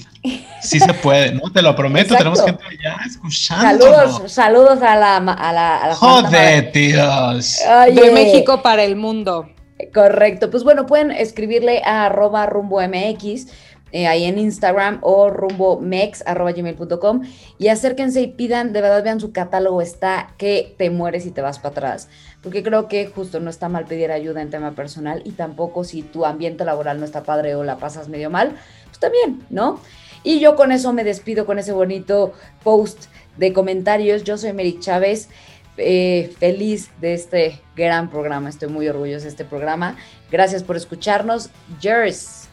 Sí 0.61 0.79
se 0.79 0.93
puede, 0.93 1.33
¿no? 1.33 1.51
Te 1.51 1.61
lo 1.61 1.75
prometo, 1.75 2.13
Exacto. 2.13 2.33
tenemos 2.41 2.45
gente 2.45 2.63
allá 2.65 2.97
escuchando. 3.05 3.85
Saludos, 3.85 4.31
saludos 4.31 4.81
a 4.81 4.95
la, 4.95 5.17
a 5.17 5.51
la, 5.51 5.77
a 5.77 5.87
la 5.89 5.95
Joder, 5.95 6.71
tíos. 6.71 7.59
Oye. 7.85 8.01
De 8.01 8.11
México 8.11 8.61
para 8.61 8.83
el 8.83 8.95
mundo. 8.95 9.52
Correcto, 9.93 10.49
pues 10.49 10.63
bueno, 10.63 10.85
pueden 10.85 11.11
escribirle 11.11 11.81
a 11.83 12.05
arroba 12.05 12.45
rumbo 12.45 12.79
MX 12.81 13.47
eh, 13.91 14.07
ahí 14.07 14.23
en 14.23 14.39
Instagram 14.39 14.97
o 15.01 15.29
rumbomex.gmail.com 15.29 17.21
y 17.59 17.67
acérquense 17.67 18.21
y 18.21 18.27
pidan, 18.27 18.73
de 18.73 18.81
verdad 18.81 19.03
vean 19.03 19.19
su 19.19 19.31
catálogo, 19.31 19.83
está 19.83 20.33
que 20.39 20.73
te 20.79 20.89
mueres 20.89 21.27
y 21.27 21.31
te 21.31 21.41
vas 21.41 21.59
para 21.59 21.73
atrás. 21.73 22.09
Porque 22.41 22.63
creo 22.63 22.87
que 22.87 23.05
justo 23.05 23.39
no 23.39 23.51
está 23.51 23.69
mal 23.69 23.85
pedir 23.85 24.11
ayuda 24.11 24.41
en 24.41 24.49
tema 24.49 24.71
personal 24.71 25.21
y 25.25 25.33
tampoco 25.33 25.83
si 25.83 26.01
tu 26.01 26.25
ambiente 26.25 26.65
laboral 26.65 26.99
no 26.99 27.05
está 27.05 27.21
padre 27.21 27.53
o 27.53 27.63
la 27.63 27.77
pasas 27.77 28.09
medio 28.09 28.31
mal, 28.31 28.55
pues 28.87 28.97
también, 28.99 29.45
¿no? 29.51 29.79
Y 30.23 30.39
yo 30.39 30.55
con 30.55 30.71
eso 30.71 30.91
me 30.91 31.03
despido 31.03 31.45
con 31.45 31.59
ese 31.59 31.71
bonito 31.71 32.33
post 32.63 33.05
de 33.37 33.53
comentarios. 33.53 34.23
Yo 34.23 34.39
soy 34.39 34.53
Mary 34.53 34.79
Chávez. 34.79 35.29
Eh, 35.77 36.33
feliz 36.39 36.91
de 37.01 37.13
este 37.13 37.61
gran 37.75 38.09
programa, 38.09 38.49
estoy 38.49 38.69
muy 38.69 38.87
orgullosa 38.87 39.23
de 39.23 39.29
este 39.29 39.45
programa. 39.45 39.97
Gracias 40.31 40.63
por 40.63 40.77
escucharnos. 40.77 41.49
Jers. 41.81 42.47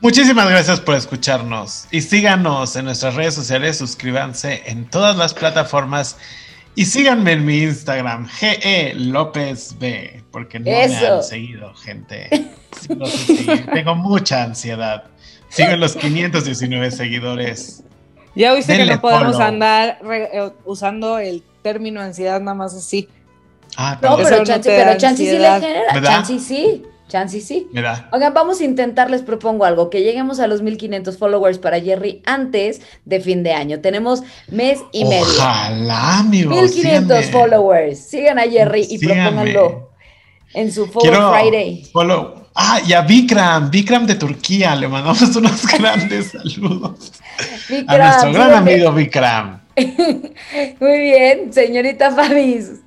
Muchísimas 0.00 0.48
gracias 0.48 0.80
por 0.80 0.94
escucharnos 0.94 1.88
y 1.90 2.02
síganos 2.02 2.76
en 2.76 2.84
nuestras 2.84 3.16
redes 3.16 3.34
sociales, 3.34 3.78
suscríbanse 3.78 4.62
en 4.66 4.88
todas 4.88 5.16
las 5.16 5.34
plataformas 5.34 6.16
y 6.76 6.84
síganme 6.84 7.32
en 7.32 7.44
mi 7.44 7.62
Instagram, 7.64 8.28
GE 8.28 8.94
López 8.94 9.76
B, 9.80 10.22
porque 10.30 10.60
no 10.60 10.66
me 10.66 10.84
han 10.84 11.24
seguido, 11.24 11.74
gente. 11.74 12.28
Tengo 13.74 13.96
mucha 13.96 14.44
ansiedad. 14.44 15.02
Siguen 15.48 15.80
los 15.80 15.96
519 15.96 16.92
seguidores. 16.92 17.82
Ya 18.38 18.52
oíste 18.52 18.76
que 18.76 18.86
no 18.86 19.00
podemos 19.00 19.40
andar 19.40 19.98
eh, 20.10 20.50
usando 20.64 21.18
el 21.18 21.42
término 21.62 22.00
ansiedad 22.00 22.40
nada 22.40 22.54
más 22.54 22.72
así. 22.74 23.08
Ah, 23.76 23.98
no, 24.00 24.16
pero, 24.16 24.44
Chansi, 24.44 24.68
pero 24.68 24.96
Chansi 24.96 25.26
sí 25.26 25.38
le 25.38 25.60
genera. 25.60 26.02
Chansi 26.02 26.38
sí. 26.38 26.82
Chansi 27.08 27.40
sí. 27.40 27.68
Mira. 27.72 28.08
Oigan, 28.12 28.34
vamos 28.34 28.60
a 28.60 28.64
intentar, 28.64 29.10
les 29.10 29.22
propongo 29.22 29.64
algo, 29.64 29.90
que 29.90 30.02
lleguemos 30.02 30.40
a 30.40 30.46
los 30.46 30.62
1500 30.62 31.16
followers 31.16 31.58
para 31.58 31.80
Jerry 31.80 32.22
antes 32.26 32.82
de 33.04 33.20
fin 33.20 33.42
de 33.42 33.52
año. 33.52 33.80
Tenemos 33.80 34.22
mes 34.48 34.80
y 34.92 35.04
medio. 35.04 35.24
Ojalá, 35.24 36.18
amigos. 36.18 36.54
1500 36.54 37.24
followers. 37.30 37.98
Sigan 37.98 38.38
a 38.38 38.42
Jerry 38.42 38.86
y 38.88 38.98
propónganlo 38.98 39.90
en 40.54 40.70
su 40.70 40.86
Follow 40.86 41.32
Friday. 41.32 41.84
Follow. 41.92 42.37
Ah, 42.60 42.80
y 42.84 42.92
a 42.92 43.02
Vikram, 43.02 43.70
Vikram 43.70 44.04
de 44.04 44.16
Turquía, 44.16 44.74
le 44.74 44.88
mandamos 44.88 45.36
unos 45.36 45.64
grandes 45.78 46.32
saludos. 46.32 47.12
a 47.86 47.96
nuestro 47.96 48.32
gran 48.32 48.52
amigo 48.52 48.92
Vikram. 48.92 49.60
Muy 50.80 50.98
bien, 50.98 51.52
señorita 51.52 52.10
Fabis. 52.10 52.80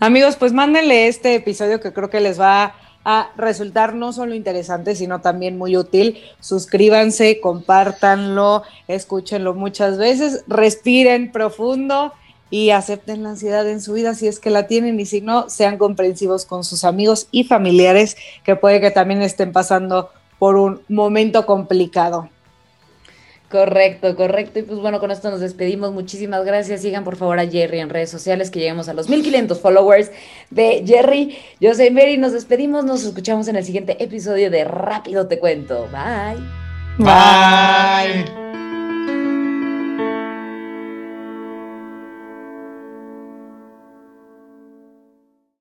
Amigos, 0.00 0.36
pues 0.36 0.54
mándenle 0.54 1.06
este 1.06 1.34
episodio 1.34 1.82
que 1.82 1.92
creo 1.92 2.08
que 2.08 2.20
les 2.20 2.40
va 2.40 2.74
a 3.04 3.28
resultar 3.36 3.94
no 3.94 4.14
solo 4.14 4.34
interesante, 4.34 4.94
sino 4.94 5.20
también 5.20 5.58
muy 5.58 5.76
útil. 5.76 6.18
Suscríbanse, 6.40 7.40
compártanlo, 7.40 8.62
escúchenlo 8.88 9.52
muchas 9.52 9.98
veces, 9.98 10.44
respiren 10.48 11.30
profundo 11.30 12.14
y 12.50 12.70
acepten 12.70 13.22
la 13.22 13.30
ansiedad 13.30 13.68
en 13.68 13.80
su 13.80 13.92
vida 13.92 14.14
si 14.14 14.28
es 14.28 14.38
que 14.38 14.50
la 14.50 14.66
tienen 14.66 14.98
y 15.00 15.06
si 15.06 15.20
no, 15.20 15.48
sean 15.48 15.78
comprensivos 15.78 16.46
con 16.46 16.64
sus 16.64 16.84
amigos 16.84 17.28
y 17.30 17.44
familiares 17.44 18.16
que 18.44 18.56
puede 18.56 18.80
que 18.80 18.90
también 18.90 19.22
estén 19.22 19.52
pasando 19.52 20.10
por 20.38 20.56
un 20.56 20.80
momento 20.88 21.46
complicado. 21.46 22.28
Correcto, 23.50 24.16
correcto. 24.16 24.58
Y 24.58 24.62
pues 24.62 24.80
bueno, 24.80 24.98
con 24.98 25.10
esto 25.10 25.30
nos 25.30 25.40
despedimos. 25.40 25.92
Muchísimas 25.92 26.44
gracias. 26.44 26.82
Sigan 26.82 27.04
por 27.04 27.16
favor 27.16 27.38
a 27.38 27.46
Jerry 27.46 27.78
en 27.78 27.90
redes 27.90 28.10
sociales, 28.10 28.50
que 28.50 28.58
lleguemos 28.58 28.88
a 28.88 28.94
los 28.94 29.08
1500 29.08 29.60
followers 29.60 30.10
de 30.50 30.82
Jerry. 30.84 31.38
Yo 31.60 31.72
soy 31.74 31.90
Mary, 31.90 32.18
nos 32.18 32.32
despedimos. 32.32 32.84
Nos 32.84 33.04
escuchamos 33.04 33.46
en 33.46 33.56
el 33.56 33.64
siguiente 33.64 34.02
episodio 34.02 34.50
de 34.50 34.64
Rápido 34.64 35.28
Te 35.28 35.38
Cuento. 35.38 35.88
Bye. 35.92 36.42
Bye. 36.98 38.45